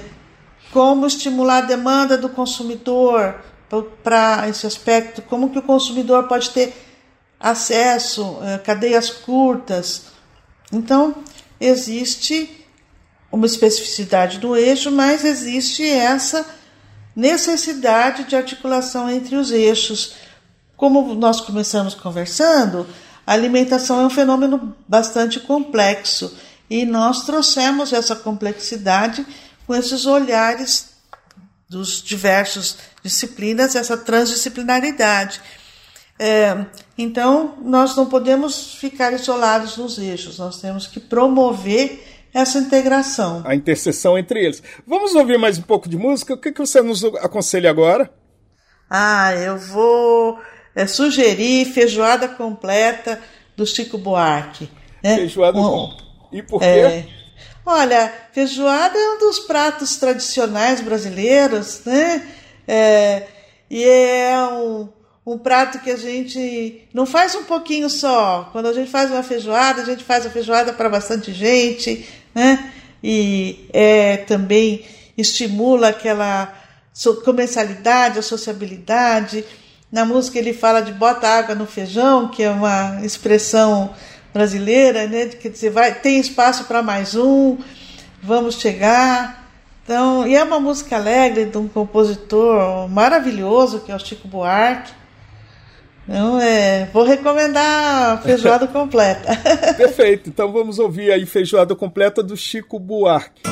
como 0.71 1.07
estimular 1.07 1.59
a 1.59 1.67
demanda 1.67 2.17
do 2.17 2.29
consumidor 2.29 3.35
para 4.03 4.49
esse 4.49 4.67
aspecto, 4.67 5.23
como 5.23 5.51
que 5.51 5.59
o 5.59 5.63
consumidor 5.63 6.25
pode 6.29 6.51
ter 6.51 6.75
acesso 7.39 8.39
a 8.41 8.51
é, 8.51 8.59
cadeias 8.59 9.11
curtas. 9.11 10.07
Então, 10.73 11.17
existe 11.61 12.67
uma 13.31 13.47
especificidade 13.47 14.39
do 14.39 14.57
eixo, 14.57 14.91
mas 14.91 15.25
existe 15.25 15.87
essa 15.87 16.47
necessidade 17.15 18.25
de 18.25 18.37
articulação 18.37 19.11
entre 19.11 19.37
os 19.37 19.51
eixos 19.51 20.15
como 20.83 21.15
nós 21.15 21.41
começamos 21.41 21.95
conversando, 21.95 22.85
a 23.27 23.33
alimentação 23.33 24.01
é 24.01 24.07
um 24.07 24.11
fenômeno 24.11 24.75
bastante 24.87 25.41
complexo 25.41 26.37
e 26.69 26.85
nós 26.85 27.25
trouxemos 27.25 27.93
essa 27.93 28.17
complexidade 28.17 29.27
com 29.67 29.75
esses 29.75 30.07
olhares 30.07 30.91
dos 31.69 32.03
diversos 32.03 32.79
disciplinas, 33.03 33.75
essa 33.75 33.97
transdisciplinaridade. 33.97 35.41
É, 36.19 36.67
então, 36.97 37.59
nós 37.63 37.97
não 37.97 38.07
podemos 38.07 38.75
ficar 38.75 39.13
isolados 39.13 39.77
nos 39.77 39.99
eixos, 39.99 40.39
nós 40.39 40.61
temos 40.61 40.87
que 40.87 41.01
promover 41.01 42.03
essa 42.35 42.59
integração. 42.59 43.43
A 43.45 43.55
interseção 43.55 44.17
entre 44.17 44.45
eles. 44.45 44.63
Vamos 44.87 45.15
ouvir 45.15 45.39
mais 45.39 45.59
um 45.59 45.63
pouco 45.63 45.89
de 45.89 45.97
música? 45.97 46.35
O 46.35 46.39
que, 46.39 46.53
que 46.53 46.61
você 46.61 46.81
nos 46.81 47.05
aconselha 47.05 47.71
agora? 47.71 48.11
Ah, 48.89 49.35
eu 49.35 49.59
vou 49.59 50.39
é, 50.75 50.87
sugerir 50.87 51.67
feijoada 51.67 52.29
completa 52.29 53.21
do 53.57 53.67
Chico 53.67 53.99
Buarque. 53.99 54.69
Né? 55.03 55.17
Feijoada 55.17 55.59
um, 55.59 55.97
E 56.33 56.43
por 56.43 56.63
é, 56.63 57.03
quê? 57.03 57.09
Olha, 57.65 58.13
feijoada 58.33 58.99
é 58.99 59.11
um 59.11 59.19
dos 59.19 59.39
pratos 59.41 59.97
tradicionais 59.97 60.81
brasileiros, 60.81 61.83
né? 61.85 62.27
É, 62.67 63.23
e 63.71 63.85
é 63.85 64.37
um, 64.49 64.89
um 65.25 65.39
prato 65.39 65.79
que 65.79 65.91
a 65.91 65.97
gente 65.97 66.89
não 66.93 67.07
faz 67.07 67.35
um 67.35 67.45
pouquinho 67.45 67.89
só. 67.89 68.49
Quando 68.53 68.67
a 68.67 68.73
gente 68.73 68.91
faz 68.91 69.11
uma 69.11 69.23
feijoada, 69.23 69.83
a 69.83 69.85
gente 69.85 70.03
faz 70.03 70.27
a 70.27 70.31
feijoada 70.31 70.73
para 70.73 70.89
bastante 70.89 71.33
gente, 71.33 72.07
né? 72.35 72.73
E 73.03 73.69
é, 73.73 74.19
também 74.19 74.85
estimula 75.17 75.89
aquela 75.89 76.53
comensalidade, 77.25 78.19
a 78.19 78.23
sociabilidade. 78.23 79.45
Na 79.93 80.07
música 80.07 80.39
ele 80.39 80.55
fala 80.55 80.81
de 80.81 80.91
bota 80.91 81.29
água 81.29 81.55
no 81.55 81.67
feijão, 81.67 82.29
que 82.29 82.43
é 82.43 82.49
uma 82.49 83.05
expressão 83.05 83.91
brasileira, 84.33 85.07
né? 85.07 85.27
Quer 85.27 85.51
dizer, 85.51 85.69
vai, 85.69 85.95
tem 85.95 86.19
espaço 86.19 86.65
para 86.65 86.83
mais 86.83 87.15
um, 87.15 87.59
vamos 88.23 88.55
chegar. 88.55 89.47
Então, 89.85 90.27
e 90.27 90.35
é 90.35 90.43
uma 90.43 90.59
música 90.59 90.97
alegre 90.97 91.45
de 91.45 91.59
um 91.59 91.69
compositor 91.69 92.89
maravilhoso 92.89 93.81
que 93.81 93.93
é 93.93 93.95
o 93.95 93.99
Chico 93.99 94.27
Buarque. 94.27 94.91
Então, 96.09 96.41
é, 96.41 96.89
vou 96.91 97.05
recomendar 97.05 98.13
a 98.13 98.17
feijoada 98.17 98.67
completa. 98.73 99.37
Perfeito. 99.77 100.31
Então 100.31 100.51
vamos 100.51 100.79
ouvir 100.79 101.13
aí 101.13 101.27
feijoada 101.27 101.77
completa 101.77 102.23
do 102.23 102.35
Chico 102.35 102.79
Buarque. 102.79 103.43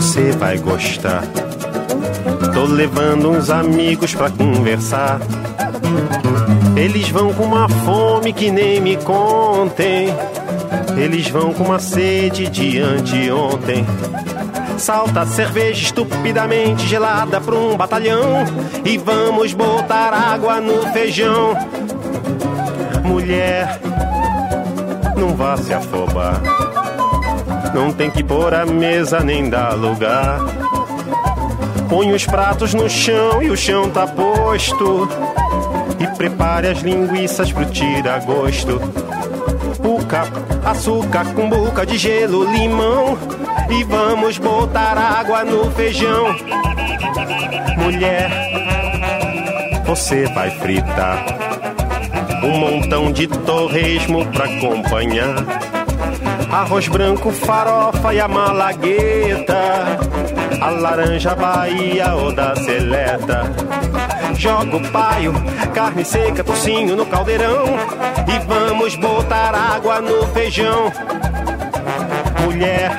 Você 0.00 0.32
vai 0.32 0.56
gostar. 0.56 1.22
Tô 2.54 2.64
levando 2.64 3.30
uns 3.32 3.50
amigos 3.50 4.14
pra 4.14 4.30
conversar. 4.30 5.20
Eles 6.74 7.10
vão 7.10 7.34
com 7.34 7.44
uma 7.44 7.68
fome 7.68 8.32
que 8.32 8.50
nem 8.50 8.80
me 8.80 8.96
contem. 8.96 10.08
Eles 10.96 11.28
vão 11.28 11.52
com 11.52 11.64
uma 11.64 11.78
sede 11.78 12.48
de 12.48 12.80
anteontem. 12.80 13.84
Salta 14.78 15.26
cerveja 15.26 15.82
estupidamente 15.82 16.86
gelada 16.86 17.38
pra 17.38 17.54
um 17.54 17.76
batalhão. 17.76 18.46
E 18.82 18.96
vamos 18.96 19.52
botar 19.52 20.14
água 20.14 20.62
no 20.62 20.90
feijão. 20.94 21.54
Mulher, 23.04 23.78
não 25.14 25.36
vá 25.36 25.58
se 25.58 25.74
afobar. 25.74 26.69
Não 27.74 27.92
tem 27.92 28.10
que 28.10 28.22
pôr 28.22 28.52
a 28.54 28.66
mesa 28.66 29.20
nem 29.20 29.48
dar 29.48 29.74
lugar. 29.74 30.38
Põe 31.88 32.12
os 32.12 32.24
pratos 32.24 32.74
no 32.74 32.88
chão 32.88 33.42
e 33.42 33.50
o 33.50 33.56
chão 33.56 33.90
tá 33.90 34.06
posto. 34.06 35.08
E 35.98 36.06
prepare 36.16 36.68
as 36.68 36.78
linguiças 36.78 37.52
pro 37.52 37.64
tira-gosto 37.66 38.80
puca, 39.80 40.22
açúcar 40.64 41.24
com 41.34 41.48
boca 41.48 41.84
de 41.84 41.98
gelo, 41.98 42.44
limão. 42.50 43.18
E 43.68 43.84
vamos 43.84 44.38
botar 44.38 44.96
água 44.96 45.44
no 45.44 45.70
feijão. 45.72 46.34
Mulher, 47.76 48.30
você 49.84 50.26
vai 50.26 50.50
fritar 50.50 51.24
um 52.42 52.58
montão 52.58 53.12
de 53.12 53.26
torresmo 53.26 54.24
pra 54.26 54.44
acompanhar. 54.44 55.59
Arroz 56.50 56.88
branco, 56.88 57.30
farofa 57.30 58.12
e 58.12 58.20
a 58.20 58.28
malagueta. 58.28 59.98
A 60.60 60.70
laranja 60.70 61.34
Bahia 61.34 62.14
ou 62.14 62.32
da 62.32 62.54
seleta 62.56 63.42
joga 64.40 64.76
o 64.76 64.88
paio, 64.90 65.34
carne 65.74 66.04
seca, 66.04 66.42
tocinho 66.42 66.96
no 66.96 67.04
caldeirão. 67.06 67.64
E 68.26 68.38
vamos 68.46 68.96
botar 68.96 69.54
água 69.54 70.00
no 70.00 70.26
feijão. 70.28 70.90
Mulher, 72.42 72.90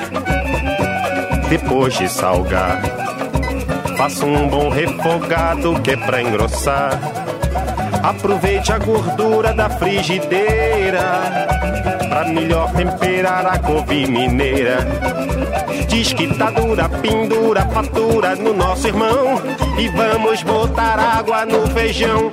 depois 1.48 1.94
de 1.94 2.08
salgar, 2.08 2.80
faça 3.96 4.24
um 4.24 4.48
bom 4.48 4.70
refogado 4.70 5.80
que 5.80 5.90
é 5.90 5.96
pra 5.96 6.22
engrossar. 6.22 6.98
Aproveite 8.02 8.72
a 8.72 8.78
gordura 8.78 9.54
da 9.54 9.70
frigideira 9.70 11.46
pra 12.08 12.24
melhor 12.24 12.72
temperar 12.72 13.46
a 13.46 13.58
couve 13.58 14.06
mineira. 14.06 14.78
Diz 15.88 16.12
que 16.12 16.36
tá 16.36 16.50
dura, 16.50 16.88
pendura, 16.88 17.64
fatura 17.66 18.34
no 18.34 18.52
nosso 18.52 18.88
irmão. 18.88 19.40
E 19.78 19.88
vamos 19.88 20.42
botar 20.42 20.98
água 20.98 21.46
no 21.46 21.66
feijão. 21.68 22.32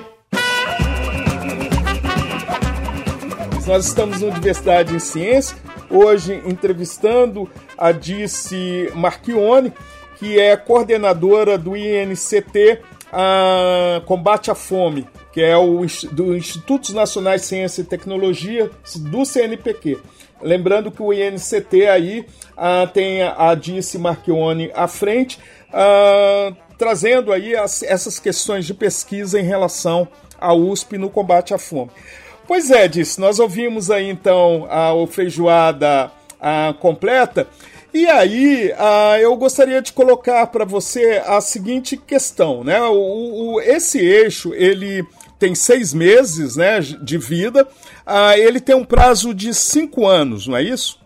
Nós 3.67 3.86
estamos 3.86 4.22
no 4.22 4.32
Diversidade 4.32 4.95
em 4.95 4.99
Ciência, 4.99 5.55
hoje 5.91 6.41
entrevistando 6.47 7.47
a 7.78 7.91
Dice 7.91 8.91
Marchione, 8.95 9.72
que 10.17 10.39
é 10.39 10.57
coordenadora 10.57 11.55
do 11.55 11.78
INCT 11.78 12.82
a 13.13 14.01
Combate 14.05 14.49
à 14.49 14.55
Fome, 14.55 15.07
que 15.40 15.44
é 15.46 15.56
o 15.56 15.86
do 16.12 16.36
Institutos 16.36 16.94
Nacionais 16.94 17.44
de 17.44 17.48
Ciência 17.48 17.82
e 17.82 17.86
Tecnologia 17.86 18.70
do 18.98 19.24
CNPq. 19.24 19.98
Lembrando 20.42 20.92
que 20.92 21.02
o 21.02 21.14
INCT 21.14 21.88
aí 21.88 22.26
ah, 22.58 22.86
tem 22.94 23.22
a 23.24 23.56
Dice 23.56 23.98
Marchione 23.98 24.70
à 24.76 24.86
frente, 24.86 25.40
ah, 25.72 26.52
trazendo 26.78 27.32
aí 27.32 27.56
as, 27.56 27.84
essas 27.84 28.20
questões 28.20 28.66
de 28.66 28.74
pesquisa 28.74 29.40
em 29.40 29.46
relação 29.46 30.10
à 30.42 30.54
USP 30.54 30.98
no 30.98 31.10
combate 31.10 31.54
à 31.54 31.58
fome. 31.58 31.92
Pois 32.46 32.70
é, 32.70 32.90
Dice, 32.90 33.22
nós 33.22 33.40
ouvimos 33.40 33.90
aí 33.90 34.10
então 34.10 34.68
a, 34.70 34.92
feijoada 35.08 36.12
a, 36.38 36.74
completa. 36.82 37.48
E 37.94 38.06
aí, 38.08 38.72
eu 39.20 39.36
gostaria 39.36 39.82
de 39.82 39.92
colocar 39.94 40.46
para 40.48 40.64
você 40.64 41.24
a 41.26 41.42
seguinte 41.42 41.98
questão, 41.98 42.64
né? 42.64 42.80
O, 42.84 43.54
o, 43.54 43.62
esse 43.62 43.98
eixo, 43.98 44.54
ele 44.54 45.04
tem 45.40 45.56
seis 45.56 45.94
meses 45.94 46.58
né, 46.58 46.82
de 46.82 47.18
vida, 47.18 47.66
uh, 48.06 48.38
ele 48.38 48.60
tem 48.60 48.76
um 48.76 48.84
prazo 48.84 49.34
de 49.34 49.54
cinco 49.54 50.06
anos, 50.06 50.46
não 50.46 50.58
é 50.58 50.62
isso? 50.62 51.00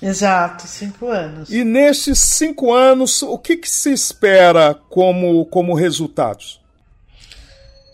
Exato, 0.00 0.66
cinco 0.66 1.08
anos. 1.08 1.50
E 1.50 1.64
nestes 1.64 2.20
cinco 2.20 2.72
anos, 2.72 3.22
o 3.22 3.36
que, 3.36 3.56
que 3.56 3.68
se 3.68 3.92
espera 3.92 4.78
como, 4.88 5.44
como 5.46 5.74
resultados? 5.74 6.60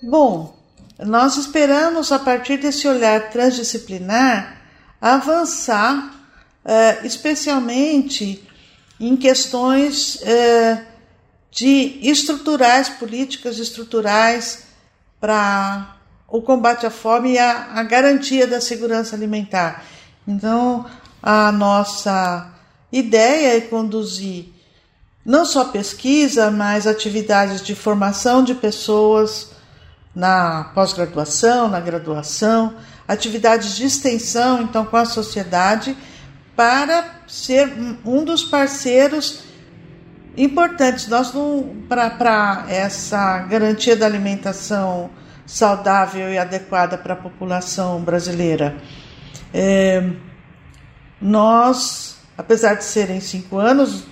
Bom, 0.03 0.55
nós 0.99 1.37
esperamos, 1.37 2.13
a 2.13 2.19
partir 2.19 2.59
desse 2.59 2.87
olhar 2.87 3.31
transdisciplinar, 3.31 4.61
avançar, 5.01 6.15
uh, 6.65 7.07
especialmente 7.07 8.47
em 8.99 9.17
questões 9.17 10.17
uh, 10.17 10.81
de 11.51 11.99
estruturais, 12.03 12.91
políticas 12.91 13.59
estruturais 13.59 14.70
para 15.21 15.97
o 16.27 16.41
combate 16.41 16.87
à 16.87 16.91
fome 16.91 17.33
e 17.33 17.39
a, 17.39 17.73
a 17.75 17.83
garantia 17.83 18.47
da 18.47 18.61
segurança 18.61 19.15
alimentar. 19.15 19.85
Então, 20.27 20.87
a 21.23 21.53
nossa 21.53 22.51
ideia 22.91 23.57
é 23.57 23.61
conduzir 23.61 24.47
não 25.25 25.45
só 25.45 25.67
pesquisa, 25.67 26.51
mas 26.51 26.87
atividades 26.87 27.61
de 27.63 27.75
formação 27.75 28.43
de 28.43 28.55
pessoas 28.55 29.51
na 30.15 30.65
pós-graduação, 30.75 31.69
na 31.69 31.79
graduação, 31.79 32.75
atividades 33.07 33.77
de 33.77 33.85
extensão, 33.85 34.63
então, 34.63 34.85
com 34.85 34.97
a 34.97 35.05
sociedade, 35.05 35.97
para 36.57 37.21
ser 37.27 37.73
um 38.05 38.25
dos 38.25 38.43
parceiros 38.43 39.50
importantes. 40.37 41.09
Nós 41.09 41.33
para 41.89 42.67
essa 42.69 43.39
garantia 43.41 43.97
da 43.97 44.07
alimentação 44.07 45.11
saudável 45.47 46.31
e 46.31 46.39
adequada 46.39 46.97
para 46.97 47.15
a 47.15 47.17
população 47.17 48.01
brasileira. 48.03 48.77
É, 49.53 50.11
nós, 51.21 52.19
apesar 52.39 52.75
de 52.75 52.85
serem 52.85 53.21
cinco 53.21 53.59
anos, 53.59 54.05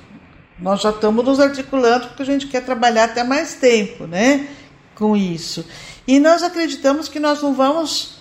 nós 0.59 0.81
já 0.81 0.91
estamos 0.91 1.25
nos 1.25 1.39
articulando 1.39 2.09
porque 2.09 2.23
a 2.23 2.27
gente 2.27 2.49
quer 2.49 2.64
trabalhar 2.64 3.05
até 3.05 3.23
mais 3.23 3.55
tempo, 3.55 4.07
né? 4.07 4.49
Com 4.97 5.16
isso. 5.16 5.64
E 6.07 6.19
nós 6.19 6.43
acreditamos 6.43 7.09
que 7.09 7.21
nós 7.21 7.41
não 7.41 7.55
vamos 7.55 8.19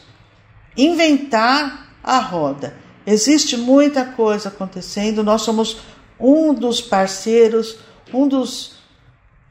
inventar 0.77 1.87
a 2.03 2.19
roda. 2.19 2.75
Existe 3.05 3.57
muita 3.57 4.05
coisa 4.05 4.49
acontecendo, 4.49 5.23
nós 5.23 5.41
somos 5.41 5.77
um 6.19 6.53
dos 6.53 6.81
parceiros, 6.81 7.77
um 8.13 8.27
dos 8.27 8.77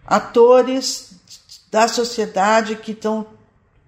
atores 0.06 1.12
da 1.70 1.88
sociedade 1.88 2.76
que 2.76 2.92
estão 2.92 3.26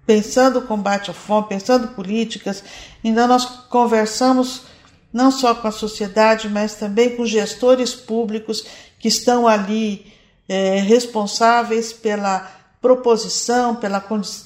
pensando 0.05 0.59
o 0.59 0.61
combate 0.63 1.11
à 1.11 1.13
fome, 1.13 1.47
pensando 1.49 1.89
políticas. 1.89 2.63
Então, 3.03 3.27
nós 3.27 3.45
conversamos 3.69 4.63
não 5.11 5.31
só 5.31 5.55
com 5.55 5.67
a 5.67 5.71
sociedade, 5.71 6.49
mas 6.49 6.75
também 6.75 7.15
com 7.15 7.25
gestores 7.25 7.93
públicos 7.93 8.65
que 8.99 9.07
estão 9.07 9.47
ali 9.47 10.11
é, 10.47 10.79
responsáveis 10.79 11.93
pela 11.93 12.51
proposição, 12.81 13.75
pela 13.75 13.99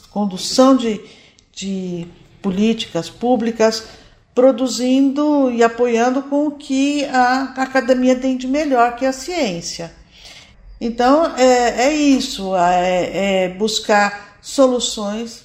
condução 0.10 0.76
de, 0.76 1.02
de 1.52 2.08
políticas 2.42 3.10
públicas, 3.10 3.84
produzindo 4.34 5.52
e 5.52 5.64
apoiando 5.64 6.24
com 6.24 6.48
o 6.48 6.52
que 6.52 7.06
a 7.06 7.54
academia 7.58 8.16
tem 8.16 8.36
de 8.36 8.48
melhor, 8.48 8.96
que 8.96 9.06
é 9.06 9.10
a 9.10 9.14
ciência. 9.14 9.94
Então, 10.82 11.36
é, 11.38 11.88
é 11.88 11.94
isso, 11.94 12.56
é, 12.56 13.46
é 13.46 13.50
buscar 13.50 14.38
soluções 14.42 15.44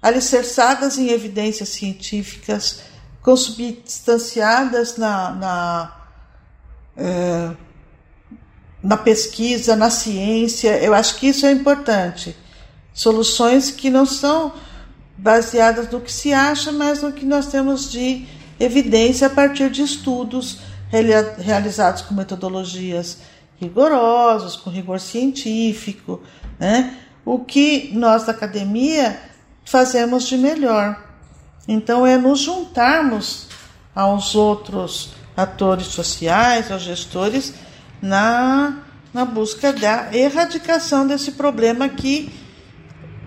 alicerçadas 0.00 0.98
em 0.98 1.08
evidências 1.10 1.70
científicas, 1.70 2.80
consubstanciadas 3.22 4.96
na, 4.96 5.30
na, 5.30 5.96
é, 6.96 7.50
na 8.82 8.96
pesquisa, 8.96 9.76
na 9.76 9.90
ciência. 9.90 10.76
Eu 10.82 10.92
acho 10.92 11.16
que 11.16 11.28
isso 11.28 11.46
é 11.46 11.52
importante. 11.52 12.36
Soluções 12.92 13.70
que 13.70 13.88
não 13.88 14.04
são 14.04 14.52
baseadas 15.22 15.88
no 15.88 16.00
que 16.00 16.12
se 16.12 16.32
acha, 16.32 16.72
mas 16.72 17.00
no 17.00 17.12
que 17.12 17.24
nós 17.24 17.46
temos 17.46 17.90
de 17.90 18.26
evidência 18.58 19.28
a 19.28 19.30
partir 19.30 19.70
de 19.70 19.82
estudos 19.82 20.58
realizados 21.38 22.02
com 22.02 22.12
metodologias 22.12 23.18
rigorosas, 23.60 24.56
com 24.56 24.68
rigor 24.68 24.98
científico, 24.98 26.20
né? 26.58 26.98
O 27.24 27.38
que 27.38 27.92
nós 27.94 28.24
da 28.24 28.32
academia 28.32 29.18
fazemos 29.64 30.26
de 30.26 30.36
melhor. 30.36 31.00
Então 31.68 32.04
é 32.04 32.18
nos 32.18 32.40
juntarmos 32.40 33.46
aos 33.94 34.34
outros 34.34 35.14
atores 35.36 35.86
sociais, 35.86 36.70
aos 36.72 36.82
gestores, 36.82 37.54
na, 38.02 38.82
na 39.14 39.24
busca 39.24 39.72
da 39.72 40.08
erradicação 40.12 41.06
desse 41.06 41.32
problema 41.32 41.88
que 41.88 42.41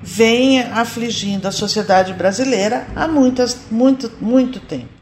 vem 0.05 0.61
afligindo 0.61 1.47
a 1.47 1.51
sociedade 1.51 2.13
brasileira 2.13 2.85
há 2.95 3.07
muitas, 3.07 3.57
muito, 3.71 4.11
muito 4.21 4.59
tempo. 4.59 4.93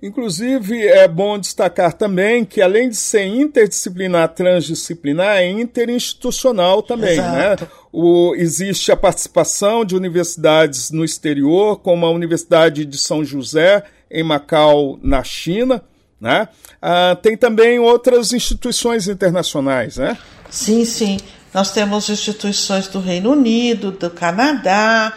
Inclusive, 0.00 0.86
é 0.86 1.08
bom 1.08 1.38
destacar 1.38 1.92
também 1.92 2.44
que, 2.44 2.62
além 2.62 2.88
de 2.88 2.96
ser 2.96 3.24
interdisciplinar, 3.24 4.28
transdisciplinar, 4.28 5.38
é 5.38 5.50
interinstitucional 5.50 6.82
também. 6.82 7.16
Né? 7.16 7.56
O, 7.92 8.34
existe 8.36 8.92
a 8.92 8.96
participação 8.96 9.84
de 9.84 9.96
universidades 9.96 10.90
no 10.90 11.04
exterior, 11.04 11.80
como 11.80 12.06
a 12.06 12.10
Universidade 12.10 12.84
de 12.84 12.98
São 12.98 13.24
José, 13.24 13.82
em 14.10 14.22
Macau, 14.22 14.98
na 15.02 15.22
China. 15.22 15.82
Né? 16.20 16.48
Ah, 16.80 17.16
tem 17.20 17.36
também 17.36 17.78
outras 17.78 18.32
instituições 18.32 19.08
internacionais. 19.08 19.96
Né? 19.96 20.16
Sim, 20.50 20.84
sim. 20.84 21.16
Nós 21.56 21.70
temos 21.70 22.10
instituições 22.10 22.86
do 22.86 23.00
Reino 23.00 23.32
Unido, 23.32 23.90
do 23.90 24.10
Canadá, 24.10 25.10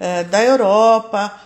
eh, 0.00 0.24
da 0.24 0.42
Europa, 0.42 1.38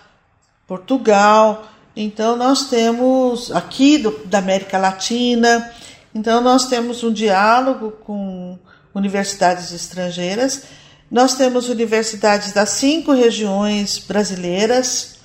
Portugal. 0.68 1.66
Então, 1.96 2.36
nós 2.36 2.68
temos 2.70 3.50
aqui 3.50 3.98
do, 3.98 4.24
da 4.24 4.38
América 4.38 4.78
Latina. 4.78 5.68
Então, 6.14 6.40
nós 6.40 6.66
temos 6.66 7.02
um 7.02 7.12
diálogo 7.12 7.90
com 8.04 8.56
universidades 8.94 9.72
estrangeiras. 9.72 10.62
Nós 11.10 11.34
temos 11.34 11.68
universidades 11.68 12.52
das 12.52 12.68
cinco 12.68 13.12
regiões 13.12 13.98
brasileiras 13.98 15.16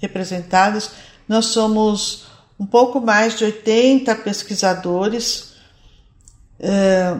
representadas. 0.00 0.90
Nós 1.28 1.44
somos 1.44 2.28
um 2.58 2.64
pouco 2.64 2.98
mais 2.98 3.36
de 3.36 3.44
80 3.44 4.14
pesquisadores. 4.14 5.52
É, 6.58 7.14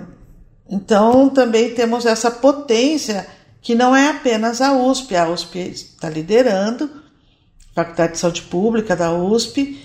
então, 0.71 1.29
também 1.29 1.75
temos 1.75 2.07
essa 2.07 2.31
potência 2.31 3.27
que 3.61 3.75
não 3.75 3.95
é 3.95 4.09
apenas 4.09 4.61
a 4.61 4.73
USP, 4.73 5.17
a 5.17 5.29
USP 5.29 5.59
está 5.59 6.09
liderando, 6.09 6.89
Faculdade 7.75 8.13
de 8.13 8.19
Saúde 8.19 8.43
Pública 8.43 8.95
da 8.95 9.13
USP, 9.13 9.85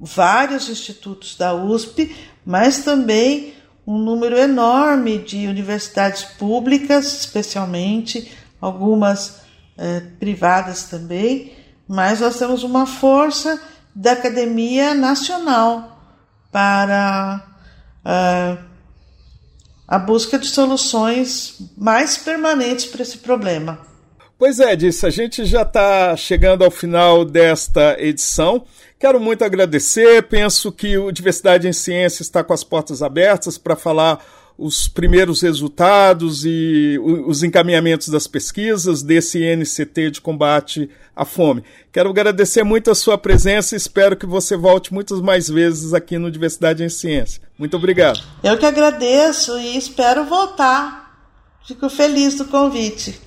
vários 0.00 0.68
institutos 0.68 1.36
da 1.36 1.54
USP, 1.54 2.14
mas 2.44 2.78
também 2.78 3.54
um 3.86 3.98
número 3.98 4.36
enorme 4.36 5.18
de 5.18 5.46
universidades 5.46 6.24
públicas, 6.24 7.20
especialmente, 7.20 8.32
algumas 8.60 9.40
eh, 9.76 10.02
privadas 10.18 10.84
também, 10.84 11.52
mas 11.86 12.20
nós 12.20 12.38
temos 12.38 12.62
uma 12.62 12.86
força 12.86 13.60
da 13.94 14.12
academia 14.12 14.94
nacional 14.94 16.00
para 16.50 17.42
uh, 18.04 18.71
a 19.92 19.98
busca 19.98 20.38
de 20.38 20.46
soluções 20.46 21.58
mais 21.76 22.16
permanentes 22.16 22.86
para 22.86 23.02
esse 23.02 23.18
problema. 23.18 23.78
Pois 24.38 24.58
é, 24.58 24.74
disse, 24.74 25.04
a 25.04 25.10
gente 25.10 25.44
já 25.44 25.60
está 25.60 26.16
chegando 26.16 26.64
ao 26.64 26.70
final 26.70 27.26
desta 27.26 28.00
edição. 28.00 28.64
Quero 28.98 29.20
muito 29.20 29.44
agradecer. 29.44 30.22
Penso 30.22 30.72
que 30.72 30.96
o 30.96 31.12
Diversidade 31.12 31.68
em 31.68 31.74
Ciência 31.74 32.22
está 32.22 32.42
com 32.42 32.54
as 32.54 32.64
portas 32.64 33.02
abertas 33.02 33.58
para 33.58 33.76
falar 33.76 34.24
os 34.56 34.86
primeiros 34.86 35.40
resultados 35.42 36.44
e 36.44 36.98
os 37.26 37.42
encaminhamentos 37.42 38.08
das 38.08 38.26
pesquisas 38.26 39.02
desse 39.02 39.40
NCT 39.40 40.10
de 40.12 40.20
combate 40.20 40.88
à 41.16 41.24
fome. 41.24 41.64
Quero 41.90 42.10
agradecer 42.10 42.62
muito 42.62 42.90
a 42.90 42.94
sua 42.94 43.18
presença 43.18 43.74
e 43.74 43.78
espero 43.78 44.16
que 44.16 44.26
você 44.26 44.56
volte 44.56 44.92
muitas 44.92 45.20
mais 45.20 45.48
vezes 45.48 45.94
aqui 45.94 46.18
no 46.18 46.30
Diversidade 46.30 46.84
em 46.84 46.88
Ciência. 46.88 47.42
Muito 47.58 47.76
obrigado. 47.76 48.20
Eu 48.42 48.58
que 48.58 48.66
agradeço 48.66 49.58
e 49.58 49.76
espero 49.76 50.24
voltar. 50.24 51.02
Fico 51.66 51.88
feliz 51.88 52.34
do 52.36 52.44
convite. 52.46 53.20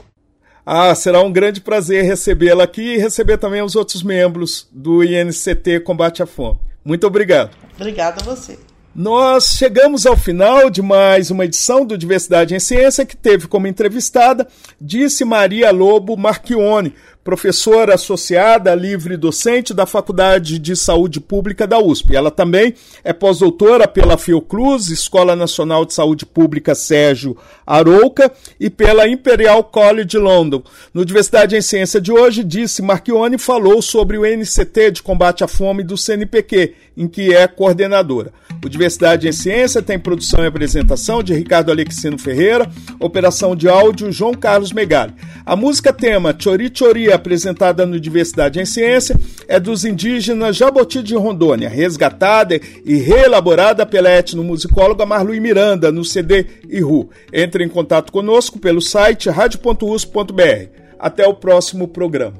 Ah, 0.66 0.96
será 0.96 1.22
um 1.22 1.32
grande 1.32 1.62
prazer 1.62 2.04
recebê-la 2.04 2.64
aqui 2.64 2.96
e 2.96 2.98
receber 2.98 3.38
também 3.38 3.62
os 3.62 3.76
outros 3.76 4.02
membros 4.02 4.68
do 4.72 5.04
INCT 5.04 5.82
Combate 5.82 6.24
à 6.24 6.26
Fome. 6.26 6.60
Muito 6.84 7.06
obrigado. 7.06 7.56
Obrigado 7.76 8.22
a 8.22 8.24
você. 8.24 8.58
Nós 8.96 9.58
chegamos 9.58 10.06
ao 10.06 10.16
final 10.16 10.70
de 10.70 10.82
mais 10.82 11.30
uma 11.30 11.44
edição 11.44 11.86
do 11.86 11.98
Diversidade 11.98 12.56
em 12.56 12.60
Ciência, 12.62 13.06
que 13.06 13.18
teve 13.18 13.46
como 13.46 13.68
entrevistada 13.68 14.48
Disse 14.80 15.26
Maria 15.26 15.70
Lobo 15.70 16.16
Marchione, 16.16 16.94
professora 17.26 17.96
associada 17.96 18.76
livre 18.76 19.18
docente 19.18 19.74
da 19.74 19.88
Faculdade 19.88 20.60
de 20.60 20.76
Saúde 20.76 21.20
Pública 21.20 21.66
da 21.66 21.80
USP. 21.80 22.16
Ela 22.16 22.30
também 22.30 22.76
é 23.04 23.12
pós-doutora 23.12 23.88
pela 23.88 24.16
Fiocruz, 24.16 24.92
Escola 24.92 25.36
Nacional 25.36 25.86
de 25.86 25.96
Saúde 25.96 26.24
Pública 26.24 26.76
Sérgio 26.76 27.36
Arouca 27.66 28.32
e 28.60 28.70
pela 28.70 29.08
Imperial 29.08 29.64
College 29.64 30.20
London. 30.20 30.62
No 30.94 31.04
Diversidade 31.04 31.56
em 31.56 31.62
Ciência 31.64 32.00
de 32.00 32.12
hoje, 32.12 32.44
disse 32.44 32.84
Marchione 32.84 33.40
falou 33.40 33.82
sobre 33.82 34.20
o 34.20 34.22
NCT 34.24 34.92
de 34.92 35.02
combate 35.02 35.44
à 35.44 35.48
fome 35.48 35.82
do 35.82 35.98
CNPq, 35.98 36.76
em 36.96 37.08
que 37.08 37.34
é 37.34 37.48
coordenadora. 37.48 38.32
O 38.64 38.70
Diversidade 38.70 39.28
em 39.28 39.32
Ciência 39.32 39.82
tem 39.82 39.98
produção 39.98 40.44
e 40.44 40.48
apresentação 40.48 41.24
de 41.24 41.34
Ricardo 41.34 41.72
Alexino 41.72 42.20
Ferreira, 42.20 42.70
operação 43.00 43.56
de 43.56 43.68
áudio 43.68 44.12
João 44.12 44.36
Carlos 44.36 44.72
Megali. 44.72 45.14
A 45.44 45.56
música 45.56 45.92
tema 45.92 46.36
Chori 46.38 46.72
Chori 46.74 47.15
apresentada 47.16 47.86
no 47.86 48.00
Diversidade 48.00 48.60
em 48.60 48.66
Ciência 48.66 49.20
é 49.48 49.60
dos 49.60 49.84
indígenas 49.84 50.56
Jaboti 50.56 51.02
de 51.02 51.16
Rondônia, 51.16 51.70
resgatada 51.70 52.60
e 52.86 52.96
reelaborada 52.98 53.86
pela 53.86 54.10
etnomusicóloga 54.10 55.06
Marlui 55.06 55.40
Miranda 55.40 55.92
no 55.92 56.06
CD 56.06 56.46
Iru. 56.70 57.10
Entre 57.34 57.64
em 57.64 57.70
contato 57.70 58.12
conosco 58.12 58.60
pelo 58.60 58.82
site 58.82 59.30
radio.usp.br. 59.30 60.70
Até 61.00 61.28
o 61.28 61.34
próximo 61.34 61.88
programa. 61.88 62.36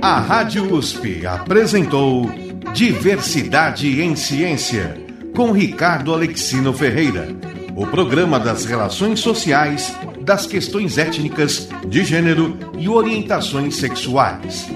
A 0.00 0.20
Rádio 0.20 0.74
USP 0.74 1.26
apresentou 1.26 2.30
Diversidade 2.72 4.00
em 4.00 4.14
Ciência 4.14 4.96
com 5.34 5.52
Ricardo 5.52 6.12
Alexino 6.12 6.72
Ferreira. 6.72 7.28
O 7.76 7.86
programa 7.86 8.40
das 8.40 8.64
relações 8.64 9.20
sociais 9.20 9.92
das 10.28 10.46
questões 10.46 10.98
étnicas, 10.98 11.70
de 11.86 12.04
gênero 12.04 12.58
e 12.78 12.86
orientações 12.86 13.76
sexuais. 13.76 14.68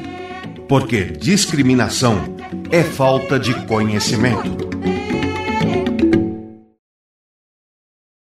porque 0.66 1.04
discriminação 1.04 2.16
é 2.70 2.82
falta 2.82 3.38
de 3.38 3.52
conhecimento. 3.66 5.01